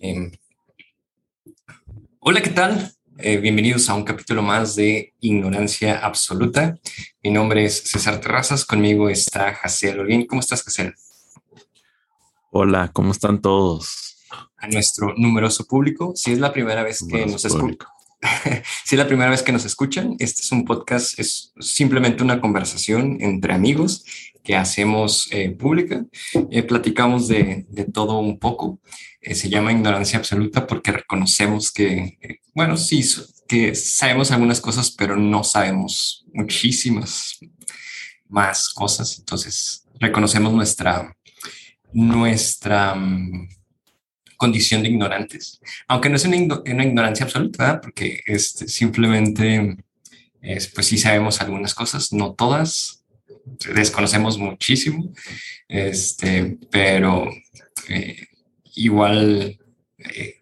Em, 0.00 0.30
hola, 2.18 2.42
¿qué 2.42 2.50
tal? 2.50 2.92
Eh, 3.18 3.38
bienvenidos 3.38 3.88
a 3.88 3.94
un 3.94 4.04
capítulo 4.04 4.42
más 4.42 4.74
de 4.76 5.14
Ignorancia 5.20 5.98
Absoluta. 5.98 6.78
Mi 7.22 7.30
nombre 7.30 7.64
es 7.64 7.82
César 7.84 8.20
Terrazas, 8.20 8.64
conmigo 8.64 9.08
está 9.08 9.54
Jaciel 9.54 10.00
Olguín. 10.00 10.26
¿Cómo 10.26 10.40
estás, 10.40 10.62
Jaciel? 10.62 10.94
Hola, 12.50 12.90
¿cómo 12.92 13.12
están 13.12 13.40
todos? 13.40 14.18
A 14.56 14.68
nuestro 14.68 15.14
numeroso 15.16 15.64
público, 15.64 16.12
si 16.14 16.32
es 16.32 16.38
la 16.38 16.52
primera 16.52 16.82
vez 16.82 17.04
que 17.08 17.26
nos 17.26 17.44
escuchan, 17.44 17.88
si 18.84 18.96
es 18.96 18.98
la 18.98 19.06
primera 19.06 19.30
vez 19.30 19.42
que 19.42 19.52
nos 19.52 19.64
escuchan, 19.64 20.16
este 20.18 20.42
es 20.42 20.52
un 20.52 20.64
podcast, 20.64 21.18
es 21.18 21.52
simplemente 21.60 22.22
una 22.22 22.40
conversación 22.40 23.18
entre 23.20 23.54
amigos 23.54 24.04
que 24.46 24.54
hacemos 24.54 25.28
eh, 25.32 25.50
pública. 25.50 26.06
Eh, 26.52 26.62
platicamos 26.62 27.26
de, 27.26 27.66
de, 27.68 27.84
todo 27.84 28.20
un 28.20 28.38
poco. 28.38 28.80
Eh, 29.20 29.34
se 29.34 29.48
llama 29.48 29.72
ignorancia 29.72 30.20
absoluta 30.20 30.68
porque 30.68 30.92
reconocemos 30.92 31.72
que, 31.72 32.16
eh, 32.20 32.38
bueno, 32.54 32.76
sí, 32.76 33.04
que 33.48 33.74
sabemos 33.74 34.30
algunas 34.30 34.60
cosas, 34.60 34.92
pero 34.92 35.16
no 35.16 35.42
sabemos 35.42 36.24
muchísimas 36.32 37.40
más 38.28 38.68
cosas. 38.68 39.18
Entonces, 39.18 39.84
reconocemos 39.98 40.52
nuestra, 40.52 41.16
nuestra 41.92 42.94
um, 42.94 43.48
condición 44.36 44.84
de 44.84 44.90
ignorantes, 44.90 45.60
aunque 45.88 46.08
no 46.08 46.14
es 46.14 46.24
una, 46.24 46.36
una 46.36 46.84
ignorancia 46.84 47.24
absoluta, 47.26 47.64
¿verdad? 47.64 47.80
porque 47.82 48.20
este, 48.26 48.68
simplemente, 48.68 49.76
es, 50.40 50.68
pues 50.68 50.86
sí 50.86 50.98
sabemos 50.98 51.40
algunas 51.40 51.74
cosas, 51.74 52.12
no 52.12 52.34
todas, 52.34 52.95
desconocemos 53.74 54.38
muchísimo, 54.38 55.12
este, 55.68 56.58
pero 56.70 57.30
eh, 57.88 58.26
igual, 58.74 59.58
eh, 59.98 60.40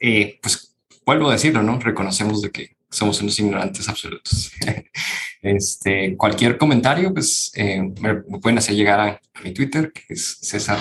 eh, 0.00 0.38
pues 0.40 0.74
vuelvo 1.04 1.28
a 1.28 1.32
decirlo, 1.32 1.62
¿no? 1.62 1.78
Reconocemos 1.78 2.42
de 2.42 2.50
que 2.50 2.76
somos 2.90 3.20
unos 3.20 3.38
ignorantes 3.38 3.88
absolutos. 3.88 4.52
este, 5.42 6.16
cualquier 6.16 6.56
comentario, 6.56 7.12
pues 7.12 7.52
me, 8.00 8.14
pueden 8.40 8.58
hacer 8.58 8.74
llegar 8.74 9.00
a, 9.00 9.20
mi 9.42 9.52
Twitter, 9.52 9.92
que 9.92 10.14
es 10.14 10.38
César. 10.40 10.78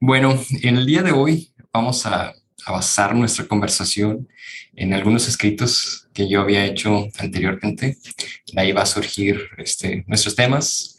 Bueno, 0.00 0.42
en 0.62 0.76
el 0.76 0.86
día 0.86 1.02
de 1.02 1.12
hoy 1.12 1.52
vamos 1.72 2.06
a, 2.06 2.34
a 2.64 2.72
basar 2.72 3.14
nuestra 3.14 3.46
conversación 3.46 4.28
en 4.74 4.94
algunos 4.94 5.28
escritos 5.28 6.08
que 6.12 6.28
yo 6.28 6.40
había 6.40 6.64
hecho 6.64 7.08
anteriormente. 7.18 7.96
De 8.52 8.60
ahí 8.60 8.72
va 8.72 8.82
a 8.82 8.86
surgir 8.86 9.48
este, 9.58 10.04
nuestros 10.06 10.34
temas, 10.34 10.96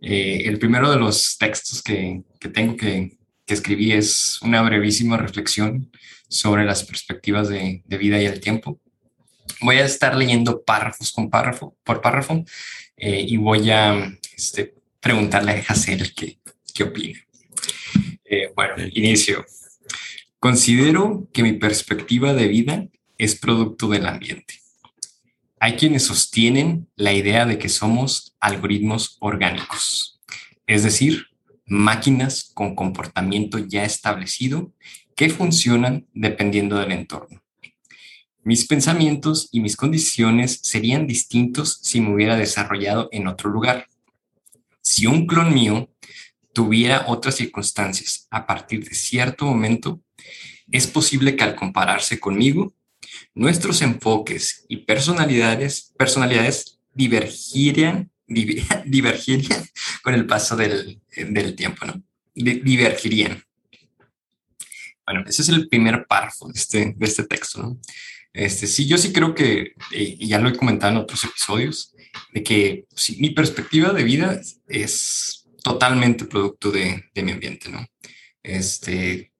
eh, 0.00 0.42
el 0.44 0.58
primero 0.58 0.90
de 0.90 0.98
los 0.98 1.38
textos 1.38 1.82
que, 1.82 2.22
que 2.38 2.48
tengo 2.48 2.76
que, 2.76 3.16
que, 3.44 3.54
escribí 3.54 3.92
es 3.92 4.40
una 4.42 4.62
brevísima 4.62 5.16
reflexión 5.16 5.90
sobre 6.28 6.64
las 6.64 6.84
perspectivas 6.84 7.48
de, 7.48 7.82
de, 7.84 7.98
vida 7.98 8.20
y 8.20 8.26
el 8.26 8.40
tiempo. 8.40 8.80
Voy 9.60 9.76
a 9.76 9.84
estar 9.84 10.16
leyendo 10.16 10.62
párrafos 10.62 11.12
con 11.12 11.30
párrafo, 11.30 11.76
por 11.82 12.00
párrafo 12.00 12.44
eh, 12.96 13.24
y 13.26 13.36
voy 13.36 13.70
a 13.70 14.12
este, 14.36 14.74
preguntarle 15.00 15.52
a 15.52 15.72
Hazel 15.72 16.14
qué, 16.14 16.38
qué 16.74 16.84
opina. 16.84 17.18
Eh, 18.24 18.52
bueno, 18.54 18.74
inicio. 18.92 19.44
Considero 20.46 21.28
que 21.32 21.42
mi 21.42 21.54
perspectiva 21.54 22.32
de 22.32 22.46
vida 22.46 22.86
es 23.18 23.34
producto 23.34 23.88
del 23.88 24.06
ambiente. 24.06 24.62
Hay 25.58 25.74
quienes 25.74 26.04
sostienen 26.04 26.86
la 26.94 27.12
idea 27.12 27.46
de 27.46 27.58
que 27.58 27.68
somos 27.68 28.36
algoritmos 28.38 29.16
orgánicos, 29.18 30.20
es 30.68 30.84
decir, 30.84 31.26
máquinas 31.66 32.52
con 32.54 32.76
comportamiento 32.76 33.58
ya 33.58 33.82
establecido 33.84 34.72
que 35.16 35.30
funcionan 35.30 36.06
dependiendo 36.14 36.78
del 36.78 36.92
entorno. 36.92 37.42
Mis 38.44 38.68
pensamientos 38.68 39.48
y 39.50 39.58
mis 39.58 39.74
condiciones 39.74 40.60
serían 40.62 41.08
distintos 41.08 41.80
si 41.82 42.00
me 42.00 42.14
hubiera 42.14 42.36
desarrollado 42.36 43.08
en 43.10 43.26
otro 43.26 43.50
lugar. 43.50 43.88
Si 44.80 45.06
un 45.06 45.26
clon 45.26 45.52
mío 45.52 45.90
tuviera 46.52 47.06
otras 47.08 47.34
circunstancias 47.34 48.28
a 48.30 48.46
partir 48.46 48.88
de 48.88 48.94
cierto 48.94 49.44
momento, 49.44 50.00
es 50.70 50.86
posible 50.86 51.36
que 51.36 51.44
al 51.44 51.54
compararse 51.54 52.18
conmigo 52.18 52.74
nuestros 53.34 53.82
enfoques 53.82 54.64
y 54.68 54.78
personalidades, 54.78 55.92
personalidades 55.96 56.78
divergirían, 56.92 58.10
divergirían 58.26 59.64
con 60.02 60.14
el 60.14 60.26
paso 60.26 60.56
del, 60.56 61.00
del 61.14 61.54
tiempo, 61.54 61.86
¿no? 61.86 62.02
Divergirían. 62.34 63.42
Bueno, 65.06 65.24
ese 65.26 65.42
es 65.42 65.48
el 65.48 65.68
primer 65.68 66.06
párrafo 66.06 66.48
de 66.48 66.58
este, 66.58 66.94
de 66.96 67.06
este 67.06 67.24
texto, 67.24 67.62
¿no? 67.62 67.80
Este, 68.32 68.66
sí, 68.66 68.86
yo 68.86 68.98
sí 68.98 69.12
creo 69.12 69.34
que, 69.34 69.72
y 69.90 70.26
ya 70.26 70.38
lo 70.38 70.48
he 70.48 70.56
comentado 70.56 70.92
en 70.92 70.98
otros 70.98 71.24
episodios, 71.24 71.94
de 72.32 72.42
que 72.42 72.86
sí, 72.94 73.16
mi 73.18 73.30
perspectiva 73.30 73.92
de 73.92 74.04
vida 74.04 74.40
es 74.68 75.46
totalmente 75.62 76.26
producto 76.26 76.70
de, 76.70 77.04
de 77.14 77.22
mi 77.22 77.32
ambiente, 77.32 77.70
¿no? 77.70 77.86
Este, 78.42 79.32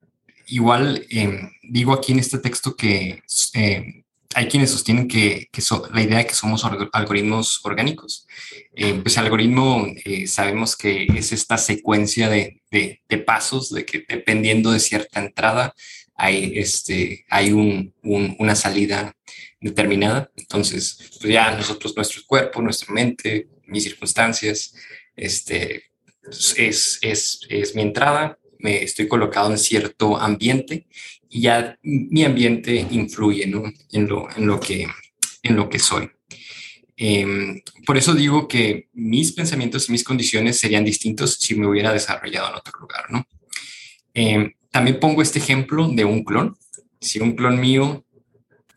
igual 0.47 1.05
eh, 1.09 1.49
digo 1.63 1.93
aquí 1.93 2.11
en 2.13 2.19
este 2.19 2.39
texto 2.39 2.75
que 2.75 3.21
eh, 3.53 4.03
hay 4.33 4.47
quienes 4.47 4.71
sostienen 4.71 5.07
que, 5.07 5.47
que 5.51 5.61
so, 5.61 5.89
la 5.93 6.01
idea 6.01 6.19
de 6.19 6.27
que 6.27 6.33
somos 6.33 6.63
algoritmos 6.63 7.59
orgánicos. 7.63 8.27
Eh, 8.75 8.93
pues 9.01 9.17
el 9.17 9.23
algoritmo 9.23 9.87
eh, 10.05 10.27
sabemos 10.27 10.75
que 10.75 11.07
es 11.15 11.31
esta 11.31 11.57
secuencia 11.57 12.29
de, 12.29 12.61
de, 12.69 13.01
de, 13.07 13.17
pasos, 13.17 13.71
de 13.71 13.85
que 13.85 14.05
dependiendo 14.07 14.71
de 14.71 14.79
cierta 14.79 15.21
entrada 15.21 15.73
hay, 16.15 16.53
este, 16.55 17.25
hay 17.29 17.51
un, 17.51 17.93
un, 18.03 18.35
una 18.39 18.55
salida 18.55 19.15
determinada. 19.59 20.29
Entonces, 20.35 20.99
pues 21.19 21.33
ya 21.33 21.55
nosotros, 21.55 21.95
nuestro 21.95 22.21
cuerpo, 22.27 22.61
nuestra 22.61 22.93
mente, 22.93 23.47
mis 23.65 23.85
circunstancias, 23.85 24.75
este, 25.15 25.85
es, 26.57 26.99
es, 27.01 27.39
es 27.49 27.75
mi 27.75 27.81
entrada, 27.81 28.37
me 28.59 28.83
estoy 28.83 29.07
colocado 29.07 29.51
en 29.51 29.57
cierto 29.57 30.17
ambiente 30.17 30.87
y 31.29 31.41
ya 31.41 31.77
mi 31.83 32.23
ambiente 32.23 32.87
influye 32.91 33.47
¿no? 33.47 33.63
en, 33.91 34.07
lo, 34.07 34.27
en, 34.35 34.47
lo 34.47 34.59
que, 34.59 34.87
en 35.43 35.55
lo 35.55 35.69
que 35.69 35.79
soy. 35.79 36.09
Eh, 36.95 37.61
por 37.85 37.97
eso 37.97 38.13
digo 38.15 38.47
que 38.47 38.89
mis 38.93 39.31
pensamientos 39.31 39.87
y 39.87 39.91
mis 39.91 40.03
condiciones 40.03 40.59
serían 40.59 40.83
distintos 40.83 41.35
si 41.35 41.53
me 41.55 41.67
hubiera 41.67 41.93
desarrollado 41.93 42.49
en 42.49 42.55
otro 42.55 42.79
lugar. 42.79 43.05
¿no? 43.09 43.27
Eh, 44.13 44.55
también 44.71 44.99
pongo 44.99 45.21
este 45.21 45.39
ejemplo 45.39 45.87
de 45.89 46.05
un 46.05 46.23
clon. 46.23 46.57
Si 46.99 47.19
un 47.19 47.35
clon 47.35 47.59
mío, 47.59 48.05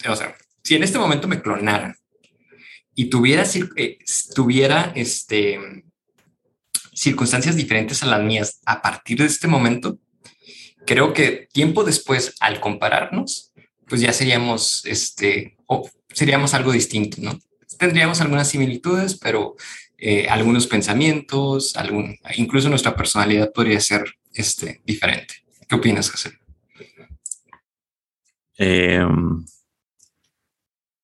o 0.08 0.16
sea, 0.16 0.36
si 0.62 0.74
en 0.74 0.82
este 0.82 0.98
momento 0.98 1.26
me 1.26 1.40
clonaran 1.40 1.96
y 2.94 3.06
tuviera, 3.06 3.44
eh, 3.76 3.98
tuviera 4.34 4.92
este, 4.94 5.58
circunstancias 7.00 7.56
diferentes 7.56 8.02
a 8.02 8.06
las 8.06 8.22
mías 8.22 8.60
a 8.66 8.82
partir 8.82 9.18
de 9.18 9.24
este 9.24 9.48
momento, 9.48 9.98
creo 10.86 11.14
que 11.14 11.48
tiempo 11.50 11.82
después, 11.82 12.34
al 12.40 12.60
compararnos, 12.60 13.52
pues 13.88 14.02
ya 14.02 14.12
seríamos, 14.12 14.84
este, 14.84 15.56
o 15.66 15.88
seríamos 16.12 16.52
algo 16.52 16.72
distinto, 16.72 17.16
¿no? 17.22 17.40
Tendríamos 17.78 18.20
algunas 18.20 18.48
similitudes, 18.48 19.18
pero 19.18 19.56
eh, 19.96 20.28
algunos 20.28 20.66
pensamientos, 20.66 21.74
algún, 21.74 22.18
incluso 22.36 22.68
nuestra 22.68 22.94
personalidad 22.94 23.50
podría 23.50 23.80
ser 23.80 24.04
este, 24.34 24.82
diferente. 24.84 25.36
¿Qué 25.66 25.74
opinas, 25.76 26.10
José? 26.10 26.32
Eh, 28.58 29.06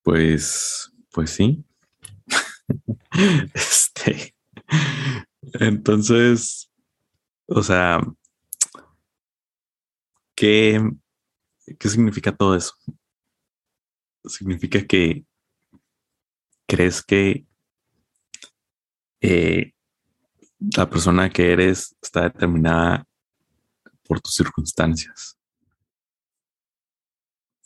pues, 0.02 0.92
pues 1.10 1.30
sí. 1.30 1.64
este, 3.54 4.34
entonces, 5.60 6.70
o 7.46 7.62
sea, 7.62 8.00
¿qué, 10.34 10.80
¿qué 11.78 11.88
significa 11.88 12.34
todo 12.34 12.56
eso? 12.56 12.74
Significa 14.24 14.84
que 14.86 15.24
crees 16.66 17.02
que 17.02 17.46
eh, 19.20 19.72
la 20.58 20.88
persona 20.88 21.30
que 21.30 21.52
eres 21.52 21.96
está 22.02 22.22
determinada 22.22 23.06
por 24.04 24.20
tus 24.20 24.34
circunstancias. 24.34 25.38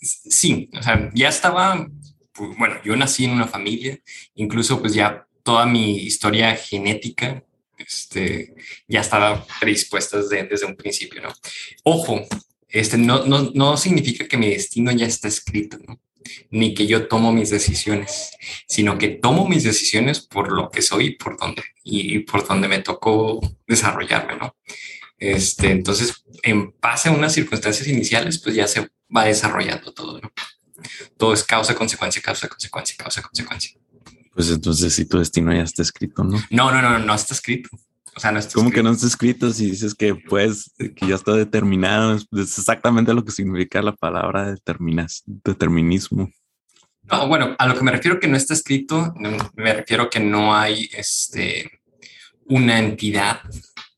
Sí, 0.00 0.70
o 0.78 0.82
sea, 0.82 1.10
ya 1.14 1.28
estaba, 1.28 1.86
pues, 2.32 2.56
bueno, 2.58 2.76
yo 2.82 2.96
nací 2.96 3.24
en 3.24 3.32
una 3.32 3.46
familia, 3.46 3.98
incluso 4.34 4.80
pues 4.80 4.94
ya 4.94 5.26
toda 5.42 5.66
mi 5.66 5.96
historia 5.98 6.56
genética 6.56 7.44
este, 7.86 8.54
ya 8.88 9.00
estaba 9.00 9.46
predispuesta 9.58 10.18
desde, 10.18 10.44
desde 10.44 10.66
un 10.66 10.76
principio, 10.76 11.22
¿no? 11.22 11.32
Ojo, 11.84 12.26
este, 12.68 12.98
no, 12.98 13.24
no, 13.24 13.50
no 13.54 13.76
significa 13.76 14.26
que 14.28 14.36
mi 14.36 14.50
destino 14.50 14.92
ya 14.92 15.06
está 15.06 15.28
escrito, 15.28 15.78
¿no? 15.86 16.00
ni 16.50 16.74
que 16.74 16.86
yo 16.86 17.08
tomo 17.08 17.32
mis 17.32 17.50
decisiones, 17.50 18.32
sino 18.66 18.98
que 18.98 19.08
tomo 19.08 19.48
mis 19.48 19.64
decisiones 19.64 20.20
por 20.20 20.52
lo 20.52 20.70
que 20.70 20.82
soy 20.82 21.16
por 21.16 21.38
donde, 21.38 21.62
y 21.82 22.20
por 22.20 22.46
donde 22.46 22.68
me 22.68 22.80
tocó 22.80 23.40
desarrollarme, 23.66 24.36
¿no? 24.36 24.56
Este, 25.18 25.70
entonces, 25.70 26.24
en 26.42 26.74
base 26.80 27.08
a 27.08 27.12
unas 27.12 27.34
circunstancias 27.34 27.86
iniciales, 27.88 28.38
pues 28.38 28.54
ya 28.54 28.66
se 28.66 28.88
va 29.14 29.24
desarrollando 29.24 29.92
todo, 29.92 30.20
¿no? 30.20 30.32
Todo 31.16 31.34
es 31.34 31.44
causa, 31.44 31.74
consecuencia, 31.74 32.22
causa, 32.22 32.48
consecuencia, 32.48 32.96
causa, 32.96 33.20
consecuencia. 33.20 33.72
Pues 34.34 34.50
entonces 34.50 34.94
si 34.94 35.06
tu 35.06 35.18
destino 35.18 35.52
ya 35.52 35.62
está 35.62 35.82
escrito, 35.82 36.22
¿no? 36.24 36.38
No, 36.50 36.70
no, 36.70 36.82
no, 36.82 36.98
no 36.98 37.14
está 37.14 37.34
escrito. 37.34 37.68
O 38.14 38.20
sea, 38.20 38.32
no 38.32 38.38
está 38.38 38.54
¿Cómo 38.54 38.70
que 38.70 38.82
no 38.82 38.90
está 38.90 39.06
escrito 39.06 39.52
si 39.52 39.70
dices 39.70 39.94
que 39.94 40.14
pues 40.14 40.72
que 40.78 41.06
ya 41.06 41.14
está 41.14 41.32
determinado? 41.32 42.16
Es 42.16 42.58
exactamente 42.58 43.14
lo 43.14 43.24
que 43.24 43.32
significa 43.32 43.82
la 43.82 43.94
palabra 43.94 44.50
determinas, 44.50 45.22
determinismo. 45.26 46.30
No, 47.02 47.28
bueno, 47.28 47.56
a 47.58 47.66
lo 47.66 47.74
que 47.76 47.84
me 47.84 47.92
refiero 47.92 48.20
que 48.20 48.28
no 48.28 48.36
está 48.36 48.54
escrito, 48.54 49.14
me 49.54 49.72
refiero 49.72 50.10
que 50.10 50.20
no 50.20 50.54
hay 50.54 50.88
este 50.92 51.80
una 52.46 52.78
entidad 52.78 53.40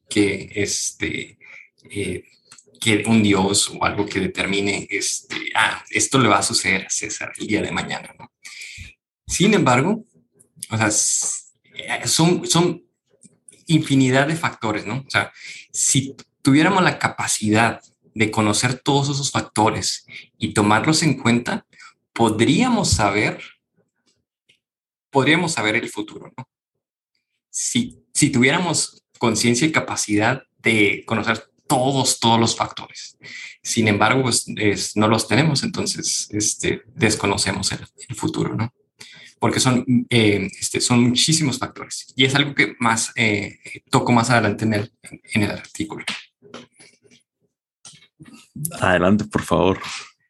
que 0.08 0.50
este 0.55 1.38
eh, 1.90 2.25
que 2.79 3.05
un 3.06 3.23
dios 3.23 3.70
o 3.70 3.84
algo 3.84 4.05
que 4.06 4.20
determine 4.20 4.87
este 4.90 5.37
ah 5.55 5.82
esto 5.90 6.19
le 6.19 6.29
va 6.29 6.38
a 6.38 6.43
suceder 6.43 6.87
a 6.87 6.90
César 6.90 7.32
el 7.38 7.46
día 7.46 7.62
de 7.62 7.73
mañana. 7.73 8.14
¿no? 8.19 8.31
Sin 9.26 9.55
embargo, 9.55 10.05
o 10.72 10.78
sea, 10.78 10.90
son, 12.06 12.46
son 12.46 12.82
infinidad 13.66 14.26
de 14.26 14.36
factores, 14.36 14.86
¿no? 14.86 15.04
O 15.06 15.10
sea, 15.10 15.32
si 15.70 16.16
tuviéramos 16.40 16.82
la 16.82 16.98
capacidad 16.98 17.82
de 18.14 18.30
conocer 18.30 18.80
todos 18.80 19.10
esos 19.10 19.30
factores 19.30 20.06
y 20.38 20.54
tomarlos 20.54 21.02
en 21.02 21.19
cuenta, 21.19 21.66
podríamos 22.14 22.90
saber, 22.90 23.42
podríamos 25.10 25.52
saber 25.52 25.76
el 25.76 25.90
futuro, 25.90 26.32
¿no? 26.36 26.48
Si, 27.50 28.02
si 28.14 28.30
tuviéramos 28.30 29.04
conciencia 29.19 29.66
y 29.66 29.72
capacidad 29.72 30.42
de 30.58 31.04
conocer 31.06 31.50
todos, 31.66 32.19
todos 32.19 32.40
los 32.40 32.56
factores. 32.56 33.19
Sin 33.62 33.88
embargo, 33.88 34.22
pues, 34.22 34.46
no 34.96 35.06
los 35.08 35.28
tenemos, 35.28 35.62
entonces 35.62 36.28
este, 36.30 36.82
desconocemos 36.94 37.72
el 37.72 38.16
futuro, 38.16 38.54
¿no? 38.54 38.72
Porque 39.43 39.59
son, 39.59 39.85
eh, 40.09 40.49
este, 40.61 40.81
son 40.81 41.03
muchísimos 41.03 41.59
factores 41.59 42.12
y 42.15 42.25
es 42.25 42.35
algo 42.37 42.55
que 42.55 42.77
más 42.79 43.11
eh, 43.17 43.59
toco 43.91 44.12
más 44.12 44.31
adelante 44.31 44.65
en 44.65 44.75
el, 44.75 44.93
en 45.03 45.43
el 45.43 45.50
artículo. 45.50 46.05
Adelante, 48.81 49.25
por 49.25 49.43
favor. 49.43 49.81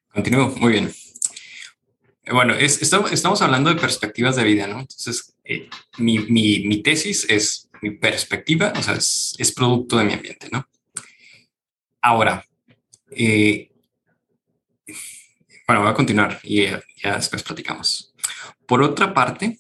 Continúo, 0.09 0.55
muy 0.57 0.73
bien. 0.73 0.95
Bueno, 2.31 2.55
es, 2.55 2.81
estamos, 2.81 3.43
hablando 3.43 3.69
de 3.69 3.79
perspectivas 3.79 4.35
de 4.37 4.45
vida, 4.45 4.67
¿no? 4.67 4.81
Entonces, 4.81 5.35
eh, 5.45 5.69
mi, 5.99 6.19
mi, 6.21 6.61
mi, 6.61 6.83
tesis 6.83 7.27
es 7.29 7.69
mi 7.83 7.91
perspectiva, 7.91 8.73
o 8.75 8.83
sea, 8.83 8.95
es, 8.95 9.35
es 9.37 9.53
producto 9.53 9.99
de 9.99 10.05
mi 10.05 10.15
ambiente, 10.15 10.49
¿no? 10.51 10.67
Ahora, 12.01 12.47
bueno, 15.67 15.83
voy 15.83 15.91
a 15.91 15.95
continuar 15.95 16.41
y 16.43 16.65
ya 16.65 17.17
después 17.17 17.43
platicamos. 17.43 18.12
Por 18.67 18.83
otra 18.83 19.15
parte, 19.15 19.59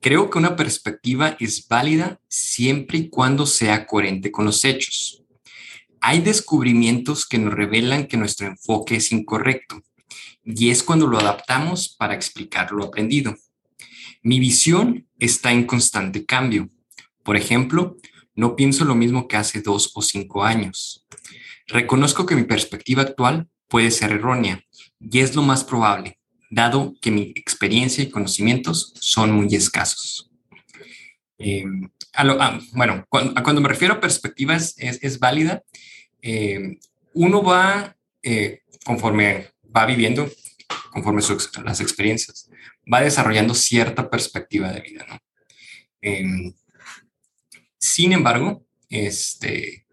creo 0.00 0.30
que 0.30 0.38
una 0.38 0.56
perspectiva 0.56 1.36
es 1.38 1.66
válida 1.68 2.20
siempre 2.28 2.98
y 2.98 3.08
cuando 3.08 3.46
sea 3.46 3.86
coherente 3.86 4.30
con 4.30 4.44
los 4.44 4.64
hechos. 4.64 5.22
Hay 6.00 6.20
descubrimientos 6.20 7.26
que 7.26 7.38
nos 7.38 7.54
revelan 7.54 8.06
que 8.06 8.16
nuestro 8.16 8.46
enfoque 8.48 8.96
es 8.96 9.12
incorrecto 9.12 9.82
y 10.44 10.70
es 10.70 10.82
cuando 10.82 11.06
lo 11.06 11.18
adaptamos 11.18 11.94
para 11.96 12.14
explicar 12.14 12.72
lo 12.72 12.84
aprendido. 12.84 13.36
Mi 14.22 14.40
visión 14.40 15.08
está 15.18 15.52
en 15.52 15.64
constante 15.64 16.24
cambio. 16.24 16.70
Por 17.22 17.36
ejemplo, 17.36 17.96
no 18.34 18.56
pienso 18.56 18.84
lo 18.84 18.94
mismo 18.94 19.28
que 19.28 19.36
hace 19.36 19.60
dos 19.60 19.92
o 19.94 20.02
cinco 20.02 20.44
años. 20.44 21.06
Reconozco 21.66 22.26
que 22.26 22.34
mi 22.34 22.44
perspectiva 22.44 23.02
actual 23.02 23.48
puede 23.68 23.90
ser 23.90 24.12
errónea 24.12 24.62
y 25.00 25.20
es 25.20 25.34
lo 25.34 25.42
más 25.42 25.64
probable, 25.64 26.18
dado 26.52 26.94
que 27.00 27.10
mi 27.10 27.32
experiencia 27.34 28.04
y 28.04 28.10
conocimientos 28.10 28.92
son 29.00 29.32
muy 29.32 29.54
escasos. 29.54 30.30
Eh, 31.38 31.64
bueno, 32.74 33.06
cuando, 33.08 33.60
me 33.62 33.70
refiero 33.70 33.94
a 33.94 34.00
perspectivas 34.00 34.74
es, 34.76 35.18
válida, 35.18 35.62
eh, 36.20 36.78
uno 37.14 37.42
va, 37.42 37.96
eh, 38.22 38.60
conforme 38.84 39.48
va 39.74 39.86
viviendo, 39.86 40.30
conforme 40.90 41.22
las 41.64 41.80
experiencias, 41.80 42.50
va 42.92 43.00
desarrollando 43.00 43.54
cierta 43.54 44.10
perspectiva 44.10 44.70
de 44.70 44.80
vida. 44.82 45.06
¿no? 45.08 45.18
sin 47.78 48.12
embargo, 48.12 48.66
este, 48.90 49.86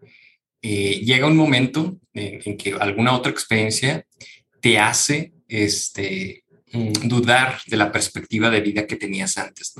llega 0.60 1.26
un 1.26 1.36
momento 1.36 1.98
en, 2.12 2.40
en, 2.44 2.56
que 2.56 2.74
alguna 2.74 3.14
otra 3.14 3.30
experiencia 3.30 4.04
te 4.60 4.78
hace 4.78 5.32
este, 5.48 6.44
dudar 6.72 7.60
de 7.66 7.76
la 7.76 7.90
perspectiva 7.90 8.50
de 8.50 8.60
vida 8.60 8.86
que 8.86 8.96
tenías 8.96 9.38
antes. 9.38 9.74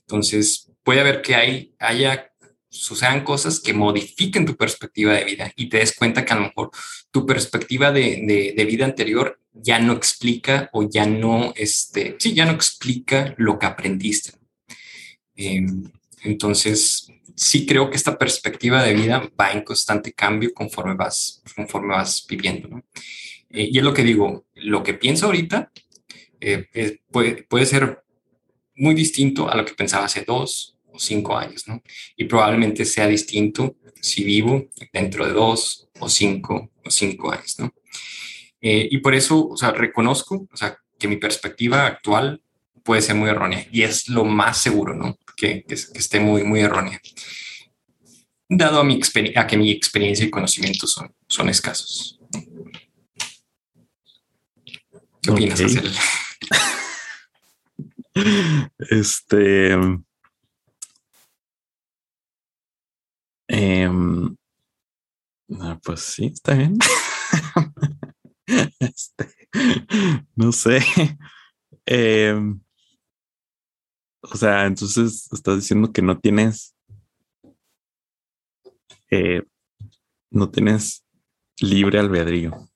Entonces, 0.00 0.70
puede 0.82 1.00
haber 1.00 1.22
que 1.22 1.34
hay, 1.34 1.74
haya, 1.78 2.32
sucedan 2.68 3.22
cosas 3.22 3.60
que 3.60 3.74
modifiquen 3.74 4.46
tu 4.46 4.56
perspectiva 4.56 5.12
de 5.12 5.24
vida 5.24 5.52
y 5.56 5.68
te 5.68 5.78
des 5.78 5.94
cuenta 5.94 6.24
que 6.24 6.32
a 6.32 6.36
lo 6.36 6.42
mejor 6.42 6.70
tu 7.10 7.26
perspectiva 7.26 7.92
de, 7.92 8.54
de, 8.56 8.64
vida 8.64 8.86
anterior 8.86 9.38
ya 9.52 9.78
no 9.78 9.92
explica 9.92 10.70
o 10.72 10.88
ya 10.88 11.04
no, 11.04 11.52
este, 11.54 12.16
sí, 12.18 12.32
ya 12.32 12.46
no 12.46 12.52
explica 12.52 13.34
lo 13.36 13.58
que 13.58 13.66
aprendiste. 13.66 14.32
Em, 15.36 15.84
entonces, 16.22 17.08
sí 17.36 17.66
creo 17.66 17.90
que 17.90 17.96
esta 17.96 18.18
perspectiva 18.18 18.82
de 18.82 18.94
vida 18.94 19.30
va 19.38 19.52
en 19.52 19.64
constante 19.64 20.14
cambio 20.14 20.52
conforme 20.54 20.94
vas, 20.94 21.42
conforme 21.54 21.94
vas 21.94 22.24
viviendo. 22.26 22.82
Eh, 23.50 23.68
y 23.70 23.78
es 23.78 23.84
lo 23.84 23.92
que 23.92 24.04
digo, 24.04 24.46
lo 24.54 24.82
que 24.82 24.94
pienso 24.94 25.26
ahorita 25.26 25.70
eh, 26.42 26.98
puede, 27.10 27.44
puede, 27.44 27.66
ser 27.66 28.02
muy 28.74 28.94
distinto 28.94 29.48
a 29.48 29.56
lo 29.56 29.64
que 29.64 29.74
pensaba 29.74 30.06
hace 30.06 30.24
dos 30.26 30.76
o 30.92 30.98
cinco 30.98 31.36
años, 31.36 31.68
¿no? 31.68 31.82
Y 32.16 32.24
probablemente 32.24 32.84
sea 32.84 33.06
distinto 33.06 33.76
si 34.00 34.24
vivo 34.24 34.68
dentro 34.92 35.24
de 35.24 35.32
dos 35.32 35.88
o 36.00 36.08
cinco 36.08 36.72
o 36.84 36.90
cinco 36.90 37.30
años, 37.32 37.58
¿no? 37.58 37.72
Eh, 38.60 38.88
y 38.90 38.98
por 38.98 39.14
eso, 39.14 39.48
o 39.48 39.56
sea, 39.56 39.72
reconozco, 39.72 40.46
o 40.50 40.56
sea, 40.56 40.76
que 40.98 41.08
mi 41.08 41.16
perspectiva 41.16 41.86
actual 41.86 42.42
puede 42.82 43.02
ser 43.02 43.14
muy 43.14 43.28
errónea 43.28 43.66
y 43.70 43.82
es 43.82 44.08
lo 44.08 44.24
más 44.24 44.58
seguro, 44.58 44.94
¿no? 44.94 45.18
Que, 45.36 45.64
que, 45.64 45.74
esté 45.74 46.20
muy, 46.20 46.42
muy 46.44 46.60
errónea. 46.60 47.00
Dado 48.48 48.80
a, 48.80 48.84
mi 48.84 49.00
a 49.36 49.46
que 49.46 49.56
mi 49.56 49.70
experiencia 49.70 50.26
y 50.26 50.30
conocimiento 50.30 50.86
son, 50.86 51.14
son 51.28 51.48
escasos. 51.48 52.20
¿Qué 55.22 55.30
opinas, 55.30 55.60
okay. 55.60 55.92
Este. 58.90 59.76
Ah, 65.60 65.78
pues 65.82 66.00
sí, 66.00 66.26
está 66.26 66.54
bien. 66.54 66.78
este, 68.80 69.48
no 70.34 70.52
sé. 70.52 70.80
Em, 71.86 72.60
o 74.22 74.36
sea, 74.36 74.66
entonces 74.66 75.28
estás 75.32 75.56
diciendo 75.56 75.92
que 75.92 76.02
no 76.02 76.18
tienes. 76.18 76.74
Eh, 79.10 79.42
no 80.30 80.50
tienes 80.50 81.04
libre 81.60 81.98
albedrío. 81.98 82.68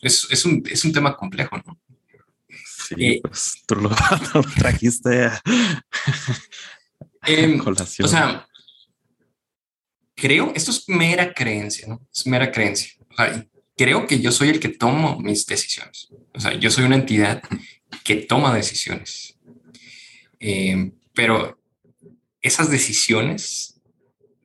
Es, 0.00 0.44
un, 0.44 0.62
es 0.70 0.84
un 0.84 0.92
tema 0.92 1.16
complejo, 1.16 1.56
¿no? 1.66 1.78
Sí, 2.88 2.94
eh, 2.98 3.20
pues 3.22 3.62
tú 3.66 3.76
lo, 3.76 3.90
trajiste 4.58 5.26
a, 5.26 5.42
em, 7.26 7.60
O 7.60 8.08
sea, 8.08 8.46
creo, 10.14 10.52
esto 10.54 10.70
es 10.70 10.88
mera 10.88 11.32
creencia, 11.32 11.86
¿no? 11.88 12.00
Es 12.12 12.26
mera 12.26 12.50
creencia. 12.50 12.92
O 13.10 13.14
sea, 13.14 13.46
creo 13.76 14.06
que 14.06 14.20
yo 14.20 14.32
soy 14.32 14.48
el 14.48 14.60
que 14.60 14.70
tomo 14.70 15.18
mis 15.20 15.46
decisiones. 15.46 16.08
O 16.34 16.40
sea, 16.40 16.54
yo 16.54 16.70
soy 16.70 16.84
una 16.84 16.96
entidad 16.96 17.42
que 18.04 18.16
toma 18.16 18.54
decisiones. 18.54 19.38
Em, 20.38 20.92
pero 21.14 21.60
esas 22.40 22.70
decisiones 22.70 23.80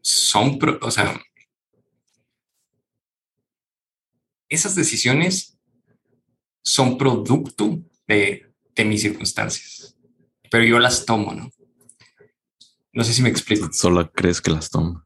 son, 0.01 0.59
o 0.81 0.91
sea, 0.91 1.19
esas 4.55 4.75
decisiones 4.75 5.57
son 6.63 6.97
producto 6.97 7.79
de, 8.07 8.51
mis 8.83 9.01
circunstancias, 9.01 9.95
pero 10.49 10.65
yo 10.65 10.79
las 10.79 11.05
tomo, 11.05 11.33
¿no? 11.33 11.49
No 12.91 13.03
sé 13.03 13.13
si 13.13 13.21
me 13.21 13.29
explico. 13.29 13.71
Solo 13.71 14.11
crees 14.11 14.41
que 14.41 14.51
las 14.51 14.69
tomo. 14.69 15.05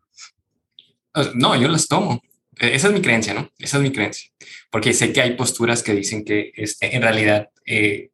No, 1.36 1.60
yo 1.60 1.68
las 1.68 1.88
tomo. 1.88 2.22
E, 2.60 2.76
esa 2.76 2.88
es 2.88 2.94
mi 2.94 3.02
creencia, 3.02 3.34
¿no? 3.34 3.52
Esa 3.58 3.78
es 3.78 3.84
mi 3.84 3.92
creencia. 3.92 4.30
Porque 4.72 4.94
sé 4.94 5.12
que 5.12 5.22
hay 5.22 5.36
posturas 5.36 5.84
que 5.84 5.94
dicen 5.94 6.24
que 6.24 6.52
este, 6.56 6.96
en 6.96 7.02
realidad 7.02 7.50
eh, 7.66 8.12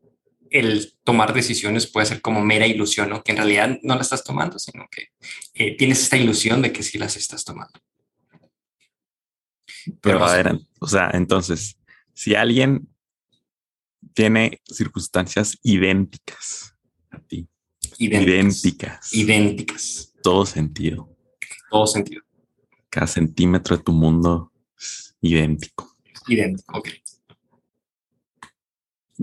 el 0.50 0.94
tomar 1.04 1.34
decisiones 1.34 1.88
puede 1.88 2.06
ser 2.06 2.22
como 2.22 2.42
mera 2.42 2.68
ilusión, 2.68 3.10
¿no? 3.10 3.24
Que 3.24 3.32
en 3.32 3.38
realidad 3.38 3.78
no 3.84 3.96
la 3.96 4.02
estás 4.02 4.24
tomando, 4.24 4.58
sino 4.60 4.88
que 4.90 5.10
eh, 5.54 5.76
tienes 5.76 6.02
esta 6.02 6.18
ilusión 6.18 6.62
de 6.62 6.72
que 6.72 6.84
sí 6.84 6.98
las 6.98 7.18
estás 7.18 7.44
tomando. 7.44 7.80
Pero, 10.02 10.24
a 10.24 10.36
ver, 10.36 10.60
o 10.80 10.88
sea, 10.88 11.12
entonces, 11.14 11.78
si 12.14 12.36
alguien 12.36 12.88
tiene 14.14 14.62
circunstancias 14.66 15.58
idénticas 15.64 16.76
a 17.10 17.20
ti, 17.20 17.48
idénticas, 17.98 19.14
idénticas, 19.14 20.14
todo 20.24 20.46
sentido, 20.46 21.10
todo 21.70 21.88
sentido, 21.88 22.24
cada 22.90 23.08
centímetro 23.08 23.78
de 23.78 23.84
tu 23.84 23.92
mundo 23.92 24.52
es 24.78 25.16
idéntico, 25.22 25.96
idéntico, 26.28 26.78
ok. 26.78 26.90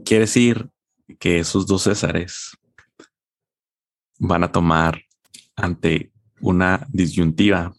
Quiere 0.04 0.20
decir 0.20 0.70
que 1.18 1.38
esos 1.40 1.66
dos 1.66 1.82
Césares 1.82 2.56
van 4.18 4.44
a 4.44 4.52
tomar 4.52 5.02
ante 5.54 6.12
una 6.40 6.86
disyuntiva 6.90 7.74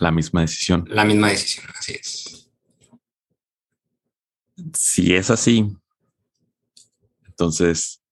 la 0.00 0.10
misma 0.10 0.40
decisión. 0.40 0.84
La 0.88 1.04
misma 1.04 1.28
decisión, 1.28 1.66
así 1.78 1.92
es. 1.92 2.50
Si 4.74 5.14
es 5.14 5.30
así, 5.30 5.76
entonces, 7.26 8.02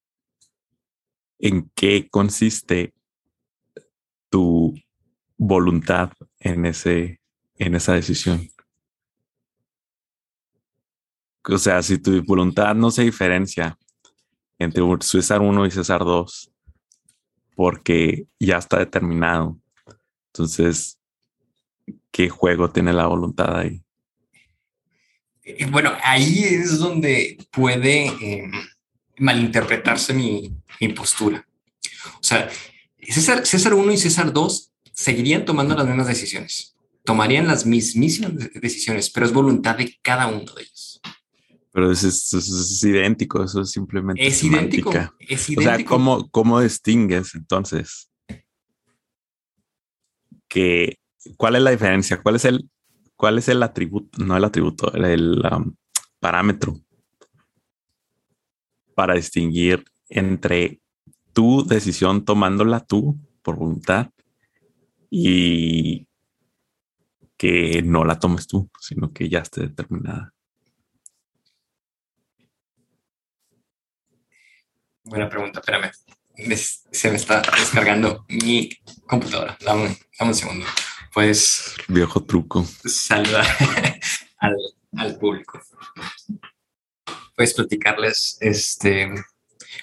¿en 1.38 1.70
qué 1.74 2.08
consiste 2.08 2.94
tu 4.30 4.74
voluntad 5.36 6.12
en 6.40 6.66
ese, 6.66 7.20
en 7.56 7.74
esa 7.74 7.94
decisión? 7.94 8.48
O 11.44 11.58
sea, 11.58 11.82
si 11.82 11.98
tu 11.98 12.22
voluntad 12.24 12.74
no 12.74 12.90
se 12.90 13.02
diferencia 13.04 13.78
entre 14.58 14.82
César 15.00 15.40
1 15.40 15.66
y 15.66 15.70
César 15.70 16.00
2, 16.00 16.50
porque 17.54 18.26
ya 18.38 18.58
está 18.58 18.78
determinado. 18.78 19.58
Entonces, 20.26 20.97
¿qué 22.10 22.28
juego 22.28 22.70
tiene 22.70 22.92
la 22.92 23.06
voluntad 23.06 23.58
ahí? 23.58 23.82
Eh, 25.48 25.66
bueno, 25.70 25.92
ahí 26.02 26.44
es 26.44 26.78
donde 26.78 27.38
puede 27.50 28.06
em, 28.06 28.52
malinterpretarse 29.18 30.12
mi, 30.12 30.54
postura. 30.94 31.46
O 32.20 32.22
sea, 32.22 32.48
César, 33.00 33.46
César 33.46 33.74
1 33.74 33.92
y 33.92 33.96
César 33.96 34.32
2 34.32 34.72
seguirían 34.92 35.44
tomando 35.44 35.74
las 35.74 35.86
mismas 35.86 36.06
decisiones, 36.06 36.76
tomarían 37.04 37.46
las 37.46 37.64
mismísimas 37.64 38.32
decisiones, 38.60 39.10
pero 39.10 39.26
es 39.26 39.32
voluntad 39.32 39.76
de 39.76 39.96
cada 40.02 40.26
uno 40.26 40.52
de 40.54 40.62
ellos. 40.62 41.00
Pero 41.72 41.92
es, 41.92 42.02
es, 42.02 42.82
idéntico, 42.82 43.44
eso 43.44 43.62
es 43.62 43.70
simplemente. 43.70 44.26
Es 44.26 44.42
idéntico, 44.42 44.90
es 45.20 45.48
idéntico. 45.48 45.60
O 45.60 45.62
sea, 45.62 45.84
¿cómo, 45.84 46.28
¿cómo 46.30 46.60
distingues 46.60 47.34
entonces? 47.34 48.10
Que, 50.48 50.98
¿Cuál 51.36 51.56
es 51.56 51.62
la 51.62 51.70
diferencia? 51.70 52.20
¿Cuál 52.22 52.36
es 52.36 52.44
el, 52.44 52.70
cuál 53.16 53.38
es 53.38 53.48
el 53.48 53.62
atributo? 53.62 54.24
No 54.24 54.36
el 54.36 54.44
atributo, 54.44 54.92
el, 54.92 55.42
um, 55.50 55.74
parámetro 56.20 56.80
para 58.94 59.14
distinguir 59.14 59.84
entre 60.08 60.80
tu 61.32 61.64
decisión 61.64 62.24
tomándola 62.24 62.80
tú 62.80 63.16
por 63.42 63.56
voluntad 63.56 64.10
y 65.10 66.08
que 67.36 67.82
no 67.82 68.04
la 68.04 68.18
tomes 68.18 68.48
tú, 68.48 68.68
sino 68.80 69.12
que 69.12 69.28
ya 69.28 69.38
esté 69.38 69.62
determinada. 69.62 70.34
Buena 75.04 75.28
pregunta, 75.28 75.60
espérame. 75.60 75.90
se 76.90 77.10
me 77.10 77.16
está 77.16 77.40
descargando 77.56 78.26
mi 78.28 78.68
computadora. 79.06 79.56
Dame, 79.64 79.96
un 80.20 80.34
segundo. 80.34 80.66
Pues. 81.18 81.74
Viejo 81.88 82.22
truco. 82.22 82.64
Saludar 82.84 83.44
al, 84.38 85.18
público. 85.18 85.60
Puedes 87.34 87.54
platicarles 87.54 88.38
este, 88.40 89.12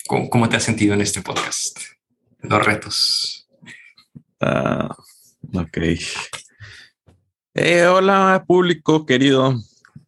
¿cómo, 0.08 0.48
te 0.48 0.56
has 0.56 0.64
sentido 0.64 0.94
en 0.94 1.02
este 1.02 1.22
podcast. 1.22 1.78
Los 2.40 2.66
retos. 2.66 3.50
Ah, 4.40 4.96
ok. 5.54 5.78
Eh, 7.54 7.86
hola, 7.86 8.46
público 8.48 9.06
querido. 9.06 9.60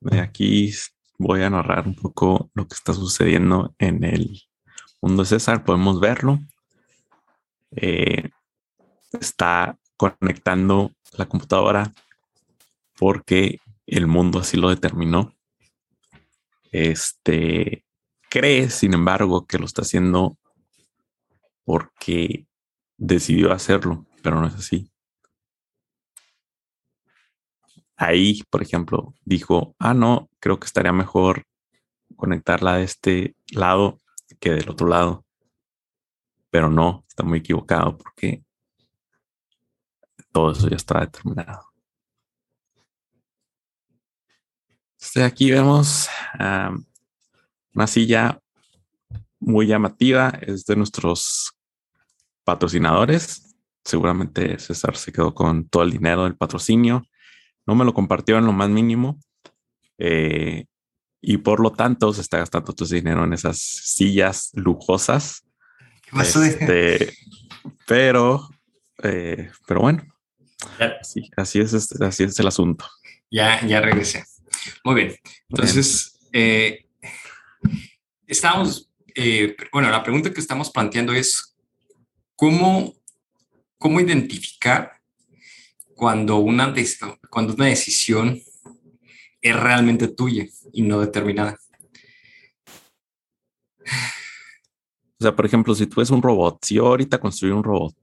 Aquí 0.09 0.73
voy 1.17 1.41
a 1.41 1.49
narrar 1.49 1.87
un 1.87 1.95
poco 1.95 2.49
lo 2.53 2.69
que 2.69 2.75
está 2.75 2.93
sucediendo 2.93 3.75
en 3.79 4.05
el 4.05 4.43
Mundo 5.01 5.25
César, 5.25 5.65
podemos 5.65 5.99
verlo. 5.99 6.39
Eh, 7.75 8.29
está 9.19 9.77
conectando 9.97 10.93
la 11.13 11.27
computadora 11.27 11.93
porque 12.97 13.59
el 13.85 14.07
mundo 14.07 14.39
así 14.39 14.57
lo 14.57 14.69
determinó. 14.69 15.33
Este 16.71 17.85
cree, 18.29 18.69
sin 18.69 18.93
embargo, 18.93 19.45
que 19.45 19.57
lo 19.57 19.65
está 19.65 19.83
haciendo 19.83 20.37
porque 21.63 22.45
decidió 22.97 23.53
hacerlo, 23.53 24.05
pero 24.21 24.39
no 24.39 24.47
es 24.47 24.55
así. 24.55 24.91
Ahí, 27.95 28.43
por 28.49 28.61
ejemplo, 28.61 29.13
dijo, 29.25 29.75
ah, 29.79 29.93
no, 29.93 30.29
creo 30.39 30.59
que 30.59 30.65
estaría 30.65 30.91
mejor 30.91 31.45
conectarla 32.15 32.77
de 32.77 32.83
este 32.83 33.35
lado 33.51 33.97
que 34.39 34.51
del 34.51 34.69
otro 34.69 34.87
lado. 34.87 35.25
Pero 36.49 36.69
no, 36.69 37.05
está 37.07 37.23
muy 37.23 37.39
equivocado 37.39 37.97
porque 37.97 38.43
todo 40.37 40.51
eso 40.51 40.69
ya 40.69 40.75
está 40.75 40.99
determinado. 40.99 41.63
aquí 45.25 45.49
vemos 45.49 46.07
una 47.73 47.87
silla 47.87 48.39
muy 49.39 49.65
llamativa, 49.65 50.29
es 50.41 50.63
de 50.65 50.75
nuestros 50.75 51.53
patrocinadores. 52.43 53.55
Seguramente 53.83 54.59
César 54.59 54.95
se 54.95 55.11
quedó 55.11 55.33
con 55.33 55.67
todo 55.69 55.81
el 55.81 55.89
dinero 55.89 56.25
del 56.25 56.37
patrocinio. 56.37 57.03
No 57.65 57.73
me 57.73 57.83
lo 57.83 57.95
compartió 57.95 58.37
en 58.37 58.45
lo 58.45 58.53
más 58.53 58.69
mínimo. 58.69 59.19
Eh, 59.97 60.65
y 61.19 61.37
por 61.37 61.61
lo 61.61 61.71
tanto 61.71 62.13
se 62.13 62.21
está 62.21 62.37
gastando 62.37 62.73
tu 62.73 62.85
dinero 62.85 63.23
en 63.23 63.33
esas 63.33 63.57
sillas 63.57 64.51
lujosas. 64.53 65.47
Este, 66.13 67.11
pero, 67.87 68.47
eh, 69.01 69.49
pero 69.65 69.81
bueno, 69.81 70.03
así, 71.01 71.29
así, 71.35 71.59
es, 71.59 71.73
este, 71.73 72.03
así 72.05 72.23
es 72.23 72.39
el 72.39 72.47
asunto. 72.47 72.85
Ya, 73.29 73.65
ya 73.65 73.81
regresé. 73.81 74.25
Muy 74.83 74.95
bien. 74.95 75.15
Entonces, 75.49 76.19
eh, 76.31 76.85
estamos, 78.25 78.89
eh, 79.15 79.55
bueno, 79.71 79.89
la 79.89 80.03
pregunta 80.03 80.33
que 80.33 80.39
estamos 80.39 80.69
planteando 80.69 81.13
es 81.13 81.55
cómo, 82.35 82.93
cómo 83.77 83.99
identificar 83.99 84.93
cuando 85.95 86.37
una, 86.37 86.73
cuando 87.29 87.53
una 87.53 87.65
decisión 87.65 88.41
es 89.41 89.55
realmente 89.55 90.07
tuya 90.07 90.45
y 90.73 90.81
no 90.81 90.99
determinada. 90.99 91.57
O 95.19 95.23
sea, 95.23 95.35
por 95.35 95.45
ejemplo, 95.45 95.73
si 95.73 95.87
tú 95.87 95.99
eres 95.99 96.11
un 96.11 96.21
robot, 96.21 96.63
si 96.63 96.75
yo 96.75 96.85
ahorita 96.85 97.19
construyo 97.19 97.57
un 97.57 97.63
robot 97.63 97.95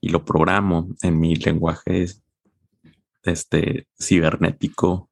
y 0.00 0.10
lo 0.10 0.24
programo 0.24 0.88
en 1.02 1.18
mi 1.18 1.36
lenguaje 1.36 2.06
este 3.22 3.86
cibernético 3.98 5.10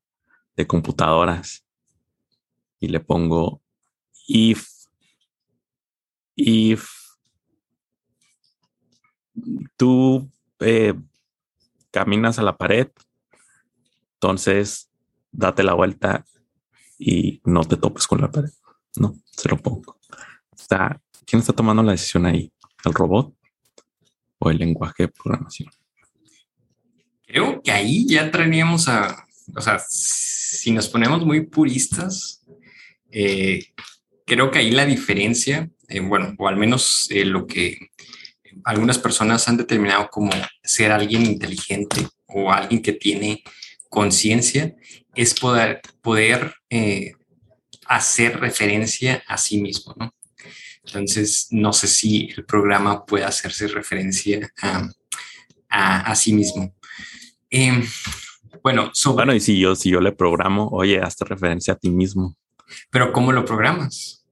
de 0.57 0.67
computadoras 0.67 1.65
y 2.81 2.89
le 2.89 3.01
pongo 3.01 3.63
if 4.27 4.69
if 6.37 6.89
tú 9.77 10.31
eh, 10.61 10.95
caminas 11.91 12.39
a 12.39 12.43
la 12.43 12.57
pared, 12.57 12.89
entonces 14.15 14.91
date 15.31 15.63
la 15.63 15.75
vuelta 15.75 16.25
y 16.99 17.41
no 17.45 17.65
te 17.65 17.77
topes 17.77 18.07
con 18.07 18.21
la 18.21 18.31
pared. 18.31 18.51
No, 18.97 19.15
se 19.25 19.49
lo 19.49 19.59
pongo. 19.59 19.99
Está, 20.57 21.01
¿Quién 21.27 21.41
está 21.41 21.53
tomando 21.53 21.83
la 21.83 21.93
decisión 21.93 22.25
ahí? 22.25 22.51
¿El 22.85 22.95
robot 22.95 23.35
o 24.39 24.51
el 24.51 24.59
lenguaje 24.59 25.05
de 25.05 25.09
programación? 25.09 25.71
Creo 27.27 27.61
que 27.63 27.73
ahí 27.73 28.07
ya 28.07 28.31
traeríamos 28.31 28.89
a, 28.89 29.27
o 29.55 29.61
sea, 29.61 29.81
si 29.89 30.71
nos 30.73 30.89
ponemos 30.89 31.25
muy 31.25 31.47
puristas, 31.47 32.45
eh, 33.11 33.67
creo 34.25 34.51
que 34.51 34.59
ahí 34.59 34.71
la 34.71 34.87
diferencia, 34.87 35.71
eh, 35.89 36.01
bueno, 36.01 36.35
o 36.39 36.49
al 36.49 36.57
menos 36.57 37.07
eh, 37.11 37.25
lo 37.25 37.47
que 37.47 37.79
algunas 38.65 38.99
personas 38.99 39.47
han 39.49 39.57
determinado 39.57 40.09
como 40.11 40.31
ser 40.63 40.93
alguien 40.93 41.27
inteligente 41.27 42.07
o 42.27 42.51
alguien 42.51 42.83
que 42.83 42.93
tiene 42.93 43.43
conciencia 43.89 44.75
es 45.15 45.35
poder, 45.35 45.81
poder 46.03 46.55
hacer 47.87 48.41
referencia 48.41 49.23
a 49.27 49.39
sí 49.39 49.61
mismo, 49.61 49.95
¿no? 49.99 50.16
Entonces, 50.87 51.49
no 51.51 51.73
sé 51.73 51.89
si 51.89 52.29
el 52.37 52.45
programa 52.45 53.05
puede 53.05 53.25
hacerse 53.25 53.67
referencia 53.69 54.49
a, 55.69 56.15
sí 56.15 56.33
mismo. 56.33 56.75
Em, 57.51 57.85
bueno, 58.63 58.93
bueno, 59.15 59.35
y 59.35 59.41
si 59.41 59.59
yo, 59.59 59.75
si 59.75 59.91
yo 59.91 60.01
le 60.01 60.13
programo, 60.13 60.69
oye, 60.69 61.01
hazte 61.01 61.25
referencia 61.25 61.75
a 61.75 61.77
ti 61.77 61.91
mismo. 61.91 62.37
Pero 62.91 63.13
¿cómo 63.13 63.33
lo 63.33 63.45
programas? 63.45 64.25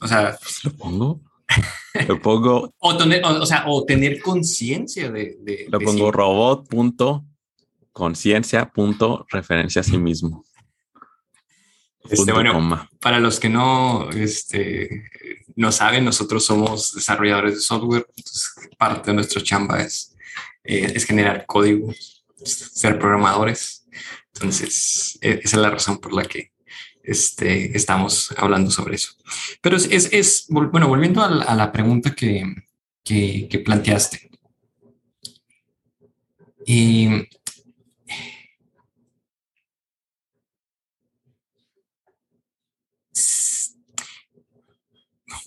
O 0.00 0.08
sea, 0.08 0.36
pues 0.40 0.64
lo 0.64 0.72
pongo. 0.72 1.20
Lo 2.08 2.18
pongo. 2.22 2.72
o, 2.78 2.96
tener, 2.96 3.22
o, 3.22 3.44
sea, 3.44 3.64
o 3.66 3.84
tener 3.84 4.22
conciencia 4.22 5.10
de, 5.10 5.36
de, 5.40 5.66
Lo 5.68 5.78
pongo 5.80 6.10
robot 6.10 6.66
punto 6.66 7.26
conciencia 7.92 8.70
punto 8.70 9.26
referencia 9.30 9.80
a 9.80 9.84
sí 9.84 9.98
mismo. 9.98 10.46
Este, 12.10 12.32
bueno, 12.32 12.88
para 13.00 13.20
los 13.20 13.38
que 13.38 13.48
no, 13.48 14.10
este, 14.10 15.08
no 15.56 15.72
saben, 15.72 16.04
nosotros 16.04 16.44
somos 16.44 16.94
desarrolladores 16.94 17.54
de 17.54 17.60
software. 17.60 18.06
parte 18.78 19.10
de 19.10 19.14
nuestra 19.14 19.42
chamba 19.42 19.80
es, 19.82 20.14
eh, 20.64 20.92
es 20.94 21.04
generar 21.04 21.46
código, 21.46 21.92
ser 22.44 22.98
programadores. 22.98 23.86
Entonces, 24.34 25.18
e, 25.20 25.40
esa 25.44 25.56
es 25.56 25.62
la 25.62 25.70
razón 25.70 25.98
por 25.98 26.12
la 26.12 26.24
que 26.24 26.52
este, 27.02 27.76
estamos 27.76 28.32
hablando 28.36 28.70
sobre 28.70 28.96
eso. 28.96 29.12
Pero 29.60 29.76
es, 29.76 29.88
es, 30.12 30.46
bueno, 30.48 30.88
volviendo 30.88 31.22
a 31.22 31.54
la, 31.54 31.72
pregunta 31.72 32.14
que, 32.14 32.44
que, 33.04 33.62
planteaste. 33.64 34.30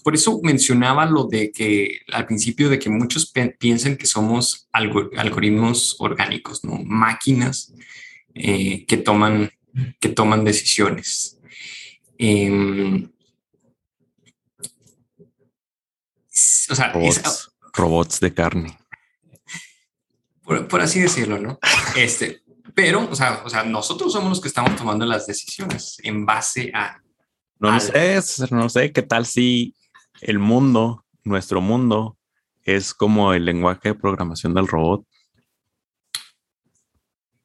Por 0.05 0.13
eso 0.13 0.39
mencionaba 0.43 1.07
lo 1.07 1.23
de 1.23 1.51
que 1.51 2.01
al 2.13 2.27
principio 2.27 2.69
de 2.69 2.77
que 2.77 2.91
muchos 2.91 3.33
piensan 3.57 3.97
que 3.97 4.05
somos 4.05 4.69
algoritmos 4.71 5.95
orgánicos, 5.97 6.63
¿no? 6.63 6.77
Máquinas 6.83 7.73
eh, 8.35 8.85
que, 8.85 8.97
toman, 8.97 9.49
que 9.99 10.09
toman 10.09 10.45
decisiones. 10.45 11.39
Em, 12.19 13.09
o 16.69 16.75
sea, 16.75 16.93
robots, 17.73 18.19
de 18.19 18.31
carne. 18.31 18.77
Por, 20.43 20.81
así 20.81 20.99
decirlo, 20.99 21.39
¿no? 21.39 21.57
Este, 21.95 22.43
pero, 22.75 23.09
o 23.09 23.15
sea, 23.15 23.41
o 23.43 23.49
sea, 23.49 23.63
nosotros 23.63 24.13
somos 24.13 24.29
los 24.29 24.39
que 24.39 24.49
estamos 24.49 24.75
tomando 24.75 25.03
las 25.07 25.25
decisiones 25.25 25.97
en 26.03 26.27
base 26.27 26.71
a. 26.75 27.01
No, 27.57 27.79
sé, 27.79 28.21
no 28.51 28.69
sé 28.69 28.91
qué 28.91 29.01
tal 29.01 29.25
si 29.25 29.73
el 30.21 30.39
mundo, 30.39 31.05
nuestro 31.23 31.61
mundo, 31.61 32.17
es 32.63 32.93
como 32.93 33.33
el 33.33 33.45
lenguaje 33.45 33.89
de 33.89 33.95
programación 33.95 34.53
del 34.53 34.67
robot. 34.67 35.05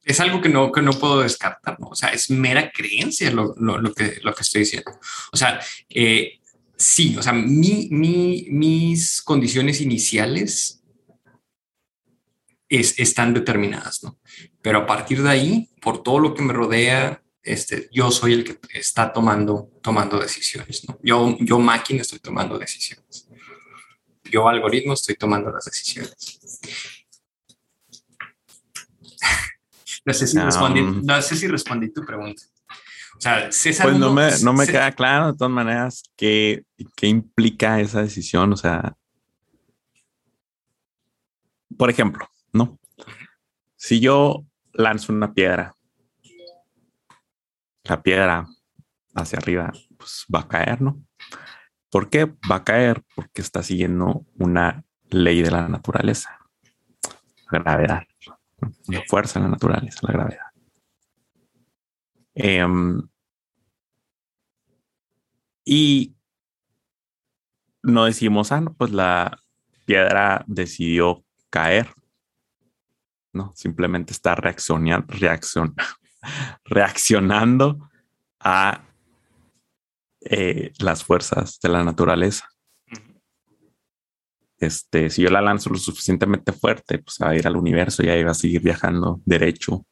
Es 0.03 0.19
algo 0.19 0.41
que 0.41 0.49
no, 0.49 0.71
que 0.71 0.81
no 0.81 0.93
puedo 0.93 1.21
descartar, 1.21 1.79
¿no? 1.79 1.89
O 1.89 1.95
sea, 1.95 2.09
es 2.09 2.31
mera 2.31 2.71
creencia 2.71 3.29
lo, 3.31 3.53
que, 3.95 4.19
lo 4.23 4.33
que 4.33 4.41
estoy 4.41 4.61
diciendo. 4.61 4.91
O 5.31 5.37
sea, 5.37 5.59
eh, 5.89 6.39
sí, 6.75 7.15
o 7.17 7.21
sea, 7.21 7.33
mis 7.33 9.21
condiciones 9.21 9.79
iniciales 9.79 10.83
es, 12.67 12.97
están 12.97 13.33
determinadas, 13.33 14.03
¿no? 14.03 14.17
Pero 14.61 14.79
a 14.79 14.85
partir 14.87 15.21
de 15.21 15.29
ahí, 15.29 15.69
por 15.81 16.01
todo 16.01 16.19
lo 16.19 16.33
que 16.33 16.41
me 16.41 16.53
rodea, 16.53 17.20
este, 17.43 17.89
yo 17.91 18.11
soy 18.11 18.33
el 18.33 18.43
que 18.43 18.59
está 18.73 19.11
tomando, 19.11 19.71
tomando 19.81 20.19
decisiones, 20.19 20.87
¿no? 20.87 20.99
Yo, 21.01 21.37
yo 21.39 21.59
máquina 21.59 22.01
estoy 22.01 22.19
tomando 22.19 22.57
decisiones. 22.57 23.27
Yo 24.25 24.47
algoritmo 24.47 24.93
estoy 24.93 25.15
tomando 25.15 25.51
las 25.51 25.65
decisiones. 25.65 26.39
no, 30.05 30.13
sé 30.13 30.27
si 30.27 30.37
respondí, 30.39 30.81
no 30.81 31.21
sé 31.21 31.35
si 31.35 31.47
respondí 31.47 31.91
tu 31.91 32.05
pregunta. 32.05 32.43
O 33.17 33.21
sea, 33.21 33.51
César. 33.51 33.87
Pues 33.87 33.99
no 33.99 34.13
me, 34.13 34.31
no 34.41 34.53
me 34.53 34.65
queda 34.65 34.91
claro 34.91 35.31
de 35.31 35.37
todas 35.37 35.51
maneras 35.51 36.03
qué, 36.15 36.63
qué 36.95 37.07
implica 37.07 37.79
esa 37.79 38.01
decisión. 38.01 38.53
O 38.53 38.57
sea, 38.57 38.95
por 41.77 41.89
ejemplo, 41.89 42.27
¿no? 42.53 42.79
Si 43.75 43.99
yo 43.99 44.45
lanzo 44.73 45.11
una 45.11 45.33
piedra 45.33 45.75
la 47.83 48.01
piedra 48.01 48.47
hacia 49.15 49.39
arriba, 49.39 49.71
pues 49.97 50.25
va 50.33 50.41
a 50.41 50.47
caer, 50.47 50.81
¿no? 50.81 51.03
¿Por 51.89 52.09
qué 52.09 52.25
va 52.25 52.55
a 52.57 52.63
caer? 52.63 53.03
Porque 53.15 53.41
está 53.41 53.63
siguiendo 53.63 54.25
una 54.37 54.85
ley 55.09 55.41
de 55.41 55.51
la 55.51 55.67
naturaleza, 55.67 56.37
la 57.51 57.59
gravedad, 57.59 58.03
la 58.87 59.01
fuerza 59.07 59.39
de 59.39 59.45
la 59.45 59.51
naturaleza, 59.51 59.99
la 60.03 60.13
gravedad. 60.13 60.45
Em, 62.33 63.01
y 65.65 66.15
no 67.83 68.05
decimos, 68.05 68.51
ah, 68.51 68.61
no, 68.61 68.73
pues 68.73 68.91
la 68.91 69.37
piedra 69.85 70.43
decidió 70.47 71.25
caer. 71.49 71.89
No, 73.33 73.51
simplemente 73.55 74.13
está 74.13 74.35
reaccionando, 74.35 75.05
reacción, 75.07 75.75
reaccionando 76.63 77.89
a 78.39 78.83
eh, 80.21 80.71
las 80.79 81.03
fuerzas 81.03 81.59
de 81.61 81.69
la 81.69 81.83
naturaleza. 81.83 82.47
Este, 84.59 85.09
si 85.09 85.23
yo 85.23 85.29
la 85.29 85.41
lanzo 85.41 85.71
lo 85.71 85.77
suficientemente 85.77 86.51
fuerte, 86.51 86.99
pues 86.99 87.17
va 87.21 87.29
a 87.29 87.35
ir 87.35 87.47
al 87.47 87.57
universo 87.57 88.03
y 88.03 88.09
ahí 88.09 88.23
va 88.23 88.31
a 88.31 88.35
seguir 88.35 88.61
viajando 88.61 89.19
derecho 89.25 89.85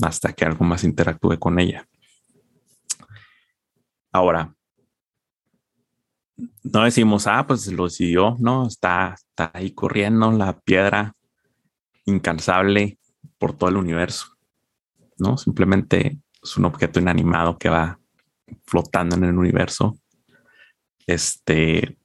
hasta 0.00 0.32
que 0.32 0.44
algo 0.44 0.64
más 0.64 0.84
interactúe 0.84 1.38
con 1.38 1.58
ella. 1.58 1.84
Ahora, 4.12 4.54
no 6.62 6.84
decimos, 6.84 7.26
ah, 7.26 7.44
pues 7.46 7.66
lo 7.72 7.84
decidió, 7.84 8.36
no, 8.38 8.68
está, 8.68 9.14
está 9.16 9.50
ahí 9.54 9.72
corriendo 9.72 10.30
la 10.30 10.58
piedra 10.60 11.14
incansable 12.04 12.98
por 13.38 13.56
todo 13.56 13.70
el 13.70 13.76
universo. 13.76 14.35
¿No? 15.18 15.36
Simplemente 15.36 16.18
es 16.42 16.56
un 16.56 16.64
objeto 16.64 17.00
inanimado 17.00 17.58
que 17.58 17.68
va 17.68 17.98
flotando 18.64 19.16
en 19.16 19.24
el 19.24 19.38
universo, 19.38 19.98
este, 21.06 21.98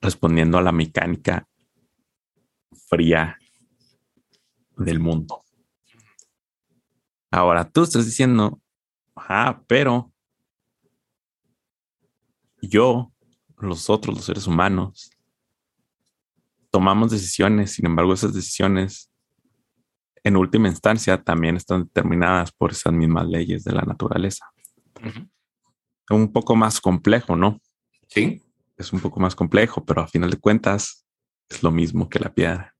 respondiendo 0.00 0.58
a 0.58 0.62
la 0.62 0.72
mecánica 0.72 1.48
fría 2.88 3.38
del 4.76 5.00
mundo. 5.00 5.42
Ahora 7.30 7.68
tú 7.68 7.82
estás 7.82 8.06
diciendo, 8.06 8.60
ah, 9.14 9.62
pero 9.66 10.12
yo, 12.60 13.12
los 13.58 13.90
otros, 13.90 14.14
los 14.16 14.24
seres 14.24 14.46
humanos, 14.46 15.10
tomamos 16.70 17.10
decisiones, 17.10 17.72
sin 17.72 17.86
embargo, 17.86 18.12
esas 18.12 18.34
decisiones 18.34 19.10
en 20.26 20.36
última 20.36 20.66
instancia 20.66 21.22
también 21.22 21.56
están 21.56 21.84
determinadas 21.84 22.50
por 22.50 22.72
esas 22.72 22.92
mismas 22.92 23.28
leyes 23.28 23.62
de 23.62 23.70
la 23.70 23.82
naturaleza. 23.82 24.50
Un 26.10 26.32
poco 26.32 26.56
más 26.56 26.80
complejo, 26.80 27.36
¿no? 27.36 27.60
Sí. 28.08 28.42
Es 28.76 28.92
un 28.92 28.98
poco 28.98 29.20
más 29.20 29.36
complejo, 29.36 29.84
pero 29.84 30.00
a 30.00 30.08
final 30.08 30.28
de 30.28 30.38
cuentas 30.38 31.06
es 31.48 31.62
lo 31.62 31.70
mismo 31.70 32.08
que 32.08 32.18
la 32.18 32.34
piedra. 32.34 32.74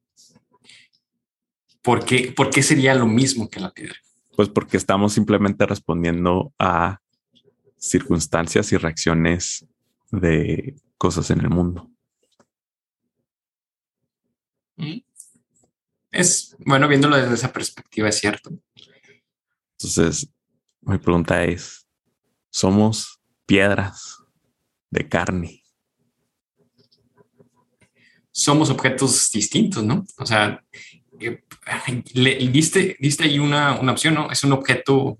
¿Por 1.82 2.04
qué, 2.04 2.32
¿Por 2.36 2.50
qué 2.50 2.64
sería 2.64 2.96
lo 2.96 3.06
mismo 3.06 3.48
que 3.48 3.60
la 3.60 3.70
piedra? 3.70 3.94
Pues 4.34 4.48
porque 4.48 4.76
estamos 4.76 5.12
simplemente 5.12 5.66
respondiendo 5.66 6.52
a 6.58 6.98
circunstancias 7.76 8.72
y 8.72 8.76
reacciones 8.76 9.64
de 10.10 10.74
cosas 10.98 11.30
en 11.30 11.42
el 11.42 11.50
mundo. 11.50 11.88
Mm. 14.78 15.05
Es 16.16 16.56
bueno, 16.58 16.88
viéndolo 16.88 17.16
desde 17.16 17.34
esa 17.34 17.52
perspectiva, 17.52 18.08
es 18.08 18.18
cierto. 18.18 18.50
Entonces, 19.78 20.26
mi 20.80 20.96
pregunta 20.96 21.44
es, 21.44 21.86
¿somos 22.50 23.20
piedras 23.44 24.16
de 24.90 25.06
carne? 25.06 25.62
Somos 28.30 28.70
objetos 28.70 29.30
distintos, 29.30 29.84
¿no? 29.84 30.06
O 30.16 30.24
sea, 30.24 30.64
eh, 31.20 31.42
le 32.14 32.36
diste, 32.48 32.96
diste 32.98 33.24
ahí 33.24 33.38
una, 33.38 33.78
una 33.78 33.92
opción, 33.92 34.14
¿no? 34.14 34.30
Es 34.30 34.42
un 34.42 34.52
objeto 34.52 35.18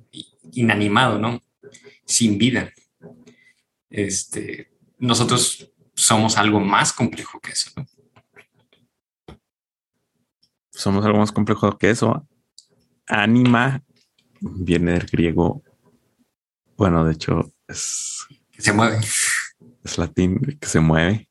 inanimado, 0.53 1.19
¿no? 1.19 1.43
Sin 2.07 2.39
vida. 2.39 2.73
Este, 3.91 4.73
nosotros 4.99 5.71
somos 5.95 6.39
algo 6.39 6.59
más 6.59 6.95
complejo 6.95 7.39
que 7.39 7.53
eso, 7.53 7.71
¿no? 7.77 7.87
Somos 10.77 11.05
algo 11.05 11.19
más 11.19 11.33
complejo 11.33 11.77
que 11.79 11.91
eso. 11.91 12.27
Anima 13.09 13.83
viene 14.41 14.93
del 14.93 15.07
griego. 15.07 15.63
Bueno, 16.77 17.05
de 17.05 17.15
hecho, 17.15 17.51
es. 17.67 18.27
Que 18.51 18.63
se 18.63 18.73
mueve. 18.73 18.99
Es 19.83 19.99
latín, 19.99 20.39
que 20.61 20.69
se 20.69 20.81
mueve. 20.81 21.29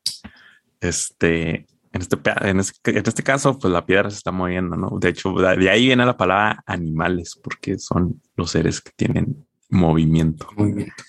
este, 0.81 1.67
en 1.91 2.01
este, 2.01 2.17
en 2.43 2.60
este, 2.60 3.23
caso, 3.23 3.58
pues 3.58 3.71
la 3.71 3.86
piedra 3.86 4.10
se 4.10 4.17
está 4.17 4.31
moviendo, 4.31 4.75
¿no? 4.75 4.97
De 4.99 5.10
hecho, 5.10 5.34
de 5.34 5.69
ahí 5.69 5.86
viene 5.86 6.05
la 6.05 6.17
palabra 6.17 6.63
animales, 6.65 7.39
porque 7.41 7.77
son 7.77 8.21
los 8.36 8.51
seres 8.51 8.81
que 8.81 8.91
tienen 8.95 9.47
movimiento. 9.69 10.47
Movimiento. 10.58 11.03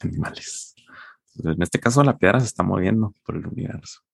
Animales. 0.00 0.74
en 1.42 1.62
este 1.62 1.78
caso, 1.78 2.02
la 2.02 2.18
piedra 2.18 2.40
se 2.40 2.46
está 2.46 2.62
moviendo 2.62 3.14
por 3.24 3.36
el 3.36 3.46
universo. 3.46 4.05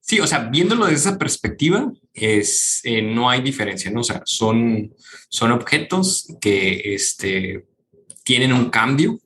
Sí, 0.00 0.18
o 0.18 0.26
sea, 0.26 0.48
viéndolo 0.48 0.86
desde 0.86 1.10
esa 1.10 1.18
perspectiva, 1.18 1.92
es, 2.14 2.80
eh, 2.84 3.02
no 3.02 3.30
hay 3.30 3.42
diferencia, 3.42 3.90
¿no? 3.90 4.00
O 4.00 4.04
sea, 4.04 4.22
son, 4.24 4.94
son 5.28 5.52
objetos 5.52 6.26
que 6.40 6.94
este, 6.94 7.66
tienen 8.24 8.52
un 8.52 8.70
cambio 8.70 9.20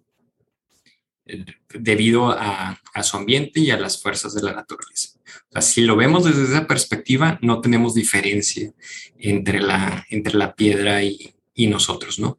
eh, 1.26 1.44
debido 1.72 2.30
a, 2.30 2.80
su 3.02 3.16
ambiente 3.16 3.60
y 3.60 3.70
a 3.70 3.78
las 3.78 4.00
fuerzas 4.00 4.34
de 4.34 4.42
la 4.42 4.52
naturaleza. 4.52 5.18
O 5.48 5.52
sea, 5.52 5.62
si 5.62 5.80
lo 5.80 5.96
vemos 5.96 6.24
desde 6.24 6.44
esa 6.44 6.66
perspectiva, 6.66 7.38
no 7.42 7.60
tenemos 7.60 7.94
diferencia 7.94 8.70
entre 9.18 9.60
la, 9.60 10.06
entre 10.10 10.34
la 10.34 10.54
piedra 10.54 11.02
y, 11.02 11.34
nosotros, 11.56 12.18
¿no? 12.18 12.38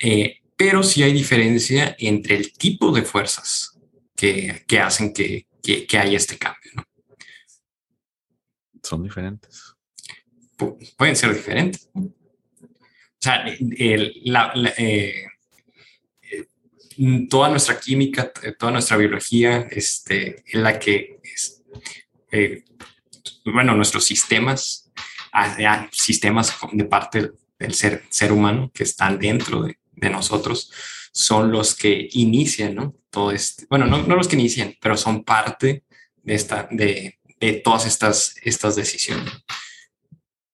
Eh, 0.00 0.40
pero 0.56 0.82
sí 0.82 1.02
hay 1.02 1.12
diferencia 1.12 1.94
entre 1.98 2.36
el 2.36 2.52
tipo 2.52 2.92
de 2.92 3.02
fuerzas 3.02 3.78
que, 4.16 4.64
hacen 4.82 5.12
que, 5.12 5.46
que 5.62 5.98
haya 5.98 6.16
este 6.16 6.38
cambio, 6.38 6.72
¿no? 6.74 6.84
Son 8.82 9.02
diferentes. 9.02 9.74
pueden 10.96 11.16
ser 11.16 11.34
diferentes. 11.34 11.88
O 11.94 12.10
sea, 13.18 13.44
eh, 13.46 14.12
toda 17.28 17.48
nuestra 17.48 17.78
química, 17.78 18.32
toda 18.58 18.72
nuestra 18.72 18.96
biología, 18.96 19.66
este, 19.70 20.42
en 20.46 20.62
la 20.62 20.78
que, 20.78 21.20
es, 21.22 21.62
eh, 22.30 22.64
bueno, 23.44 23.74
nuestros 23.74 24.04
sistemas, 24.04 24.90
ah, 25.32 25.56
ah, 25.66 25.88
sistemas 25.92 26.54
de 26.72 26.84
parte 26.84 27.32
del 27.58 27.74
ser, 27.74 28.02
ser 28.08 28.32
humano 28.32 28.70
que 28.74 28.84
están 28.84 29.18
dentro 29.18 29.62
de, 29.62 29.76
nosotros, 30.10 30.72
son 31.12 31.52
los 31.52 31.76
que 31.76 32.08
inician, 32.14 32.74
¿no? 32.74 32.96
Todo 33.08 33.30
este, 33.30 33.66
bueno, 33.70 33.86
no, 33.86 34.02
no 34.02 34.16
los 34.16 34.26
que 34.26 34.34
inician, 34.34 34.74
pero 34.80 34.96
son 34.96 35.22
parte 35.22 35.84
de 36.24 36.34
esta, 36.34 36.66
de, 36.72 37.20
de 37.42 37.54
todas 37.54 37.86
estas, 37.86 38.36
estas 38.42 38.76
decisiones. 38.76 39.28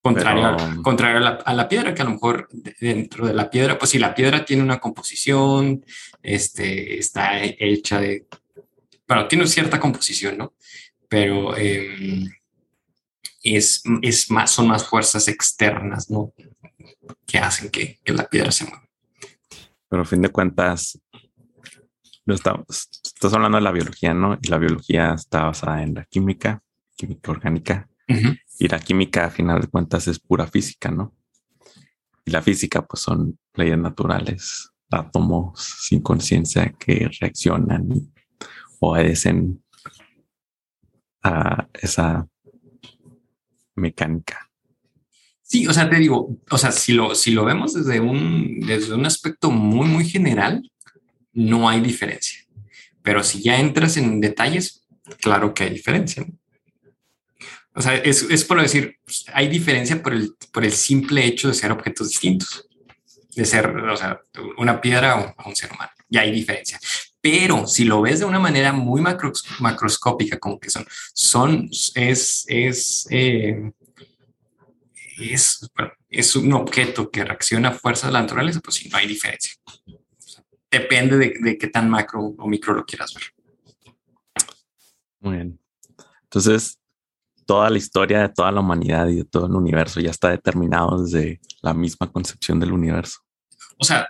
Contrario, 0.00 0.56
contrario 0.82 1.18
a, 1.44 1.52
la, 1.52 1.68
piedra, 1.68 1.92
que 1.92 2.00
a 2.00 2.04
lo 2.06 2.12
mejor 2.12 2.48
dentro 2.80 3.26
de 3.26 3.34
la 3.34 3.50
piedra, 3.50 3.78
pues 3.78 3.90
si 3.90 3.98
la 3.98 4.14
piedra 4.14 4.44
tiene 4.44 4.62
una 4.62 4.80
composición, 4.80 5.84
este, 6.22 6.98
está 6.98 7.42
hecha 7.42 8.00
de, 8.00 8.26
bueno, 9.06 9.28
tiene 9.28 9.46
cierta 9.46 9.78
composición, 9.78 10.38
¿no? 10.38 10.54
Pero 11.08 11.54
em, 11.58 12.30
es, 13.42 13.82
es, 14.00 14.30
más, 14.30 14.50
son 14.50 14.68
más 14.68 14.86
fuerzas 14.86 15.28
externas, 15.28 16.08
¿no? 16.08 16.32
Que 17.26 17.38
hacen 17.38 17.68
que, 17.68 17.98
que 18.02 18.12
la 18.14 18.26
piedra 18.30 18.50
se 18.50 18.64
mueva. 18.64 18.88
Pero 19.90 20.02
a 20.02 20.06
fin 20.06 20.22
de 20.22 20.30
cuentas, 20.30 20.98
no 22.24 22.34
estamos, 22.34 22.88
estás 23.04 23.34
hablando 23.34 23.58
de 23.58 23.64
la 23.64 23.72
biología, 23.72 24.14
¿no? 24.14 24.38
Y 24.40 24.48
la 24.48 24.56
biología 24.56 25.12
está 25.12 25.44
basada 25.44 25.82
en 25.82 25.94
la 25.94 26.04
química 26.04 26.62
química 26.98 27.30
orgánica. 27.30 27.88
Y 28.58 28.68
la 28.68 28.80
química, 28.80 29.26
a 29.26 29.30
final 29.30 29.60
de 29.60 29.68
cuentas, 29.68 30.08
es 30.08 30.18
pura 30.18 30.46
física, 30.46 30.90
¿no? 30.90 31.14
Y 32.24 32.30
la 32.30 32.42
física, 32.42 32.84
pues 32.86 33.02
son 33.02 33.38
leyes 33.54 33.78
naturales, 33.78 34.70
átomos 34.90 35.60
sin 35.86 36.00
conciencia 36.00 36.74
que 36.78 37.08
reaccionan 37.20 37.92
y 37.92 38.10
obedecen 38.80 39.62
a 41.22 41.68
esa 41.74 42.26
mecánica. 43.76 44.50
Sí, 45.42 45.66
o 45.66 45.72
sea, 45.72 45.88
te 45.88 45.96
digo, 45.96 46.38
o 46.50 46.58
sea, 46.58 46.72
si 46.72 46.92
lo, 46.92 47.14
si 47.14 47.30
lo 47.30 47.44
vemos 47.44 47.74
desde 47.74 48.00
un, 48.00 48.60
desde 48.60 48.94
un 48.94 49.06
aspecto 49.06 49.50
muy, 49.50 49.86
muy 49.86 50.06
general, 50.06 50.70
no 51.32 51.68
hay 51.68 51.80
diferencia. 51.80 52.40
Pero 53.02 53.22
si 53.22 53.42
ya 53.42 53.58
entras 53.58 53.96
en 53.96 54.20
detalles, 54.20 54.86
claro 55.20 55.54
que 55.54 55.64
hay 55.64 55.70
diferencia. 55.70 56.26
O 57.74 57.82
sea, 57.82 57.94
es, 57.94 58.22
es 58.22 58.44
por 58.44 58.60
decir, 58.60 58.98
pues, 59.04 59.24
hay 59.32 59.48
diferencia 59.48 60.02
por 60.02 60.12
el, 60.12 60.34
por 60.52 60.64
el 60.64 60.72
simple 60.72 61.24
hecho 61.24 61.48
de 61.48 61.54
ser 61.54 61.70
objetos 61.70 62.08
distintos, 62.08 62.68
de 63.34 63.44
ser, 63.44 63.68
o 63.68 63.96
sea, 63.96 64.20
una 64.56 64.80
piedra 64.80 65.34
o 65.36 65.48
un 65.48 65.54
ser 65.54 65.70
humano. 65.70 65.92
Ya 66.08 66.22
hay 66.22 66.32
diferencia. 66.32 66.80
Pero 67.20 67.66
si 67.66 67.84
lo 67.84 68.00
ves 68.00 68.20
de 68.20 68.24
una 68.24 68.38
manera 68.38 68.72
muy 68.72 69.00
macro, 69.00 69.32
macroscópica, 69.60 70.38
como 70.38 70.58
que 70.58 70.70
son, 70.70 70.86
son, 71.12 71.68
es, 71.94 72.44
es, 72.48 73.06
eh, 73.10 73.70
es, 75.18 75.68
es 76.08 76.36
un 76.36 76.52
objeto 76.54 77.10
que 77.10 77.24
reacciona 77.24 77.68
a 77.68 77.72
fuerzas 77.72 78.08
de 78.08 78.12
la 78.12 78.22
naturaleza, 78.22 78.60
pues 78.60 78.76
sí, 78.76 78.88
no 78.88 78.96
hay 78.96 79.06
diferencia. 79.06 79.52
depende 80.70 81.18
de, 81.18 81.34
de 81.40 81.58
qué 81.58 81.68
tan 81.68 81.90
macro 81.90 82.34
o 82.38 82.48
micro 82.48 82.74
lo 82.74 82.84
quieras 82.84 83.14
ver. 83.14 83.24
Muy 85.20 85.36
bien. 85.36 85.60
Entonces, 86.22 86.78
toda 87.48 87.70
la 87.70 87.78
historia 87.78 88.20
de 88.20 88.28
toda 88.28 88.52
la 88.52 88.60
humanidad 88.60 89.08
y 89.08 89.16
de 89.16 89.24
todo 89.24 89.46
el 89.46 89.54
universo 89.54 90.00
ya 90.00 90.10
está 90.10 90.28
determinado 90.28 91.02
desde 91.02 91.40
la 91.62 91.72
misma 91.72 92.12
concepción 92.12 92.60
del 92.60 92.72
universo. 92.72 93.20
O 93.78 93.84
sea, 93.84 94.06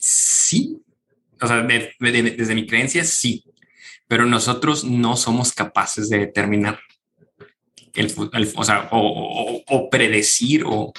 sí, 0.00 0.82
o 1.40 1.46
sea, 1.46 1.62
desde 1.62 2.54
mi 2.56 2.66
creencia 2.66 3.04
sí, 3.04 3.44
pero 4.08 4.26
nosotros 4.26 4.82
no 4.82 5.16
somos 5.16 5.52
capaces 5.52 6.08
de 6.08 6.18
determinar 6.18 6.80
el, 7.94 8.12
o, 8.56 8.64
sea, 8.64 8.88
o, 8.90 9.88
predecir 9.88 10.64
o 10.66 10.92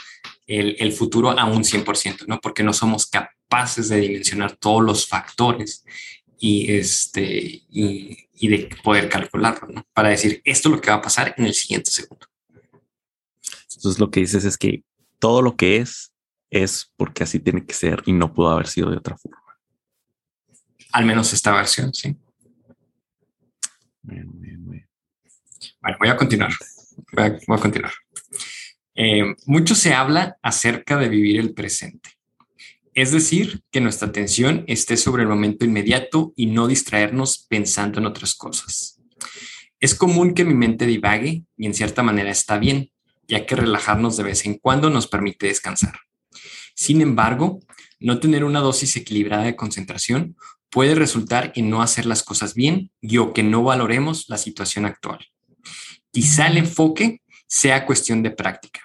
el, 0.48 0.78
el, 0.80 0.94
futuro 0.94 1.32
a 1.32 1.46
un 1.46 1.66
100%, 1.66 2.28
¿no? 2.28 2.40
Porque 2.40 2.64
no 2.64 2.72
somos 2.72 3.08
capaces 3.08 3.90
de 3.90 4.00
dimensionar 4.00 4.56
todos 4.56 4.84
los 4.84 5.06
factores 5.06 5.84
y, 6.40 6.72
este, 6.72 7.62
y, 7.70 8.18
y 8.42 8.48
de 8.48 8.76
poder 8.84 9.08
calcularlo, 9.08 9.68
¿no? 9.68 9.88
Para 9.94 10.10
decir, 10.10 10.42
esto 10.44 10.70
es 10.70 10.76
lo 10.76 10.82
que 10.82 10.90
va 10.90 10.98
a 10.98 11.02
pasar 11.02 11.36
en 11.38 11.46
el 11.46 11.54
siguiente 11.54 11.92
segundo. 11.92 12.26
Entonces 13.76 14.00
lo 14.00 14.10
que 14.10 14.22
dices 14.22 14.44
es 14.46 14.58
que 14.58 14.84
todo 15.20 15.44
lo 15.44 15.56
que 15.56 15.78
es, 15.78 16.12
es 16.50 16.92
porque 16.98 17.24
así 17.24 17.40
tiene 17.40 17.64
que 17.64 17.76
ser 17.76 18.02
y 18.08 18.14
no 18.14 18.34
pudo 18.34 18.50
haber 18.50 18.68
sido 18.68 18.90
de 18.90 18.98
otra 18.98 19.16
forma. 19.16 19.38
Al 20.92 21.06
menos 21.06 21.32
esta 21.34 21.54
versión, 21.54 21.94
sí. 21.94 22.18
Bien, 24.02 24.28
bien, 24.42 24.70
bien. 24.70 24.90
Bueno, 25.80 25.98
voy 26.00 26.10
a 26.10 26.18
continuar. 26.18 26.52
Voy 27.14 27.58
a, 27.58 27.62
continuar. 27.62 27.94
Eh, 28.96 29.36
mucho 29.46 29.76
se 29.76 29.94
habla 29.94 30.38
acerca 30.42 30.98
de 30.98 31.10
vivir 31.10 31.40
el 31.40 31.54
presente. 31.54 32.10
Es 32.94 33.12
decir, 33.12 33.62
que 33.72 33.80
nuestra 33.80 34.10
atención 34.10 34.66
esté 34.68 34.98
sobre 34.98 35.24
el 35.24 35.30
momento 35.30 35.64
inmediato 35.64 36.34
y 36.36 36.48
no 36.48 36.68
distraernos 36.68 37.46
pensando 37.48 38.00
en 38.00 38.06
otras 38.06 38.36
cosas. 38.36 39.00
Es 39.80 39.96
común 39.96 40.34
que 40.34 40.44
mi 40.44 40.54
mente 40.54 40.86
divague 40.86 41.44
y 41.58 41.66
en 41.66 41.74
cierta 41.74 42.04
manera 42.04 42.30
está 42.30 42.60
bien, 42.60 42.92
ya 43.28 43.46
que 43.46 43.56
relajarnos 43.56 44.18
de 44.18 44.24
vez 44.24 44.46
en 44.46 44.56
cuando 44.56 44.90
nos 44.90 45.08
permite 45.08 45.48
descansar. 45.48 46.00
Sin 46.76 47.02
embargo, 47.02 47.62
no 48.00 48.20
tener 48.20 48.44
una 48.44 48.60
dosis 48.60 48.96
equilibrada 48.98 49.44
de 49.44 49.56
concentración 49.56 50.36
puede 50.70 50.96
resultar 50.96 51.54
en 51.56 51.70
no 51.70 51.82
hacer 51.82 52.06
las 52.06 52.24
cosas 52.24 52.56
bien 52.56 52.92
y 53.00 53.18
o 53.18 53.34
que 53.34 53.44
no 53.44 53.64
valoremos 53.64 54.26
la 54.28 54.38
situación 54.38 54.86
actual. 54.86 55.20
Quizá 56.12 56.48
el 56.48 56.58
enfoque 56.58 57.22
sea 57.48 57.86
cuestión 57.86 58.22
de 58.24 58.32
práctica. 58.32 58.82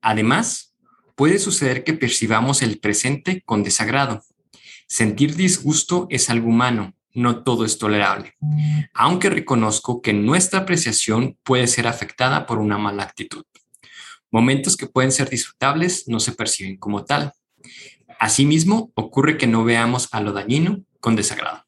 Además, 0.00 0.71
puede 1.14 1.38
suceder 1.38 1.84
que 1.84 1.94
percibamos 1.94 2.62
el 2.62 2.78
presente 2.78 3.42
con 3.44 3.62
desagrado. 3.62 4.22
Sentir 4.86 5.36
disgusto 5.36 6.06
es 6.10 6.30
algo 6.30 6.48
humano, 6.48 6.94
no 7.14 7.42
todo 7.42 7.64
es 7.64 7.78
tolerable, 7.78 8.34
aunque 8.94 9.30
reconozco 9.30 10.02
que 10.02 10.12
nuestra 10.12 10.60
apreciación 10.60 11.38
puede 11.42 11.66
ser 11.66 11.86
afectada 11.86 12.46
por 12.46 12.58
una 12.58 12.78
mala 12.78 13.02
actitud. 13.02 13.44
Momentos 14.30 14.76
que 14.76 14.86
pueden 14.86 15.12
ser 15.12 15.28
disfrutables 15.28 16.08
no 16.08 16.20
se 16.20 16.32
perciben 16.32 16.78
como 16.78 17.04
tal. 17.04 17.32
Asimismo, 18.18 18.90
ocurre 18.94 19.36
que 19.36 19.46
no 19.46 19.64
veamos 19.64 20.08
a 20.12 20.20
lo 20.20 20.32
dañino 20.32 20.84
con 21.00 21.16
desagrado. 21.16 21.64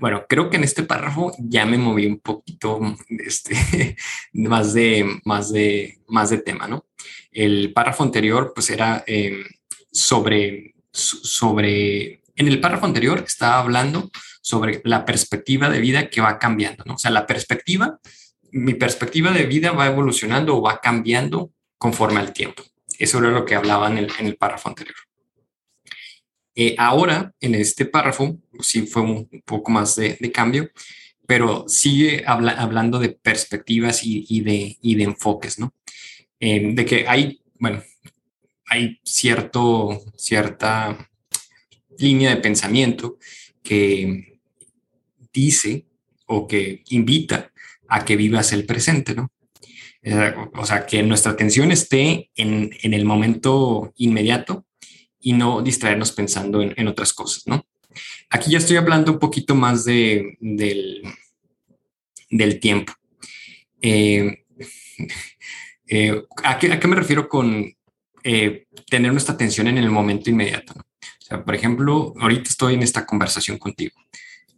Bueno, 0.00 0.24
creo 0.28 0.50
que 0.50 0.56
en 0.56 0.64
este 0.64 0.82
párrafo 0.82 1.32
ya 1.38 1.66
me 1.66 1.78
moví 1.78 2.06
un 2.06 2.18
poquito 2.18 2.80
este, 3.08 3.96
más, 4.32 4.74
de, 4.74 5.20
más, 5.24 5.52
de, 5.52 6.00
más 6.08 6.30
de 6.30 6.38
tema, 6.38 6.66
¿no? 6.66 6.86
El 7.30 7.72
párrafo 7.72 8.02
anterior 8.02 8.52
pues 8.54 8.70
era 8.70 9.04
em, 9.06 9.44
sobre, 9.92 10.74
sobre, 10.90 12.22
en 12.36 12.48
el 12.48 12.60
párrafo 12.60 12.86
anterior 12.86 13.22
estaba 13.26 13.58
hablando 13.58 14.10
sobre 14.40 14.80
la 14.84 15.04
perspectiva 15.04 15.70
de 15.70 15.80
vida 15.80 16.10
que 16.10 16.20
va 16.20 16.38
cambiando, 16.38 16.84
¿no? 16.84 16.94
O 16.94 16.98
sea, 16.98 17.10
la 17.10 17.26
perspectiva, 17.26 17.98
mi 18.50 18.74
perspectiva 18.74 19.30
de 19.30 19.46
vida 19.46 19.72
va 19.72 19.86
evolucionando 19.86 20.56
o 20.56 20.62
va 20.62 20.80
cambiando 20.80 21.52
conforme 21.78 22.20
al 22.20 22.32
tiempo. 22.32 22.62
Eso 22.98 23.18
era 23.18 23.30
lo 23.30 23.44
que 23.44 23.54
hablaba 23.54 23.88
en 23.88 23.98
el, 23.98 24.12
en 24.18 24.26
el 24.26 24.36
párrafo 24.36 24.68
anterior. 24.68 24.96
Eh, 26.54 26.74
ahora, 26.78 27.32
en 27.40 27.54
este 27.54 27.84
párrafo, 27.86 28.38
sí 28.60 28.86
fue 28.86 29.02
un, 29.02 29.28
poco 29.44 29.70
más 29.70 29.96
de, 29.96 30.16
cambio. 30.32 30.70
pero 31.26 31.64
sigue 31.68 32.22
hablando 32.26 32.98
de 32.98 33.10
perspectivas 33.10 34.02
y, 34.04 34.40
de, 34.42 34.76
y 34.80 34.94
de 34.94 35.04
enfoques, 35.04 35.58
¿no? 35.58 35.74
Em, 36.38 36.74
de 36.74 36.84
que 36.84 37.06
hay, 37.08 37.40
bueno, 37.58 37.82
hay 38.66 39.00
cierto, 39.04 40.02
cierta 40.16 41.08
línea 41.98 42.30
de 42.34 42.42
pensamiento 42.42 43.18
que 43.62 44.38
dice 45.32 45.86
o 46.26 46.46
que 46.46 46.82
invita 46.90 47.52
a 47.88 48.04
que 48.04 48.16
vivas 48.16 48.52
el 48.52 48.66
presente, 48.66 49.14
¿no? 49.14 49.30
O 50.54 50.66
sea, 50.66 50.84
que 50.84 51.02
nuestra 51.02 51.32
atención 51.32 51.72
esté 51.72 52.30
en, 52.36 52.70
el 52.82 53.04
momento 53.06 53.94
inmediato 53.96 54.66
y 55.24 55.32
no 55.32 55.62
distraernos 55.62 56.12
pensando 56.12 56.60
en, 56.60 56.86
otras 56.86 57.14
cosas, 57.14 57.46
¿no? 57.46 57.66
Aquí 58.28 58.50
ya 58.50 58.58
estoy 58.58 58.76
hablando 58.76 59.12
un 59.12 59.18
poquito 59.18 59.54
más 59.54 59.86
de, 59.86 60.36
del, 60.38 61.02
del 62.28 62.60
tiempo. 62.60 62.92
Eh, 63.80 64.44
eh, 65.88 66.22
¿a, 66.42 66.58
qué, 66.58 66.86
me 66.86 66.96
refiero 66.96 67.26
con 67.26 67.74
eh, 68.22 68.66
tener 68.90 69.12
nuestra 69.12 69.34
atención 69.34 69.66
en 69.66 69.78
el 69.78 69.90
momento 69.90 70.28
inmediato? 70.28 70.74
O 70.74 71.22
sea, 71.22 71.42
por 71.42 71.54
ejemplo, 71.54 72.12
ahorita 72.20 72.50
estoy 72.50 72.74
en 72.74 72.82
esta 72.82 73.06
conversación 73.06 73.56
contigo. 73.56 73.94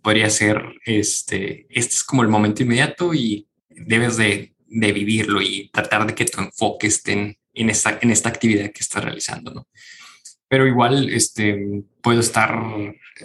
Podría 0.02 0.28
ser, 0.30 0.60
este, 0.84 1.68
este 1.70 1.94
es 1.94 2.02
como 2.02 2.22
el 2.22 2.28
momento 2.28 2.64
inmediato 2.64 3.14
y 3.14 3.46
debes 3.68 4.16
de, 4.16 4.52
vivirlo 4.68 5.40
y 5.40 5.70
tratar 5.72 6.08
de 6.08 6.14
que 6.14 6.24
tu 6.24 6.40
enfoque 6.40 6.88
esté 6.88 7.38
en, 7.54 7.70
esta, 7.70 8.00
en 8.02 8.10
esta 8.10 8.30
actividad 8.30 8.72
que 8.72 8.80
estás 8.80 9.04
realizando, 9.04 9.54
¿no? 9.54 9.68
Pero 10.48 10.66
igual, 10.66 11.10
este, 11.10 11.82
puedo 12.00 12.20
estar, 12.20 12.62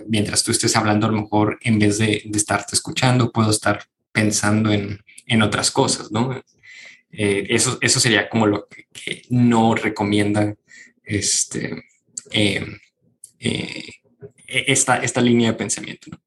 mientras 0.08 0.44
tú 0.44 0.52
estés 0.52 0.76
hablando, 0.76 1.08
a 1.08 1.12
lo 1.12 1.22
mejor, 1.22 1.60
en 1.62 1.80
vez 1.80 1.98
de, 1.98 2.24
de 2.26 2.38
estarte 2.38 2.76
escuchando, 2.76 3.32
puedo 3.32 3.52
estar 3.52 3.84
pensando 4.12 4.72
en, 4.72 5.00
en 5.28 5.42
otras 5.42 5.72
cosas, 5.72 6.12
¿no? 6.12 6.44
Eh, 7.12 7.48
eso, 7.50 7.78
eso 7.82 8.00
sería 8.00 8.30
como 8.30 8.48
lo 8.48 8.68
que, 8.68 9.24
no 9.30 9.76
recomienda 9.76 10.56
este, 11.04 11.84
em, 12.32 12.80
eh, 13.40 13.90
esta, 14.48 14.98
esta 14.98 15.22
línea 15.22 15.52
de 15.52 15.58
pensamiento, 15.58 16.10
¿no? 16.12 16.22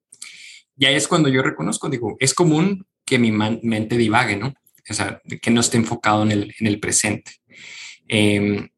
Ya 0.77 0.91
es 0.91 1.07
cuando 1.07 1.29
yo 1.29 1.43
reconozco, 1.43 1.89
digo, 1.89 2.17
es 2.19 2.35
común 2.35 2.87
que 3.05 3.19
mi 3.19 3.31
mente 3.31 3.97
divague, 3.97 4.37
¿no? 4.37 4.55
O 4.89 4.95
sea, 4.95 5.23
que 5.41 5.51
no 5.51 5.61
esté 5.61 5.77
enfocado 5.77 6.23
en 6.25 6.33
el, 6.33 6.55
en 6.59 6.67
el 6.67 6.81
presente. 6.81 7.33
Em, 8.09 8.69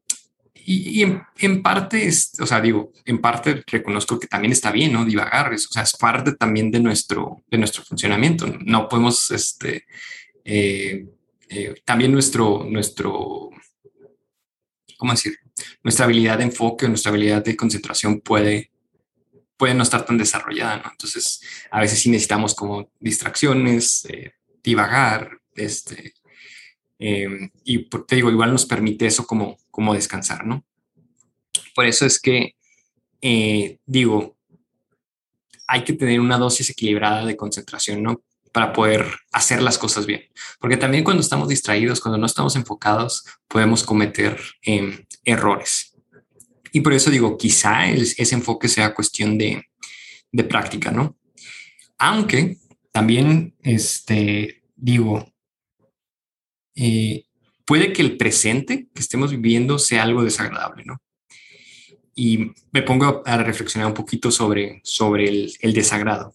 y, 0.69 1.01
en, 1.37 1.63
parte, 1.63 2.07
es, 2.07 2.33
o 2.41 2.45
sea, 2.45 2.59
digo, 2.59 2.91
en 3.05 3.19
parte 3.21 3.63
reconozco 3.67 4.19
que 4.19 4.27
también 4.27 4.51
está 4.51 4.69
bien, 4.69 4.91
¿no? 4.91 5.05
Divagar, 5.05 5.53
o 5.53 5.57
sea, 5.57 5.83
es 5.83 5.95
parte 5.95 6.33
también 6.33 6.71
de 6.71 6.81
nuestro, 6.81 7.41
de 7.49 7.57
nuestro 7.57 7.83
funcionamiento. 7.83 8.45
No 8.65 8.89
podemos, 8.89 9.31
este, 9.31 9.85
eh, 10.43 11.05
eh, 11.47 11.73
también 11.85 12.11
nuestro, 12.11 12.65
nuestro, 12.69 13.49
¿cómo 14.97 15.13
decir? 15.13 15.37
Nuestra 15.83 16.03
habilidad 16.03 16.39
de 16.39 16.43
enfoque, 16.43 16.89
nuestra 16.89 17.11
habilidad 17.11 17.45
de 17.45 17.55
concentración 17.55 18.19
puede, 18.19 18.69
puede 19.55 19.73
no 19.73 19.83
estar 19.83 20.05
tan 20.05 20.17
desarrollada, 20.17 20.81
¿no? 20.83 20.91
Entonces, 20.91 21.39
a 21.71 21.79
veces 21.79 21.99
sí 21.99 22.09
necesitamos 22.09 22.53
como 22.53 22.91
distracciones, 22.99 24.03
eh, 24.09 24.33
divagar, 24.61 25.31
este, 25.55 26.13
Em, 26.99 27.49
y 27.63 27.89
te 27.89 28.15
digo, 28.15 28.31
igual 28.31 28.51
nos 28.51 28.65
permite 28.65 29.05
eso 29.05 29.25
como, 29.25 29.57
como 29.69 29.93
descansar, 29.93 30.45
¿no? 30.45 30.65
Por 31.75 31.85
eso 31.85 32.05
es 32.05 32.19
que, 32.19 32.55
eh, 33.21 33.77
digo, 33.85 34.35
hay 35.67 35.83
que 35.83 35.93
tener 35.93 36.19
una 36.19 36.37
dosis 36.37 36.69
equilibrada 36.69 37.25
de 37.25 37.37
concentración, 37.37 38.01
¿no? 38.01 38.23
Para 38.51 38.73
poder 38.73 39.05
hacer 39.31 39.61
las 39.61 39.77
cosas 39.77 40.05
bien. 40.05 40.23
Porque 40.59 40.77
también 40.77 41.03
cuando 41.03 41.21
estamos 41.21 41.49
distraídos, 41.49 41.99
cuando 41.99 42.17
no 42.17 42.25
estamos 42.25 42.55
enfocados, 42.55 43.25
podemos 43.47 43.83
cometer 43.83 44.39
em, 44.63 45.05
errores. 45.23 45.93
Y 46.71 46.81
por 46.81 46.93
eso 46.93 47.11
digo, 47.11 47.37
quizá 47.37 47.87
ese 47.89 48.35
enfoque 48.35 48.67
sea 48.67 48.93
cuestión 48.93 49.37
de, 49.37 49.63
de 50.31 50.43
práctica, 50.43 50.91
¿no? 50.91 51.17
Aunque 51.97 52.57
también, 52.91 53.55
este, 53.61 54.63
digo, 54.75 55.31
eh, 56.77 57.25
puede 57.65 57.91
que 57.91 58.03
el 58.03 58.17
presente 58.17 58.87
que 58.93 59.01
estemos 59.01 59.31
viviendo 59.31 59.79
sea 59.79 60.03
algo 60.03 60.23
desagradable, 60.23 60.83
¿no? 60.85 61.01
Y 62.15 62.51
me 62.71 62.81
pongo 62.81 63.23
a 63.25 63.37
reflexionar 63.43 63.87
un 63.87 63.93
poquito 63.93 64.31
sobre, 64.31 64.79
sobre 64.83 65.27
el, 65.27 65.73
desagrado. 65.73 66.33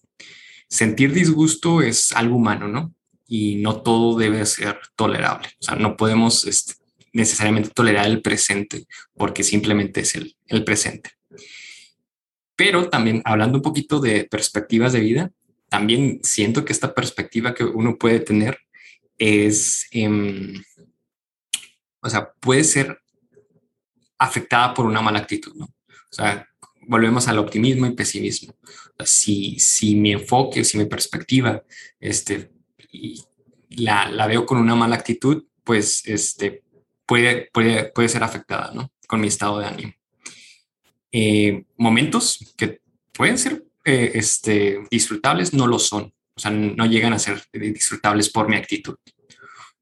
Sentir 0.69 1.13
disgusto 1.13 1.81
es 1.81 2.13
algo 2.13 2.37
humano, 2.37 2.69
¿no? 2.69 2.95
Y 3.27 3.57
no 3.57 3.83
todo 3.83 4.19
debe 4.19 4.45
ser 4.47 4.79
tolerable. 4.95 5.49
O 5.61 5.65
sea, 5.65 5.77
no 5.77 5.97
podemos 5.97 6.47
este, 6.47 6.75
necesariamente 7.13 7.71
tolerar 7.71 8.07
el 8.07 8.21
presente 8.21 8.87
porque 9.15 9.43
simplemente 9.43 10.01
es 10.01 10.15
el, 10.15 10.37
el 10.47 10.65
presente. 10.65 11.11
Pero 12.55 12.89
también 12.89 13.23
hablando 13.25 13.59
un 13.59 13.63
poquito 13.63 14.01
de 14.01 14.25
perspectivas 14.25 14.93
de 14.93 15.01
vida, 15.01 15.31
también 15.69 16.21
siento 16.23 16.65
que 16.65 16.73
esta 16.73 16.95
perspectiva 16.95 17.55
que 17.55 17.65
uno 17.65 17.97
puede 17.97 18.21
tener 18.21 18.59
es, 19.23 19.87
em, 19.93 20.61
o 22.01 22.11
sea, 22.11 22.33
puede 22.41 22.65
ser 22.65 22.99
afectada 24.19 24.75
por 24.75 24.85
una 24.85 25.01
mala 25.01 25.21
actitud, 25.21 25.55
¿no? 25.55 25.67
O 25.67 26.15
sea, 26.15 26.49
volvemos 26.89 27.29
al 27.29 27.39
optimismo 27.39 27.87
y 27.87 27.93
pesimismo. 27.93 28.55
Si, 29.05 29.61
si 29.61 29.95
mi 29.95 30.13
enfoque, 30.13 30.65
si 30.65 30.77
mi 30.77 30.87
perspectiva, 30.87 31.63
este, 32.01 32.51
la, 33.71 34.11
la 34.11 34.27
veo 34.27 34.45
con 34.45 34.59
una 34.59 34.75
mala 34.75 34.97
actitud, 34.97 35.45
pues 35.63 36.03
este, 36.07 36.65
puede, 37.07 37.49
puede, 37.53 37.93
puede 37.93 38.09
ser 38.09 38.25
afectada, 38.25 38.73
¿no? 38.75 38.91
Con 39.07 39.21
mi 39.21 39.29
estado 39.29 39.61
de 39.61 39.67
ánimo. 39.67 39.93
Eh, 41.13 41.65
momentos 41.77 42.55
que 42.57 42.81
pueden 43.13 43.39
ser 43.39 43.65
eh, 43.85 44.13
este, 44.15 44.81
disfrutables 44.91 45.55
no 45.55 45.69
lo 45.69 45.79
son. 45.79 46.13
O 46.35 46.41
sea, 46.41 46.51
no 46.51 46.87
llegan 46.87 47.13
a 47.13 47.19
ser 47.19 47.43
disfrutables 47.53 48.31
por 48.31 48.49
mi 48.49 48.57
actitud. 48.57 48.97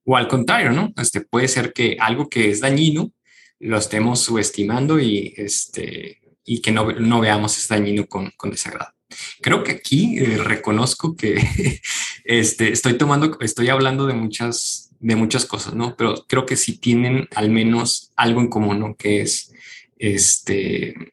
O 0.05 0.17
al 0.17 0.29
contrario, 0.29 0.73
¿no? 0.73 0.93
Este, 0.97 1.21
puede 1.21 1.49
ser 1.49 1.73
que 1.73 1.97
algo 2.01 2.29
que 2.29 2.51
es 2.51 2.61
dañino 2.61 3.13
lo 3.61 3.77
estemos 3.77 4.21
subestimando 4.21 4.99
y, 4.99 5.35
este, 5.37 6.21
y 6.45 6.61
que 6.61 6.73
no, 6.73 6.91
no 6.93 7.21
veamos 7.21 7.59
es 7.59 7.69
dañino 7.69 8.07
con, 8.07 8.31
con 8.37 8.51
desagrado. 8.51 8.93
Creo 9.41 9.63
que 9.65 9.73
aquí 9.73 10.19
eh, 10.19 10.39
reconozco 10.39 11.17
que 11.17 11.37
este, 12.25 12.73
estoy 12.73 12.95
tomando, 12.95 13.39
estoy 13.41 13.69
hablando 13.69 14.07
de 14.07 14.15
muchas, 14.15 14.91
de 14.99 15.17
muchas 15.17 15.47
cosas, 15.47 15.75
¿no? 15.75 15.97
Pero 15.97 16.25
creo 16.27 16.47
que 16.47 16.57
sí 16.57 16.79
tienen 16.79 17.29
al 17.35 17.51
menos 17.51 18.13
algo 18.17 18.41
en 18.41 18.49
común, 18.49 18.81
¿no? 18.81 18.97
Que 18.97 19.23
es 19.23 19.53
este, 19.99 21.13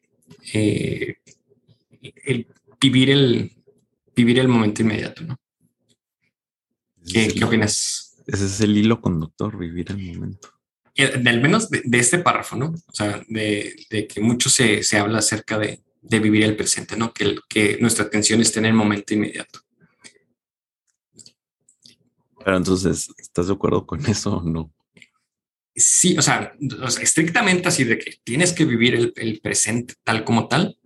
eh, 0.52 1.16
el 2.24 2.46
vivir 2.80 3.10
el, 3.10 3.52
vivir 4.18 4.40
el 4.40 4.48
momento 4.48 4.82
inmediato, 4.82 5.22
¿no? 5.22 5.36
¿Qué, 7.10 7.28
¿qué 7.28 7.44
opinas? 7.44 8.16
Ese 8.26 8.46
es 8.46 8.60
el 8.60 8.76
hilo 8.76 9.00
conductor, 9.00 9.56
vivir 9.56 9.86
el 9.90 9.98
momento. 10.14 10.50
Al 10.96 11.40
menos 11.40 11.70
de, 11.70 11.98
este 11.98 12.18
párrafo, 12.18 12.56
¿no? 12.56 12.66
O 12.66 12.92
sea, 12.92 13.22
de, 13.28 14.08
que 14.12 14.20
mucho 14.20 14.50
se, 14.50 14.82
se, 14.82 14.98
habla 14.98 15.20
acerca 15.20 15.56
de, 15.56 15.84
de, 16.02 16.18
vivir 16.18 16.42
el 16.42 16.56
presente, 16.56 16.96
¿no? 16.96 17.12
Que, 17.12 17.36
que 17.48 17.78
nuestra 17.80 18.06
atención 18.06 18.40
esté 18.40 18.58
en 18.58 18.66
el 18.66 18.74
momento 18.74 19.14
inmediato. 19.14 19.60
Pero 22.44 22.56
entonces, 22.56 23.08
¿estás 23.18 23.46
de 23.46 23.52
acuerdo 23.52 23.86
con 23.86 24.04
eso 24.06 24.38
o 24.38 24.42
no? 24.42 24.72
Sí, 25.76 26.18
o 26.18 26.22
sea, 26.22 26.52
estrictamente 27.00 27.68
así 27.68 27.84
de 27.84 27.98
que 27.98 28.16
tienes 28.24 28.52
que 28.52 28.64
vivir 28.64 28.96
el, 28.96 29.12
el 29.14 29.40
presente 29.40 29.94
tal 30.02 30.24
como 30.24 30.48
tal, 30.48 30.76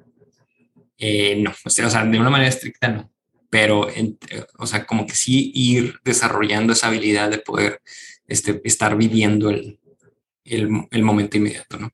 eh, 1.04 1.34
no, 1.42 1.52
o 1.64 1.70
sea, 1.70 2.04
de 2.04 2.18
una 2.20 2.30
manera 2.30 2.48
estricta 2.48 2.86
no, 2.86 3.11
pero, 3.52 3.86
o 4.56 4.66
sea, 4.66 4.86
como 4.86 5.06
que 5.06 5.14
sí 5.14 5.52
ir 5.54 6.00
desarrollando 6.02 6.72
esa 6.72 6.86
habilidad 6.86 7.28
de 7.30 7.36
poder 7.36 7.82
este, 8.26 8.62
estar 8.64 8.96
viviendo 8.96 9.50
el, 9.50 9.78
el, 10.42 11.02
momento 11.02 11.36
inmediato, 11.36 11.78
¿no? 11.78 11.90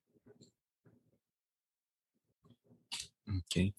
Ok. 3.27 3.75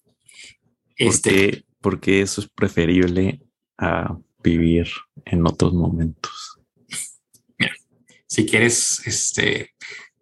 Este, 0.94 1.64
porque 1.80 2.20
eso 2.20 2.42
es 2.42 2.50
preferible 2.50 3.40
a 3.78 4.14
vivir 4.42 4.86
en 5.24 5.46
otros 5.46 5.72
momentos. 5.72 6.60
Mira, 7.56 7.74
si 8.26 8.44
quieres, 8.44 9.00
este, 9.06 9.72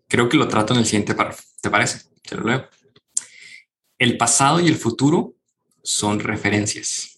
creo 0.06 0.28
que 0.28 0.36
lo 0.36 0.46
trato 0.46 0.74
en 0.74 0.78
el 0.78 0.86
siguiente 0.86 1.16
párrafo. 1.16 1.42
¿Te 1.60 1.70
parece? 1.70 2.08
Te 2.22 2.36
lo 2.36 2.44
leo. 2.44 2.68
El 3.98 4.16
pasado 4.16 4.60
y 4.60 4.68
el 4.68 4.76
futuro 4.76 5.34
son 5.82 6.20
referencias. 6.20 7.17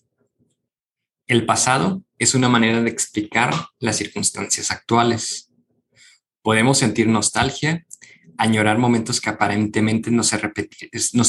El 1.30 1.46
pasado 1.46 2.02
es 2.18 2.34
una 2.34 2.48
manera 2.48 2.82
de 2.82 2.90
explicar 2.90 3.54
las 3.78 3.98
circunstancias 3.98 4.72
actuales. 4.72 5.48
Podemos 6.42 6.78
sentir 6.78 7.06
nostalgia, 7.06 7.86
añorar 8.36 8.78
momentos 8.78 9.20
que 9.20 9.30
aparentemente 9.30 10.10
no 10.10 10.24
se, 10.24 10.38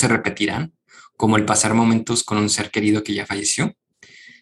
repetirán, 0.07 0.73
como 1.15 1.37
el 1.37 1.45
pasar 1.45 1.75
momentos 1.75 2.23
con 2.23 2.39
un 2.39 2.49
ser 2.49 2.71
querido 2.71 3.03
que 3.03 3.13
ya 3.13 3.27
falleció, 3.27 3.75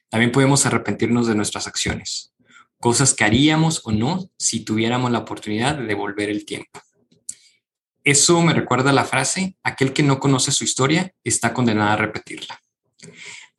También 0.07 0.31
podemos 0.31 0.65
arrepentirnos 0.65 1.27
de 1.27 1.35
nuestras 1.35 1.67
acciones, 1.67 2.33
cosas 2.79 3.13
que 3.13 3.25
haríamos 3.25 3.81
o 3.83 3.91
no 3.91 4.31
si 4.37 4.61
tuviéramos 4.61 5.11
la 5.11 5.19
oportunidad 5.19 5.75
de 5.75 5.87
devolver 5.87 6.29
el 6.29 6.45
tiempo. 6.45 6.79
Eso 8.05 8.41
me 8.41 8.53
recuerda 8.53 8.93
la 8.93 9.03
frase, 9.03 9.57
aquel 9.61 9.91
que 9.91 10.03
no 10.03 10.21
conoce 10.21 10.53
su 10.53 10.63
historia 10.63 11.13
está 11.21 11.53
condenado 11.53 11.91
a 11.91 11.97
repetirla. 11.97 12.61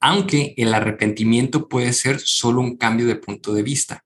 Aunque 0.01 0.55
el 0.57 0.73
arrepentimiento 0.75 1.69
puede 1.69 1.93
ser 1.93 2.21
solo 2.21 2.61
un 2.61 2.77
cambio 2.77 3.07
de 3.07 3.17
punto 3.17 3.53
de 3.53 3.63
vista. 3.63 4.05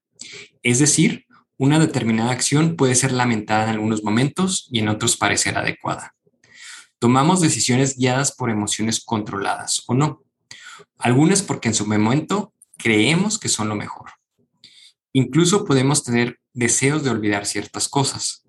Es 0.62 0.80
decir, 0.80 1.26
una 1.56 1.78
determinada 1.78 2.32
acción 2.32 2.76
puede 2.76 2.94
ser 2.94 3.12
lamentada 3.12 3.64
en 3.64 3.70
algunos 3.70 4.02
momentos 4.02 4.68
y 4.70 4.80
en 4.80 4.88
otros 4.88 5.16
parecer 5.16 5.56
adecuada. 5.56 6.14
Tomamos 6.98 7.40
decisiones 7.40 7.96
guiadas 7.96 8.32
por 8.32 8.50
emociones 8.50 9.04
controladas 9.04 9.82
o 9.86 9.94
no. 9.94 10.22
Algunas 10.98 11.42
porque 11.42 11.68
en 11.68 11.74
su 11.74 11.86
momento 11.86 12.52
creemos 12.76 13.38
que 13.38 13.48
son 13.48 13.68
lo 13.68 13.76
mejor. 13.76 14.10
Incluso 15.12 15.64
podemos 15.64 16.02
tener 16.02 16.40
deseos 16.54 17.04
de 17.04 17.10
olvidar 17.10 17.46
ciertas 17.46 17.88
cosas, 17.88 18.44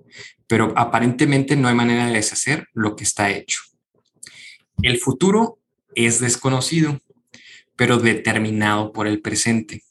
pero 0.48 0.74
aparentemente 0.76 1.56
no 1.56 1.68
hay 1.68 1.76
manera 1.76 2.08
de 2.08 2.14
deshacer 2.14 2.68
lo 2.74 2.96
que 2.96 3.04
está 3.04 3.30
hecho. 3.30 3.62
El 4.82 5.00
futuro 5.00 5.60
es 5.94 6.20
desconocido, 6.20 7.00
pero 7.76 7.98
determinado 7.98 8.92
por 8.92 9.08
el 9.08 9.22
presente. 9.22 9.84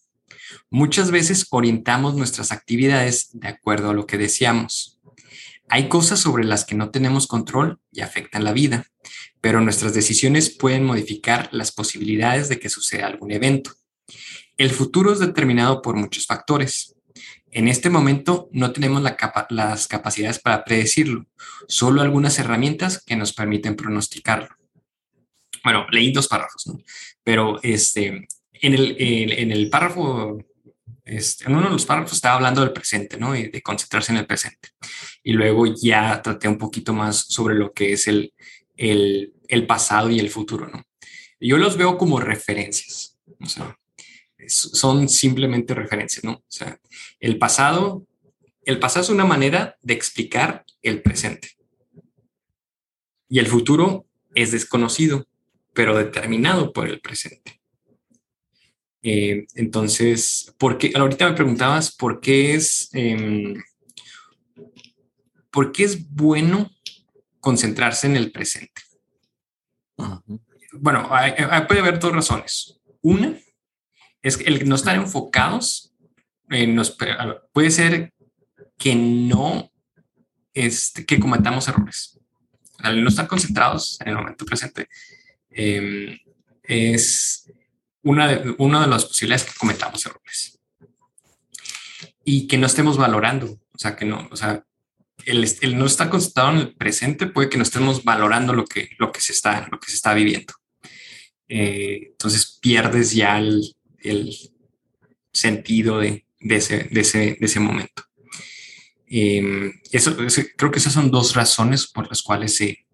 Muchas 0.70 1.11
veces 1.11 1.47
orientamos 1.51 2.14
nuestras 2.14 2.53
actividades 2.53 3.31
de 3.33 3.49
acuerdo 3.49 3.90
a 3.90 3.94
lo 3.94 4.07
que 4.07 4.18
deseamos. 4.18 5.01
Hay 5.68 5.88
cosas 5.88 6.20
sobre 6.20 6.44
las 6.44 6.64
que 6.64 6.75
no 6.75 6.90
tenemos 6.90 7.27
control 7.27 7.81
y 7.90 8.01
afectan 8.01 8.44
la 8.44 8.53
vida, 8.53 8.87
pero 9.40 9.61
nuestras 9.61 9.94
decisiones 9.94 10.51
pueden 10.51 10.85
modificar 10.85 11.49
las 11.53 11.73
posibilidades 11.73 12.49
de 12.49 12.59
que 12.59 12.68
suceda 12.68 13.07
algún 13.07 13.33
evento. 13.33 13.73
El 14.57 14.70
futuro 14.70 15.12
es 15.12 15.18
determinado 15.18 15.83
por 15.83 15.97
muchos 15.97 16.27
factores. 16.27 16.94
En 17.51 17.68
este 17.68 17.88
momento 17.88 18.49
no 18.53 18.73
tenemos 18.73 19.03
las 19.03 19.87
capacidades 19.87 20.38
para 20.38 20.64
predecirlo, 20.64 21.27
solo 21.68 22.03
algunas 22.03 22.38
herramientas 22.38 23.03
que 23.03 23.16
nos 23.16 23.33
permiten 23.33 23.77
pronosticarlo. 23.77 24.57
Bueno, 25.64 25.87
leí 25.90 26.12
dos 26.12 26.29
párrafos, 26.29 26.66
¿no? 26.66 26.79
pero 27.22 27.59
este, 27.62 28.29
en, 28.53 28.74
el, 28.74 28.96
en 28.98 29.50
el 29.50 29.70
párrafo 29.70 30.38
este, 31.05 31.44
en 31.44 31.55
uno 31.55 31.64
de 31.66 31.72
los 31.72 31.85
párrafos 31.85 32.14
estaba 32.14 32.37
hablando 32.37 32.62
del 32.62 32.72
presente, 32.72 33.18
¿no? 33.18 33.33
De 33.33 33.62
concentrarse 33.62 34.12
en 34.12 34.18
el 34.18 34.27
presente. 34.27 34.70
Y 35.22 35.33
luego 35.33 35.66
ya 35.66 36.22
traté 36.22 36.48
un 36.48 36.57
poquito 36.57 36.94
más 36.94 37.18
sobre 37.29 37.55
lo 37.55 37.72
que 37.72 37.92
es 37.92 38.09
el, 38.09 38.33
el, 38.77 39.35
el 39.48 39.66
pasado 39.66 40.11
y 40.11 40.18
el 40.18 40.31
futuro, 40.31 40.68
¿no? 40.68 40.83
yo 41.40 41.59
los 41.59 41.77
veo 41.77 41.98
como 41.98 42.20
referencias, 42.20 43.18
o 43.38 43.44
sea, 43.44 43.79
son 44.48 45.11
simplemente 45.11 45.74
referencias, 45.74 46.24
¿no? 46.24 46.33
O 46.33 46.44
sea, 46.48 46.81
el 47.20 47.37
pasado, 47.37 48.07
el 48.62 48.79
pasado 48.79 49.03
es 49.03 49.11
una 49.11 49.27
manera 49.27 49.77
de 49.83 49.92
explicar 49.92 50.64
el 50.81 51.03
presente. 51.03 51.50
Y 53.29 53.40
el 53.40 53.46
futuro 53.46 54.07
es 54.35 54.53
desconocido, 54.53 55.27
pero 55.74 55.96
determinado 55.96 56.72
por 56.72 56.88
el 56.88 57.00
presente. 57.00 57.60
Eh, 59.02 59.46
entonces, 59.54 60.54
porque 60.58 60.92
ahorita 60.94 61.28
me 61.28 61.37
preguntabas 61.37 61.94
por 61.94 62.20
qué 62.20 62.54
es, 62.54 62.88
em, 62.94 63.62
por 65.50 65.72
qué 65.72 65.84
es 65.84 66.08
bueno 66.08 66.70
concentrarse 67.40 68.06
en 68.06 68.16
el 68.16 68.32
presente. 68.32 68.80
Bueno, 70.72 71.08
puede 71.68 71.80
haber 71.80 71.98
dos 71.98 72.12
razones. 72.12 72.80
Una 73.02 73.38
es 74.22 74.38
que 74.38 74.44
el 74.44 74.66
no 74.66 74.74
estar 74.74 74.96
enfocados 74.96 75.94
nos, 76.48 76.96
puede 77.52 77.70
ser 77.70 78.14
que 78.78 78.94
no 78.94 79.70
este, 80.54 81.04
que 81.04 81.20
cometamos 81.20 81.68
errores. 81.68 82.18
Al 82.78 83.02
no 83.02 83.08
estar 83.08 83.26
concentrados 83.26 84.00
en 84.00 84.08
el 84.08 84.14
momento 84.14 84.44
presente, 84.44 84.88
em, 85.55 86.19
es 86.62 87.51
una 88.03 88.29
de, 88.29 88.55
una 88.59 88.83
de 88.83 88.87
las 88.88 89.07
posibilidades 89.07 89.45
que 89.45 89.59
cometamos 89.59 90.05
errores 90.05 90.61
y 92.25 92.47
que 92.47 92.59
no 92.59 92.67
estemos 92.67 92.97
valorando. 92.97 93.61
O 93.73 93.79
sea, 93.79 93.97
que 93.97 94.05
no, 94.05 94.29
o 94.31 94.37
sea, 94.37 94.64
el, 95.25 95.49
el, 95.61 95.79
no 95.79 95.87
estar 95.87 96.09
concentrado 96.09 96.53
en 96.53 96.59
el 96.59 96.75
presente 96.75 97.27
puede 97.27 97.49
que 97.49 97.57
no 97.57 97.62
estemos 97.62 98.05
valorando 98.05 98.53
lo 98.53 98.64
que, 98.64 98.90
lo 98.99 99.12
que, 99.12 99.21
se, 99.21 99.33
está, 99.33 99.69
lo 99.71 99.79
que 99.79 99.90
se 99.90 99.97
está 99.97 100.14
viviendo. 100.14 100.55
Eh, 101.49 102.09
entonces 102.11 102.59
pierdes 102.61 103.12
ya 103.12 103.38
el, 103.38 103.75
el 104.01 104.35
sentido 105.33 105.99
de, 105.99 106.27
de, 106.40 106.57
ese, 106.57 106.85
de, 106.85 107.01
ese, 107.01 107.37
de 107.38 107.47
ese 107.47 107.61
momento. 107.61 108.05
Eh, 109.07 109.73
eso, 109.93 110.17
creo 110.57 110.71
que 110.71 110.79
esas 110.79 110.93
son 110.93 111.11
dos 111.11 111.35
razones 111.35 111.87
por 111.87 112.09
las 112.09 112.23
cuales 112.23 112.57
se, 112.57 112.87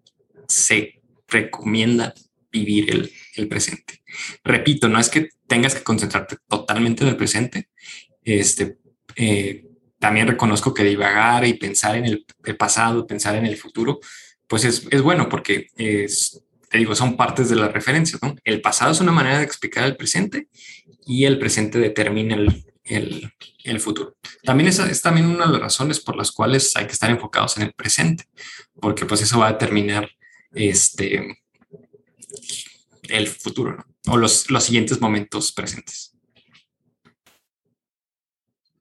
se 0.47 1.01
recomienda 1.27 2.13
vivir 2.51 3.11
el, 3.35 3.47
presente. 3.47 4.03
Repito, 4.43 4.87
no 4.87 4.99
es 4.99 5.09
que 5.09 5.29
tengas 5.47 5.73
que 5.73 5.83
concentrarte 5.83 6.37
totalmente 6.47 7.03
en 7.03 7.09
el 7.09 7.17
presente. 7.17 7.69
Este, 8.23 8.77
eh, 9.15 9.65
también 9.99 10.27
reconozco 10.27 10.73
que 10.73 10.83
divagar 10.83 11.45
y 11.45 11.53
pensar 11.53 11.95
en 11.95 12.05
el, 12.05 12.25
pasado, 12.57 13.07
pensar 13.07 13.35
en 13.35 13.45
el 13.45 13.57
futuro, 13.57 13.99
pues 14.47 14.65
es, 14.65 14.87
es, 14.91 15.01
bueno 15.01 15.29
porque 15.29 15.67
es, 15.75 16.43
te 16.69 16.77
digo, 16.77 16.95
son 16.95 17.15
partes 17.15 17.49
de 17.49 17.55
las 17.55 17.71
referencias. 17.71 18.21
¿no? 18.21 18.35
El 18.43 18.61
pasado 18.61 18.91
es 18.91 18.99
una 18.99 19.11
manera 19.11 19.37
de 19.37 19.43
explicar 19.43 19.85
el 19.85 19.95
presente 19.95 20.47
y 21.05 21.25
el 21.25 21.39
presente 21.39 21.79
determina 21.79 22.35
el, 22.35 22.65
el, 22.83 23.31
el 23.63 23.79
futuro. 23.79 24.17
También 24.43 24.69
es, 24.69 24.79
es, 24.79 25.01
también 25.01 25.27
una 25.27 25.45
de 25.45 25.53
las 25.53 25.61
razones 25.61 25.99
por 25.99 26.15
las 26.15 26.31
cuales 26.31 26.75
hay 26.75 26.85
que 26.85 26.93
estar 26.93 27.09
enfocados 27.09 27.57
en 27.57 27.63
el 27.63 27.73
presente, 27.73 28.25
porque 28.79 29.05
pues 29.05 29.21
eso 29.21 29.39
va 29.39 29.49
a 29.49 29.53
determinar 29.53 30.09
este, 30.53 31.40
el 33.03 33.27
futuro 33.27 33.85
o 34.07 34.17
los, 34.17 34.49
los 34.49 34.63
siguientes 34.63 34.99
momentos 35.01 35.51
presentes. 35.51 36.15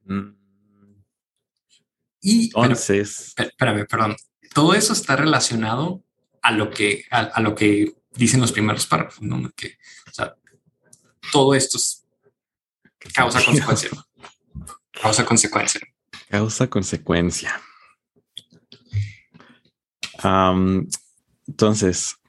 Mm. 0.04 0.40
Y 2.22 2.44
entonces, 2.46 3.35
espérame, 3.37 3.87
perdón. 3.87 4.16
Todo 4.52 4.74
eso 4.74 4.92
está 4.92 5.16
relacionado 5.16 6.02
a 6.42 6.52
lo 6.52 6.70
que, 6.70 7.04
a, 7.11 7.40
lo 7.40 7.54
que 7.54 7.94
dicen 8.12 8.40
los 8.40 8.52
primeros 8.52 8.87
párrafos, 8.87 9.22
¿no? 9.22 9.50
Que, 9.52 9.78
o 10.09 10.12
sea, 10.12 10.35
todo 11.33 11.54
esto 11.54 11.78
es 11.78 12.04
causa 13.14 13.42
consecuencia. 13.42 13.90
causa 15.00 15.24
consecuencia. 15.24 15.80
Causa 16.28 16.68
consecuencia. 16.68 17.62
entonces, 21.46 22.19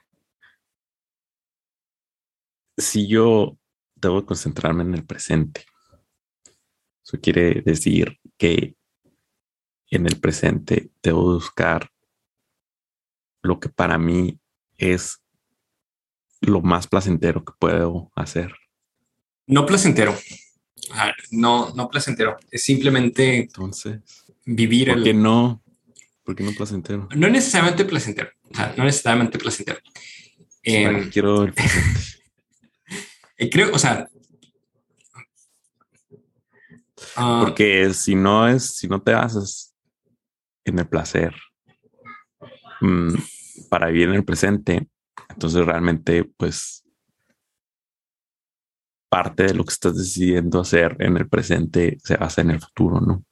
si 2.76 3.06
yo 3.06 3.58
debo 3.94 4.24
concentrarme 4.24 4.82
en 4.82 4.94
el 4.94 5.04
presente, 5.04 5.64
eso 7.04 7.18
quiere 7.20 7.62
decir 7.62 8.18
que 8.38 8.76
en 9.90 10.06
el 10.06 10.18
presente 10.18 10.90
debo 11.02 11.34
buscar 11.34 11.90
lo 13.42 13.60
que 13.60 13.68
para 13.68 13.98
mí 13.98 14.38
es 14.76 15.20
lo 16.40 16.60
más 16.60 16.86
placentero 16.86 17.44
que 17.44 17.52
puedo 17.58 18.10
hacer. 18.14 18.54
No 19.46 19.66
placentero. 19.66 20.16
No, 21.30 21.72
no 21.74 21.88
placentero. 21.88 22.38
Es 22.50 22.62
simplemente 22.64 23.36
entonces 23.36 24.00
vivir 24.44 24.92
¿por 24.92 25.02
qué 25.02 25.14
no? 25.14 25.62
¿Por 26.24 26.36
qué 26.36 26.44
no 26.44 26.52
placentero? 26.52 27.08
No 27.14 27.28
necesariamente 27.28 27.84
placentero. 27.84 28.30
no 28.76 28.84
necesariamente 28.84 29.38
placentero. 29.38 29.80
Em, 30.62 31.10
quiero 31.10 31.42
el 31.42 31.52
presente. 31.54 32.21
Creo, 33.50 33.74
o 33.74 33.78
sea. 33.78 34.08
Ah, 37.16 37.42
Porque 37.44 37.92
si 37.94 38.14
no 38.14 38.48
es, 38.48 38.76
si 38.76 38.86
no 38.88 39.02
te 39.02 39.12
haces 39.12 39.74
en 40.64 40.78
el 40.78 40.88
placer 40.88 41.34
mm, 42.80 43.14
para 43.68 43.88
vivir 43.88 44.08
en 44.08 44.14
el 44.14 44.24
presente, 44.24 44.88
entonces 45.28 45.64
realmente, 45.64 46.24
pues, 46.24 46.84
parte 49.10 49.42
de 49.42 49.54
lo 49.54 49.64
que 49.64 49.72
estás 49.72 49.96
decidiendo 49.96 50.60
hacer 50.60 50.96
en 51.00 51.18
el 51.18 51.28
presente 51.28 51.98
se 52.02 52.16
basa 52.16 52.40
en 52.40 52.50
el 52.50 52.60
futuro, 52.60 52.98
¿no? 53.00 53.24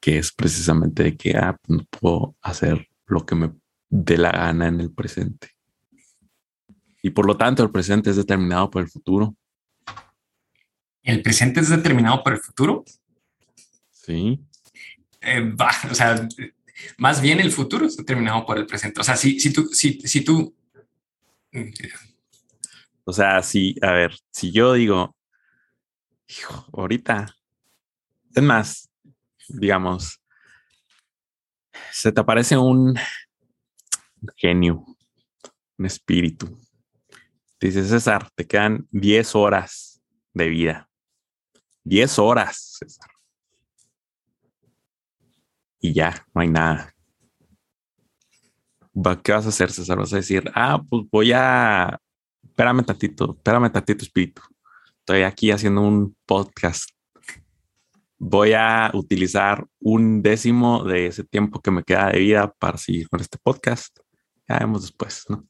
Que 0.00 0.18
es 0.18 0.32
precisamente 0.32 1.04
de 1.04 1.16
que 1.16 1.36
ah, 1.36 1.56
pues, 1.62 1.78
no 1.78 1.84
puedo 2.00 2.36
hacer 2.42 2.88
lo 3.06 3.24
que 3.24 3.34
me 3.36 3.52
dé 3.88 4.18
la 4.18 4.32
gana 4.32 4.66
en 4.66 4.80
el 4.80 4.92
presente. 4.92 5.57
Y 7.02 7.10
por 7.10 7.26
lo 7.26 7.36
tanto, 7.36 7.62
el 7.62 7.70
presente 7.70 8.10
es 8.10 8.16
determinado 8.16 8.70
por 8.70 8.82
el 8.82 8.88
futuro. 8.88 9.36
¿El 11.02 11.22
presente 11.22 11.60
es 11.60 11.68
determinado 11.68 12.22
por 12.22 12.34
el 12.34 12.40
futuro? 12.40 12.84
Sí. 13.90 14.40
Eh, 15.20 15.54
o 15.90 15.94
sea, 15.94 16.28
más 16.96 17.20
bien 17.20 17.40
el 17.40 17.52
futuro 17.52 17.86
es 17.86 17.96
determinado 17.96 18.44
por 18.44 18.58
el 18.58 18.66
presente. 18.66 19.00
O 19.00 19.04
sea, 19.04 19.16
si, 19.16 19.40
si 19.40 19.52
tú, 19.52 19.68
si, 19.72 20.00
si 20.00 20.22
tú. 20.22 20.54
O 23.04 23.12
sea, 23.12 23.42
si, 23.42 23.76
a 23.80 23.92
ver, 23.92 24.14
si 24.30 24.52
yo 24.52 24.74
digo, 24.74 25.16
hijo, 26.28 26.66
ahorita, 26.72 27.34
es 28.34 28.42
más, 28.42 28.90
digamos, 29.48 30.20
se 31.90 32.12
te 32.12 32.20
aparece 32.20 32.56
un 32.56 32.94
genio, 34.36 34.84
un 35.78 35.86
espíritu. 35.86 36.58
Dice 37.60 37.84
César, 37.84 38.28
te 38.36 38.46
quedan 38.46 38.86
10 38.92 39.34
horas 39.34 40.00
de 40.32 40.48
vida. 40.48 40.88
10 41.84 42.18
horas, 42.20 42.78
César. 42.78 43.10
Y 45.80 45.92
ya, 45.92 46.24
no 46.34 46.40
hay 46.40 46.48
nada. 46.48 46.94
¿Qué 49.22 49.32
vas 49.32 49.46
a 49.46 49.48
hacer, 49.48 49.70
César? 49.70 49.98
Vas 49.98 50.12
a 50.12 50.16
decir, 50.16 50.50
ah, 50.54 50.82
pues 50.88 51.04
voy 51.10 51.32
a... 51.32 51.98
Espérame 52.42 52.84
tantito, 52.84 53.34
espérame 53.36 53.70
tantito, 53.70 54.04
espíritu. 54.04 54.42
Estoy 55.00 55.22
aquí 55.22 55.50
haciendo 55.50 55.82
un 55.82 56.16
podcast. 56.26 56.90
Voy 58.18 58.52
a 58.52 58.90
utilizar 58.94 59.64
un 59.80 60.22
décimo 60.22 60.84
de 60.84 61.06
ese 61.06 61.24
tiempo 61.24 61.60
que 61.60 61.70
me 61.70 61.84
queda 61.84 62.10
de 62.10 62.18
vida 62.18 62.52
para 62.58 62.76
seguir 62.76 63.08
con 63.08 63.20
este 63.20 63.38
podcast. 63.38 63.96
Ya 64.48 64.58
vemos 64.58 64.82
después, 64.82 65.24
¿no? 65.28 65.46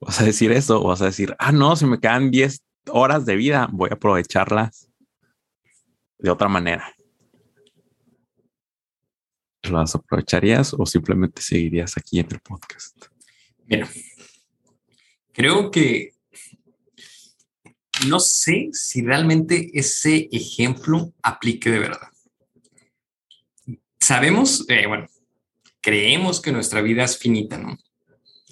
¿Vas 0.00 0.20
a 0.20 0.24
decir 0.24 0.52
eso 0.52 0.80
o 0.80 0.88
vas 0.88 1.02
a 1.02 1.06
decir, 1.06 1.34
ah, 1.38 1.52
no, 1.52 1.74
si 1.76 1.86
me 1.86 1.98
quedan 1.98 2.30
10 2.30 2.62
horas 2.90 3.26
de 3.26 3.36
vida, 3.36 3.68
voy 3.72 3.90
a 3.90 3.94
aprovecharlas 3.94 4.88
de 6.18 6.30
otra 6.30 6.48
manera? 6.48 6.94
¿Las 9.62 9.94
aprovecharías 9.94 10.72
o 10.72 10.86
simplemente 10.86 11.42
seguirías 11.42 11.96
aquí 11.96 12.20
en 12.20 12.28
el 12.30 12.40
podcast? 12.40 13.06
Mira, 13.66 13.88
creo 15.32 15.70
que 15.70 16.14
no 18.06 18.20
sé 18.20 18.70
si 18.72 19.02
realmente 19.02 19.70
ese 19.74 20.28
ejemplo 20.30 21.12
aplique 21.22 21.70
de 21.70 21.80
verdad. 21.80 22.08
Sabemos, 23.98 24.64
eh, 24.68 24.86
bueno, 24.86 25.08
creemos 25.80 26.40
que 26.40 26.52
nuestra 26.52 26.80
vida 26.80 27.04
es 27.04 27.18
finita, 27.18 27.58
¿no? 27.58 27.76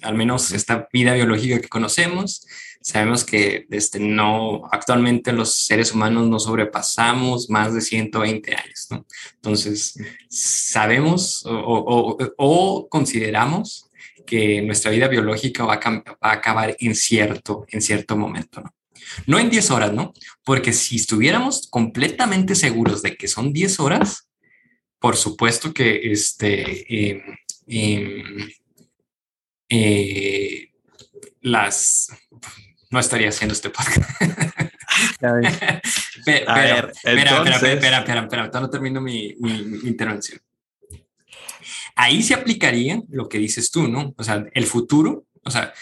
Al 0.01 0.15
menos 0.15 0.51
esta 0.51 0.87
vida 0.91 1.13
biológica 1.13 1.59
que 1.59 1.67
conocemos, 1.67 2.45
sabemos 2.81 3.23
que 3.23 3.67
este, 3.69 3.99
no, 3.99 4.63
actualmente 4.71 5.33
los 5.33 5.53
seres 5.53 5.93
humanos 5.93 6.27
no 6.27 6.39
sobrepasamos 6.39 7.49
más 7.49 7.73
de 7.73 7.81
120 7.81 8.55
años, 8.55 8.87
¿no? 8.89 9.05
Entonces, 9.35 9.99
sabemos 10.29 11.43
o, 11.45 12.87
consideramos 12.89 13.89
que 14.25 14.61
nuestra 14.61 14.91
vida 14.91 15.07
biológica 15.07 15.65
va 15.65 15.75
a, 15.75 15.89
va 15.89 16.17
a, 16.21 16.31
acabar 16.33 16.75
en 16.79 16.95
cierto, 16.95 17.65
en 17.69 17.81
cierto 17.81 18.15
momento, 18.15 18.61
¿no? 18.61 18.73
No 19.25 19.39
en 19.39 19.49
10 19.49 19.71
horas, 19.71 19.93
¿no? 19.93 20.13
Porque 20.43 20.73
si 20.73 20.97
estuviéramos 20.97 21.67
completamente 21.69 22.55
seguros 22.55 23.01
de 23.01 23.15
que 23.15 23.27
son 23.27 23.53
10 23.53 23.79
horas, 23.79 24.27
por 24.99 25.15
supuesto 25.15 25.73
que 25.73 26.11
este, 26.11 27.11
em, 27.11 27.21
em, 27.67 28.49
eh, 29.69 30.71
las... 31.41 32.09
No 32.89 32.99
estaría 32.99 33.29
haciendo 33.29 33.53
este 33.53 33.69
podcast. 33.69 33.97
espera, 36.17 36.91
espera, 37.03 37.73
espera, 37.73 38.23
espera, 38.23 38.59
no 38.61 38.69
termino 38.69 39.01
mi, 39.01 39.35
mi, 39.39 39.61
mi 39.63 39.89
intervención. 39.89 40.39
Ahí 41.95 42.21
se 42.21 42.33
aplicaría 42.33 43.01
lo 43.09 43.27
que 43.27 43.39
dices 43.39 43.71
tú, 43.71 43.87
¿no? 43.87 44.13
O 44.17 44.23
sea, 44.23 44.45
el 44.53 44.65
futuro, 44.65 45.25
o 45.43 45.49
sea, 45.49 45.73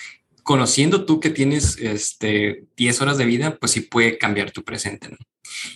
conociendo 0.43 1.05
tú 1.05 1.19
que 1.19 1.31
tienes 1.31 1.77
este, 1.77 2.65
10 2.77 3.01
horas 3.01 3.17
de 3.17 3.25
vida, 3.25 3.57
pues 3.57 3.71
sí 3.71 3.81
puede 3.81 4.17
cambiar 4.17 4.51
tu 4.51 4.63
presente. 4.63 5.09
¿no? 5.09 5.17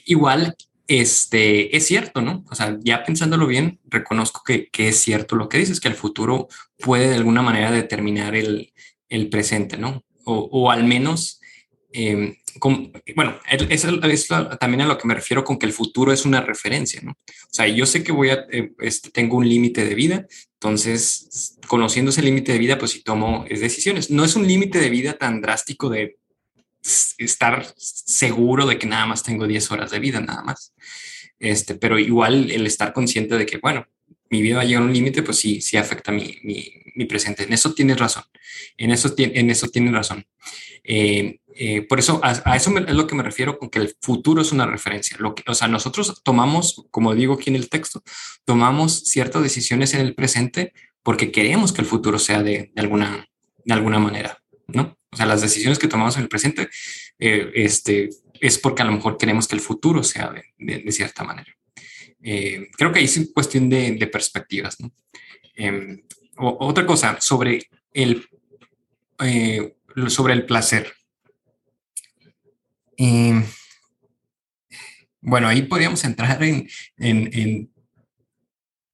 Igual, 0.06 0.56
este, 0.90 1.76
es 1.78 1.86
cierto, 1.86 2.22
¿no? 2.22 2.44
O 2.50 2.56
sea, 2.56 2.78
ya 2.82 3.04
pensándolo 3.04 3.48
bien, 3.48 3.80
reconozco 3.86 4.42
que, 4.46 4.70
que 4.70 4.90
es 4.90 4.98
cierto 4.98 5.36
lo 5.36 5.48
que 5.48 5.60
dices, 5.60 5.80
que 5.80 5.88
el 5.88 5.96
futuro 5.96 6.48
puede 6.78 7.10
de 7.10 7.16
alguna 7.16 7.42
manera 7.42 7.72
determinar 7.72 8.36
el, 8.36 8.74
el 9.08 9.30
presente, 9.30 9.78
¿no? 9.78 10.04
O, 10.26 10.50
o 10.52 10.72
al 10.72 10.84
menos 10.84 11.40
eh, 11.92 12.38
bueno, 13.16 13.40
eso 13.70 13.90
es 14.04 14.28
también 14.60 14.82
a 14.82 14.88
lo 14.88 14.98
que 14.98 15.08
me 15.08 15.14
refiero 15.14 15.44
con 15.44 15.58
que 15.58 15.66
el 15.66 15.74
futuro 15.74 16.12
es 16.12 16.26
una 16.26 16.42
referencia, 16.42 17.02
¿no? 17.04 17.12
O 17.12 17.52
sea, 17.52 17.68
yo 17.68 17.86
sé 17.86 18.04
que 18.04 18.12
voy 18.12 18.30
a, 18.30 18.46
eh, 18.52 18.72
este, 18.80 19.12
tengo 19.12 19.38
un 19.38 19.48
límite 19.48 19.86
de 19.86 19.96
vida, 19.96 20.28
entonces, 20.54 21.58
conociendo 21.68 22.12
ese 22.12 22.22
límite 22.22 22.52
de 22.52 22.60
vida, 22.60 22.78
pues 22.78 22.92
si 22.92 23.04
tomo 23.04 23.46
decisiones. 23.50 24.10
No 24.10 24.26
es 24.26 24.36
un 24.36 24.48
límite 24.48 24.80
de 24.80 24.90
vida 24.90 25.14
tan 25.14 25.42
drástico 25.42 25.90
de 25.90 26.18
estar 26.82 27.74
seguro 27.76 28.66
de 28.66 28.78
que 28.78 28.88
nada 28.88 29.06
más 29.06 29.24
tengo 29.24 29.48
10 29.48 29.72
horas 29.72 29.92
de 29.92 30.00
vida, 30.00 30.20
nada 30.22 30.44
más. 30.44 30.74
Este, 31.40 31.76
pero 31.76 31.98
igual 31.98 32.52
el 32.52 32.66
estar 32.66 32.94
consciente 32.94 33.38
de 33.38 33.46
que, 33.46 33.58
bueno, 33.58 33.88
mi 34.30 34.42
vida 34.42 34.58
va 34.58 34.62
a 34.62 34.66
llegar 34.66 34.84
a 34.84 34.86
un 34.86 34.94
límite, 34.94 35.24
pues 35.24 35.38
sí, 35.38 35.62
sí 35.62 35.78
afecta 35.78 36.12
mi, 36.12 36.38
mi, 36.44 36.72
mi, 36.96 37.06
presente. 37.06 37.44
En 37.44 37.54
eso 37.54 37.74
tienes 37.74 37.98
razón. 37.98 38.24
En 38.78 38.92
eso, 38.92 39.14
en 39.18 39.50
eso 39.50 39.68
tienes 39.70 39.94
razón. 39.94 40.26
Eh, 40.84 41.40
eh, 41.56 41.82
por 41.82 42.00
eso, 42.00 42.22
a, 42.24 42.56
eso 42.56 42.78
es 42.78 42.94
lo 42.94 43.08
que 43.08 43.16
me 43.16 43.24
refiero 43.24 43.58
con 43.58 43.70
que 43.70 43.80
el 43.80 43.96
futuro 44.02 44.42
es 44.42 44.52
una 44.52 44.66
referencia. 44.66 45.18
Lo 45.20 45.34
que, 45.34 45.44
o 45.48 45.54
sea, 45.56 45.68
nosotros 45.68 46.22
tomamos, 46.24 46.86
como 46.92 47.16
digo 47.16 47.36
aquí 47.36 47.50
en 47.50 47.56
el 47.56 47.70
texto, 47.70 48.04
tomamos 48.46 49.00
ciertas 49.06 49.42
decisiones 49.42 49.94
en 49.94 50.02
el 50.02 50.14
presente 50.14 50.74
porque 51.02 51.32
queremos 51.32 51.72
que 51.72 51.82
el 51.82 51.88
futuro 51.88 52.20
sea 52.20 52.44
de, 52.44 52.72
de 52.74 52.82
alguna, 52.82 53.28
de 53.66 53.74
alguna 53.74 54.00
manera, 54.00 54.38
¿no? 54.68 54.99
O 55.12 55.18
sea, 55.18 55.26
las 55.26 55.42
decisiones 55.42 55.80
que 55.80 55.88
tomamos 55.88 56.16
en 56.16 56.24
el 56.24 56.30
presente 56.30 56.70
eh, 57.18 57.52
este, 57.56 58.10
es 58.40 58.58
porque 58.58 58.82
a 58.82 58.86
lo 58.86 58.92
mejor 58.92 59.18
queremos 59.18 59.48
que 59.48 59.56
el 59.56 59.62
futuro 59.62 60.04
sea 60.04 60.34
de, 60.58 60.92
cierta 60.92 61.24
manera. 61.24 61.52
creo 62.22 62.92
que 62.92 63.00
ahí 63.00 63.06
es 63.06 63.32
cuestión 63.34 63.70
de, 63.70 64.10
perspectivas, 64.12 64.80
¿no? 64.80 64.92
Em, 65.56 66.02
otra 66.38 66.86
cosa 66.86 67.18
sobre 67.20 67.68
el, 67.92 68.26
sobre 70.08 70.34
el 70.34 70.46
placer. 70.46 70.94
bueno, 75.22 75.48
ahí 75.48 75.64
podríamos 75.64 76.04
entrar 76.06 76.42
en, 76.44 76.70
en, 76.98 77.72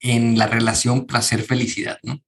en, 0.00 0.38
la 0.38 0.46
relación 0.46 1.06
placer-felicidad, 1.06 1.98
¿no? 2.02 2.20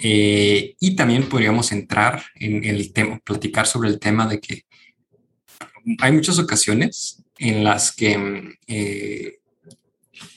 Eh, 0.00 0.76
y 0.78 0.94
también 0.94 1.28
podríamos 1.28 1.72
entrar 1.72 2.22
en, 2.36 2.64
el 2.64 2.92
tema, 2.92 3.18
platicar 3.18 3.66
sobre 3.66 3.88
el 3.88 3.98
tema 3.98 4.28
de 4.28 4.40
que 4.40 4.64
hay 6.00 6.12
muchas 6.12 6.38
ocasiones 6.38 7.24
en 7.36 7.64
las 7.64 7.90
que 7.90 8.56
eh, 8.68 9.40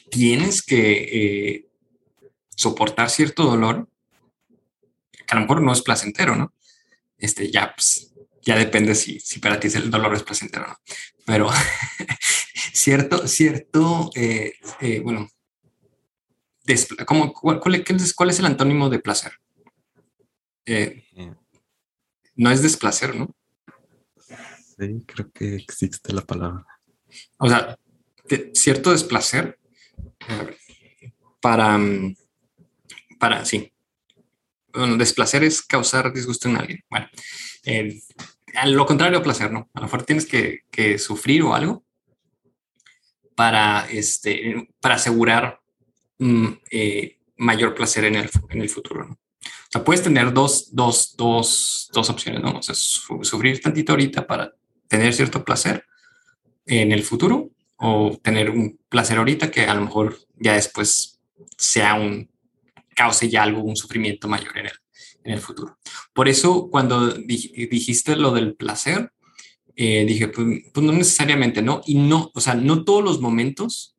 tienes 0.09 0.63
que 0.63 0.91
eh, 0.91 1.67
soportar 2.55 3.11
cierto 3.11 3.43
dolor 3.43 3.87
que 5.11 5.23
a 5.29 5.35
lo 5.35 5.41
mejor 5.41 5.61
no 5.61 5.71
es 5.71 5.81
placentero, 5.81 6.35
¿no? 6.35 6.53
Este, 7.19 7.51
ya, 7.51 7.73
pues, 7.75 8.11
ya 8.41 8.57
depende 8.57 8.95
si, 8.95 9.19
si 9.19 9.39
para 9.39 9.59
ti 9.59 9.67
el 9.75 9.91
dolor 9.91 10.15
es 10.15 10.23
placentero 10.23 10.65
o 10.65 10.67
no. 10.69 10.77
Pero 11.23 11.49
cierto, 12.73 13.27
cierto, 13.27 14.09
bueno, 15.03 15.29
¿cómo, 17.05 17.31
cuál, 17.31 17.59
cuál, 17.59 18.29
es 18.31 18.39
el 18.39 18.45
antónimo 18.45 18.89
de 18.89 18.99
placer? 18.99 19.33
Eh, 20.65 21.03
no 22.35 22.51
es 22.51 22.61
desplacer, 22.61 23.15
¿no? 23.15 23.29
Sí, 24.77 25.03
creo 25.05 25.31
que 25.31 25.55
existe 25.55 26.13
la 26.13 26.21
palabra. 26.21 26.65
O 27.37 27.49
sea, 27.49 27.77
cierto 28.53 28.91
desplacer 28.91 29.59
para, 31.39 31.79
para, 33.19 33.45
sí. 33.45 33.71
Bueno, 34.73 34.95
desplacer 34.97 35.43
es 35.43 35.61
causar 35.61 36.13
disgusto 36.13 36.47
en 36.47 36.57
alguien. 36.57 36.79
Bueno, 36.89 37.09
eh, 37.65 38.01
a 38.55 38.67
lo 38.67 38.85
contrario 38.85 39.19
a 39.19 39.23
placer, 39.23 39.51
¿no? 39.51 39.69
A 39.73 39.79
lo 39.79 39.85
mejor 39.85 40.03
tienes 40.03 40.25
que, 40.25 40.61
que 40.71 40.97
sufrir 40.97 41.43
o 41.43 41.53
algo 41.53 41.83
para, 43.35 43.89
este, 43.89 44.69
para 44.79 44.95
asegurar 44.95 45.59
mm, 46.19 46.47
eh, 46.71 47.19
mayor 47.37 47.75
placer 47.75 48.05
en 48.05 48.15
el, 48.15 48.29
en 48.49 48.61
el 48.61 48.69
futuro, 48.69 49.07
¿no? 49.07 49.20
Sea, 49.71 49.83
puedes 49.83 50.03
tener 50.03 50.33
dos, 50.33 50.75
dos, 50.75 51.15
dos, 51.17 51.89
dos 51.93 52.09
opciones, 52.09 52.41
¿no? 52.41 52.57
O 52.57 52.61
sea, 52.61 52.75
sufrir 52.75 53.61
tantito 53.61 53.93
ahorita 53.93 54.27
para 54.27 54.53
tener 54.87 55.13
cierto 55.13 55.45
placer 55.45 55.85
en 56.65 56.91
el 56.91 57.03
futuro 57.03 57.51
o 57.77 58.19
tener 58.21 58.49
un 58.49 58.77
placer 58.89 59.17
ahorita 59.17 59.49
que 59.49 59.61
a 59.61 59.73
lo 59.73 59.81
mejor 59.81 60.17
ya 60.37 60.53
después 60.53 61.21
sea 61.57 61.93
un 61.93 62.29
cause 62.95 63.29
ya 63.29 63.43
algo, 63.43 63.63
un 63.63 63.77
sufrimiento 63.77 64.27
mayor 64.27 64.57
en 64.57 64.65
el, 64.65 64.73
en 65.23 65.33
el 65.33 65.39
futuro. 65.39 65.77
Por 66.13 66.27
eso 66.27 66.69
cuando 66.69 67.07
dijiste 67.13 68.17
lo 68.17 68.31
del 68.33 68.55
placer, 68.55 69.11
eh, 69.75 70.03
dije, 70.05 70.27
pues, 70.27 70.47
pues, 70.73 70.85
no 70.85 70.91
necesariamente, 70.91 71.61
¿no? 71.61 71.81
Y 71.85 71.95
no, 71.95 72.29
o 72.33 72.41
sea, 72.41 72.55
no 72.55 72.83
todos 72.83 73.03
los 73.03 73.21
momentos 73.21 73.95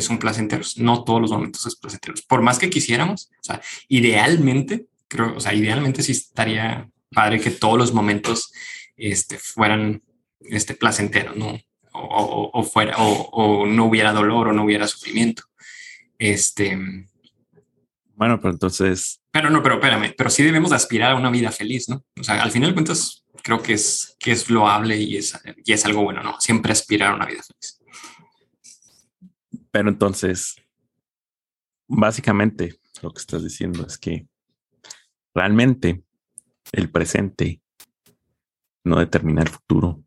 son 0.00 0.18
placenteros, 0.18 0.78
no 0.78 1.04
todos 1.04 1.20
los 1.20 1.30
momentos 1.30 1.62
son 1.62 1.72
placenteros. 1.80 2.22
Por 2.22 2.42
más 2.42 2.58
que 2.58 2.70
quisiéramos, 2.70 3.30
o 3.40 3.44
sea, 3.44 3.60
idealmente, 3.88 4.86
creo, 5.08 5.36
o 5.36 5.40
sea, 5.40 5.54
idealmente 5.54 6.02
sí 6.02 6.12
estaría 6.12 6.88
padre 7.10 7.40
que 7.40 7.50
todos 7.50 7.78
los 7.78 7.92
momentos 7.92 8.52
este, 8.96 9.38
fueran 9.38 10.02
este, 10.40 10.74
placenteros, 10.74 11.36
¿no? 11.36 11.58
O, 11.94 12.62
fuera, 12.62 12.96
o, 12.98 13.66
no 13.66 13.84
hubiera 13.84 14.12
dolor 14.12 14.48
o 14.48 14.52
no 14.52 14.64
hubiera 14.64 14.88
sufrimiento. 14.88 15.42
Este. 16.18 16.78
Bueno, 18.14 18.40
pero 18.40 18.52
entonces. 18.52 19.20
Pero 19.30 19.50
no, 19.50 19.62
pero 19.62 19.74
espérame, 19.74 20.14
pero 20.16 20.30
sí 20.30 20.42
debemos 20.42 20.72
aspirar 20.72 21.12
a 21.12 21.16
una 21.16 21.30
vida 21.30 21.50
feliz, 21.50 21.90
¿no? 21.90 22.02
O 22.18 22.24
sea, 22.24 22.42
al 22.42 22.50
final 22.50 22.70
de 22.70 22.74
cuentas, 22.74 23.24
creo 23.42 23.62
que 23.62 23.74
es, 23.74 24.16
que 24.18 24.32
es 24.32 24.48
loable 24.48 24.96
y 24.96 25.18
es, 25.18 25.38
y 25.64 25.72
es 25.72 25.84
algo 25.84 26.02
bueno, 26.02 26.22
¿no? 26.22 26.40
Siempre 26.40 26.72
aspirar 26.72 27.12
a 27.12 27.16
una 27.16 27.26
vida 27.26 27.42
feliz. 27.42 27.81
Pero 29.72 29.88
entonces, 29.88 30.54
básicamente, 31.88 32.78
lo 33.02 33.12
que 33.12 33.20
estás 33.20 33.42
diciendo 33.42 33.84
es 33.86 33.98
que 33.98 34.28
realmente 35.34 36.04
el 36.72 36.90
presente 36.90 37.60
no 38.84 38.98
determina 38.98 39.42
el 39.42 39.48
futuro, 39.48 40.04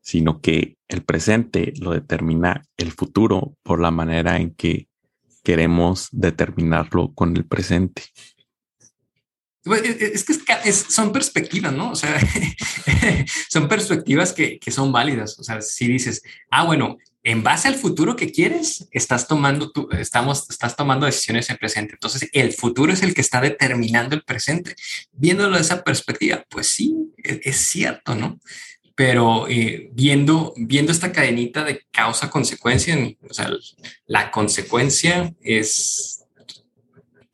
sino 0.00 0.40
que 0.40 0.78
el 0.88 1.02
presente 1.02 1.74
lo 1.80 1.90
determina 1.90 2.64
el 2.76 2.92
futuro 2.92 3.56
por 3.62 3.80
la 3.80 3.90
manera 3.90 4.38
en 4.38 4.54
que 4.54 4.88
queremos 5.42 6.08
determinarlo 6.12 7.12
con 7.14 7.36
el 7.36 7.44
presente. 7.44 8.02
Pues, 9.64 9.82
es 9.82 10.24
que 10.24 10.72
son 10.72 11.12
perspectivas, 11.12 11.72
¿no? 11.74 11.90
O 11.90 11.94
sea, 11.94 12.18
son 13.50 13.68
perspectivas 13.68 14.32
que, 14.32 14.58
son 14.70 14.92
válidas. 14.92 15.38
O 15.38 15.42
sea, 15.42 15.60
si 15.60 15.86
dices, 15.86 16.22
ah, 16.50 16.64
bueno, 16.64 16.96
en 17.28 17.42
base 17.42 17.68
al 17.68 17.74
futuro 17.74 18.16
que 18.16 18.32
quieres, 18.32 18.88
estás 18.90 19.28
tomando, 19.28 19.70
estamos, 19.90 20.48
estás 20.48 20.74
tomando 20.74 21.04
decisiones 21.04 21.50
en 21.50 21.58
presente. 21.58 21.92
Entonces, 21.92 22.30
el 22.32 22.54
futuro 22.54 22.90
es 22.90 23.02
el 23.02 23.12
que 23.12 23.20
está 23.20 23.42
determinando 23.42 24.16
el 24.16 24.22
presente. 24.22 24.74
Viéndolo 25.12 25.56
de 25.56 25.60
esa 25.60 25.84
perspectiva, 25.84 26.42
pues 26.48 26.68
sí, 26.68 27.12
es, 27.18 27.40
es 27.42 27.56
cierto, 27.58 28.14
¿no? 28.14 28.40
Pero 28.94 29.46
eh, 29.46 29.90
viendo, 29.92 30.54
viendo 30.56 30.90
esta 30.90 31.12
cadenita 31.12 31.64
de 31.64 31.82
causa-consecuencia, 31.90 32.96
o 33.28 33.34
sea, 33.34 33.50
la 34.06 34.30
consecuencia 34.30 35.34
es 35.42 36.24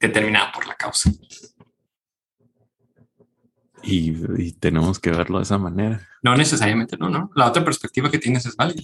determinada 0.01 0.51
por 0.51 0.67
la 0.67 0.75
causa. 0.75 1.13
Y, 3.85 4.51
tenemos 4.55 4.99
que 4.99 5.11
verlo 5.11 5.39
de 5.39 5.45
esa 5.45 5.59
manera. 5.59 6.05
No 6.21 6.37
necesariamente, 6.37 6.97
no, 6.97 7.11
no. 7.11 7.31
La 7.37 7.47
otra 7.47 7.65
perspectiva 7.65 8.11
que 8.11 8.19
tienes 8.19 8.45
es 8.45 8.57
válida. 8.57 8.83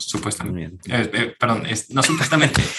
Supuestamente. 0.00 0.90
Eh, 0.90 1.10
eh, 1.12 1.36
perdón, 1.38 1.64
no 1.90 2.02
supuestamente. 2.02 2.62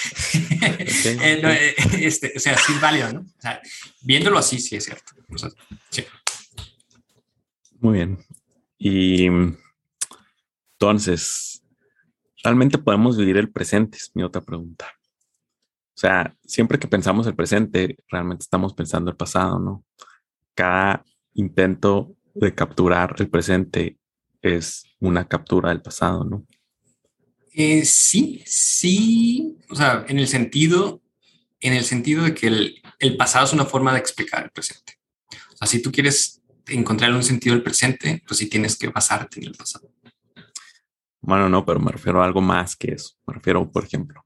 Eh, 1.03 1.75
este, 1.99 2.33
o 2.35 2.39
sea, 2.39 2.57
sí 2.57 2.73
es 2.73 2.81
válido, 2.81 3.11
¿no? 3.13 3.21
O 3.21 3.41
sea, 3.41 3.61
viéndolo 4.01 4.37
así, 4.37 4.59
sí 4.59 4.75
es 4.75 4.85
cierto. 4.85 5.13
sí. 5.89 6.05
Muy 7.79 7.93
bien. 7.93 8.19
Y 8.77 9.27
entonces, 10.73 11.63
¿realmente 12.43 12.77
podemos 12.77 13.17
vivir 13.17 13.37
el 13.37 13.51
presente? 13.51 13.97
Es 13.97 14.11
mi 14.13 14.23
otra 14.23 14.41
pregunta. 14.41 14.87
O 15.95 15.99
sea, 16.01 16.35
siempre 16.45 16.79
que 16.79 16.87
pensamos 16.87 17.27
el 17.27 17.35
presente, 17.35 17.97
realmente 18.09 18.43
estamos 18.43 18.73
pensando 18.73 19.11
el 19.11 19.17
pasado, 19.17 19.59
¿no? 19.59 19.83
Cada 20.53 21.03
intento 21.33 22.15
de 22.33 22.53
capturar 22.53 23.15
el 23.19 23.29
presente 23.29 23.97
es 24.41 24.83
una 24.99 25.27
captura 25.27 25.69
del 25.69 25.81
pasado, 25.81 26.23
¿no? 26.23 26.45
Eh, 27.53 27.83
sí, 27.85 28.43
sí, 28.45 29.57
o 29.69 29.75
sea, 29.75 30.05
en 30.07 30.19
el 30.19 30.27
sentido, 30.27 31.01
en 31.59 31.73
el 31.73 31.83
sentido 31.83 32.23
de 32.23 32.33
que 32.33 32.47
el, 32.47 33.17
pasado 33.17 33.45
es 33.45 33.53
una 33.53 33.65
forma 33.65 33.93
de 33.93 33.99
explicar 33.99 34.43
el 34.43 34.51
presente. 34.51 34.97
O 35.53 35.57
sea, 35.57 35.67
si 35.67 35.81
tú 35.81 35.91
quieres 35.91 36.41
encontrar 36.67 37.11
un 37.13 37.23
sentido 37.23 37.55
del 37.55 37.63
presente, 37.63 38.23
pues 38.25 38.37
sí 38.37 38.47
tienes 38.47 38.77
que 38.77 38.87
basarte 38.87 39.39
en 39.39 39.47
el 39.47 39.53
pasado. 39.53 39.91
Bueno, 41.19 41.49
no, 41.49 41.65
pero 41.65 41.79
me 41.79 41.91
refiero 41.91 42.21
a 42.21 42.25
algo 42.25 42.41
más 42.41 42.75
que 42.75 42.93
eso. 42.93 43.15
Me 43.27 43.33
refiero, 43.33 43.69
por 43.69 43.83
ejemplo, 43.83 44.25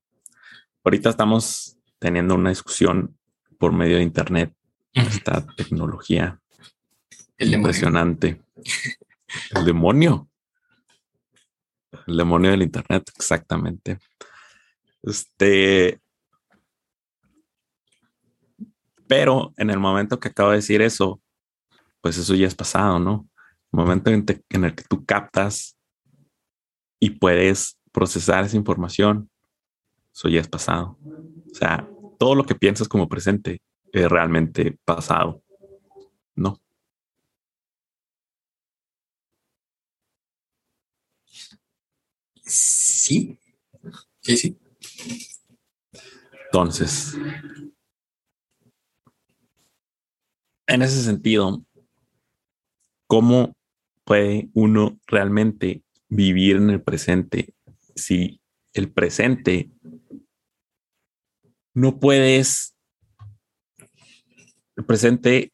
ahorita 0.83 1.09
estamos 1.09 1.77
teniendo 1.99 2.35
una 2.35 2.49
discusión 2.49 3.17
por 3.57 3.73
medio 3.73 3.97
de 3.97 4.03
Internet, 4.03 4.53
esta 4.93 5.45
tecnología 5.57 6.39
el 7.37 7.53
impresionante. 7.53 8.41
El 9.51 9.65
demonio. 9.65 10.29
El 12.07 12.17
demonio 12.17 12.51
del 12.51 12.63
Internet, 12.63 13.09
exactamente. 13.15 13.99
Este. 15.03 15.99
Pero 19.07 19.53
en 19.57 19.69
el 19.69 19.79
momento 19.79 20.19
que 20.19 20.29
acabo 20.29 20.49
de 20.49 20.57
decir 20.57 20.81
eso, 20.81 21.21
pues 22.01 22.17
eso 22.17 22.33
ya 22.35 22.47
es 22.47 22.55
pasado, 22.55 22.99
¿no? 22.99 23.27
El 23.71 23.79
momento 23.79 24.09
en, 24.09 24.25
el 24.63 24.75
que 24.75 24.83
tú 24.87 25.05
captas 25.05 25.77
y 26.99 27.11
puedes 27.11 27.77
procesar 27.91 28.45
esa 28.45 28.57
información, 28.57 29.29
eso 30.13 30.27
ya 30.29 30.41
es 30.41 30.47
pasado. 30.47 30.97
O 31.51 31.55
sea, 31.55 31.87
todo 32.17 32.35
lo 32.35 32.45
que 32.45 32.55
piensas 32.55 32.87
como 32.87 33.07
presente 33.07 33.61
es 33.91 34.09
realmente 34.09 34.77
pasado, 34.85 35.43
¿no? 36.35 36.59
Sí, 42.45 43.39
sí, 44.21 44.37
sí. 44.37 44.59
Entonces, 46.45 47.17
en 50.67 50.81
ese 50.81 51.03
sentido, 51.03 51.65
¿cómo 53.07 53.55
puede 54.03 54.49
uno 54.53 54.99
realmente 55.07 55.83
vivir 56.07 56.57
en 56.57 56.69
el 56.69 56.81
presente 56.81 57.53
si 57.95 58.39
el 58.73 58.91
presente 58.91 59.71
no 61.73 61.99
puedes, 61.99 62.75
el 64.75 64.85
presente 64.85 65.51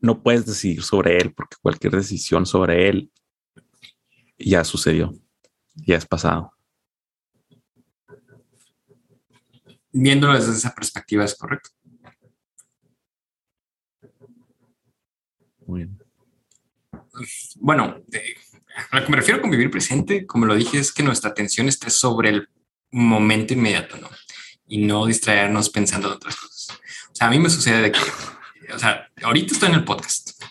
no 0.00 0.22
puedes 0.22 0.46
decidir 0.46 0.82
sobre 0.82 1.16
él 1.18 1.32
porque 1.32 1.56
cualquier 1.62 1.94
decisión 1.94 2.44
sobre 2.44 2.88
él 2.88 3.11
ya 4.44 4.64
sucedió, 4.64 5.14
ya 5.74 5.96
es 5.96 6.06
pasado. 6.06 6.52
Viéndolo 9.92 10.34
desde 10.34 10.52
esa 10.52 10.74
perspectiva 10.74 11.24
es 11.24 11.34
correcto. 11.34 11.70
Muy 15.66 15.84
bien. 15.84 15.98
Bueno, 17.56 18.02
a 18.90 18.98
lo 18.98 19.04
que 19.04 19.10
me 19.10 19.16
refiero 19.16 19.40
con 19.40 19.50
vivir 19.50 19.70
presente, 19.70 20.26
como 20.26 20.46
lo 20.46 20.54
dije, 20.54 20.78
es 20.78 20.92
que 20.92 21.02
nuestra 21.02 21.30
atención 21.30 21.68
esté 21.68 21.90
sobre 21.90 22.30
el 22.30 22.48
momento 22.90 23.52
inmediato, 23.52 23.96
¿no? 23.98 24.08
Y 24.66 24.84
no 24.84 25.06
distraernos 25.06 25.68
pensando 25.68 26.08
en 26.08 26.14
otras 26.14 26.36
cosas. 26.36 26.78
O 27.10 27.14
sea, 27.14 27.26
a 27.26 27.30
mí 27.30 27.38
me 27.38 27.50
sucede 27.50 27.82
de 27.82 27.92
que, 27.92 28.00
o 28.72 28.78
sea, 28.78 29.08
ahorita 29.22 29.52
estoy 29.52 29.68
en 29.68 29.74
el 29.76 29.84
podcast. 29.84 30.42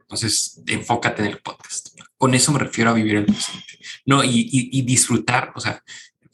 Entonces, 0.00 0.60
enfócate 0.66 1.22
en 1.22 1.28
el 1.28 1.38
podcast. 1.38 1.89
Con 2.20 2.34
eso 2.34 2.52
me 2.52 2.58
refiero 2.58 2.90
a 2.90 2.92
vivir 2.92 3.16
el 3.16 3.24
presente. 3.24 3.78
No, 4.04 4.22
y, 4.22 4.82
disfrutar, 4.82 5.52
o 5.54 5.60
sea, 5.60 5.82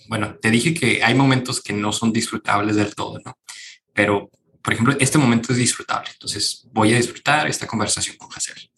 bueno, 0.09 0.35
te 0.35 0.51
dije 0.51 0.75
que 0.75 1.05
hay 1.05 1.15
momentos 1.15 1.63
que 1.63 1.73
no 1.73 1.93
son 1.93 2.13
disfrutables 2.13 2.75
del 2.75 2.93
todo, 2.93 3.21
¿no? 3.25 3.39
Pero, 3.93 4.29
por 4.63 4.73
ejemplo, 4.73 4.97
este 4.99 5.17
momento 5.17 5.53
es 5.53 5.59
disfrutable. 5.59 6.11
Entonces, 6.13 6.67
voy 6.73 6.93
a 6.93 6.97
disfrutar 6.97 7.47
esta 7.47 7.69
conversación 7.69 8.17
con 8.17 8.29
Hassel. 8.35 8.69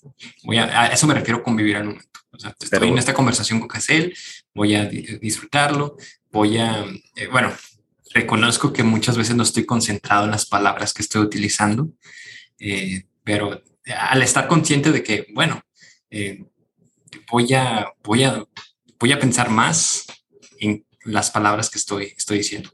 Voy 0.44 0.58
a, 0.58 0.88
eso 0.88 1.06
me 1.06 1.14
refiero 1.14 1.42
con 1.42 1.56
vivir 1.56 1.76
el 1.76 1.84
momento. 1.84 2.20
O 2.30 2.38
sea, 2.38 2.54
estoy 2.60 2.88
en 2.90 2.98
esta 2.98 3.14
conversación 3.14 3.58
con 3.60 3.74
Hassel, 3.74 4.14
voy 4.54 4.74
a 4.74 4.84
disfrutarlo, 4.84 5.96
voy 6.30 6.58
a, 6.58 6.84
eh, 7.16 7.26
bueno, 7.28 7.54
reconozco 8.12 8.70
que 8.70 8.82
muchas 8.82 9.16
veces 9.16 9.34
no 9.34 9.44
estoy 9.44 9.64
concentrado 9.64 10.26
en 10.26 10.32
las 10.32 10.44
palabras 10.44 10.92
que 10.92 11.00
estoy 11.00 11.22
utilizando, 11.22 11.88
eh, 12.58 13.04
pero 13.24 13.62
al 13.98 14.22
estar 14.22 14.46
consciente 14.46 14.92
de 14.92 15.02
que, 15.02 15.26
bueno, 15.32 15.62
eh, 16.10 16.44
voy 17.30 17.52
a, 17.54 17.92
voy 18.02 18.24
a, 18.24 18.44
voy 18.98 19.12
a 19.12 19.18
pensar 19.18 19.50
más 19.50 20.06
en 20.60 20.84
las 21.04 21.30
palabras 21.30 21.70
que 21.70 21.78
estoy, 21.78 22.14
estoy 22.16 22.38
diciendo. 22.38 22.70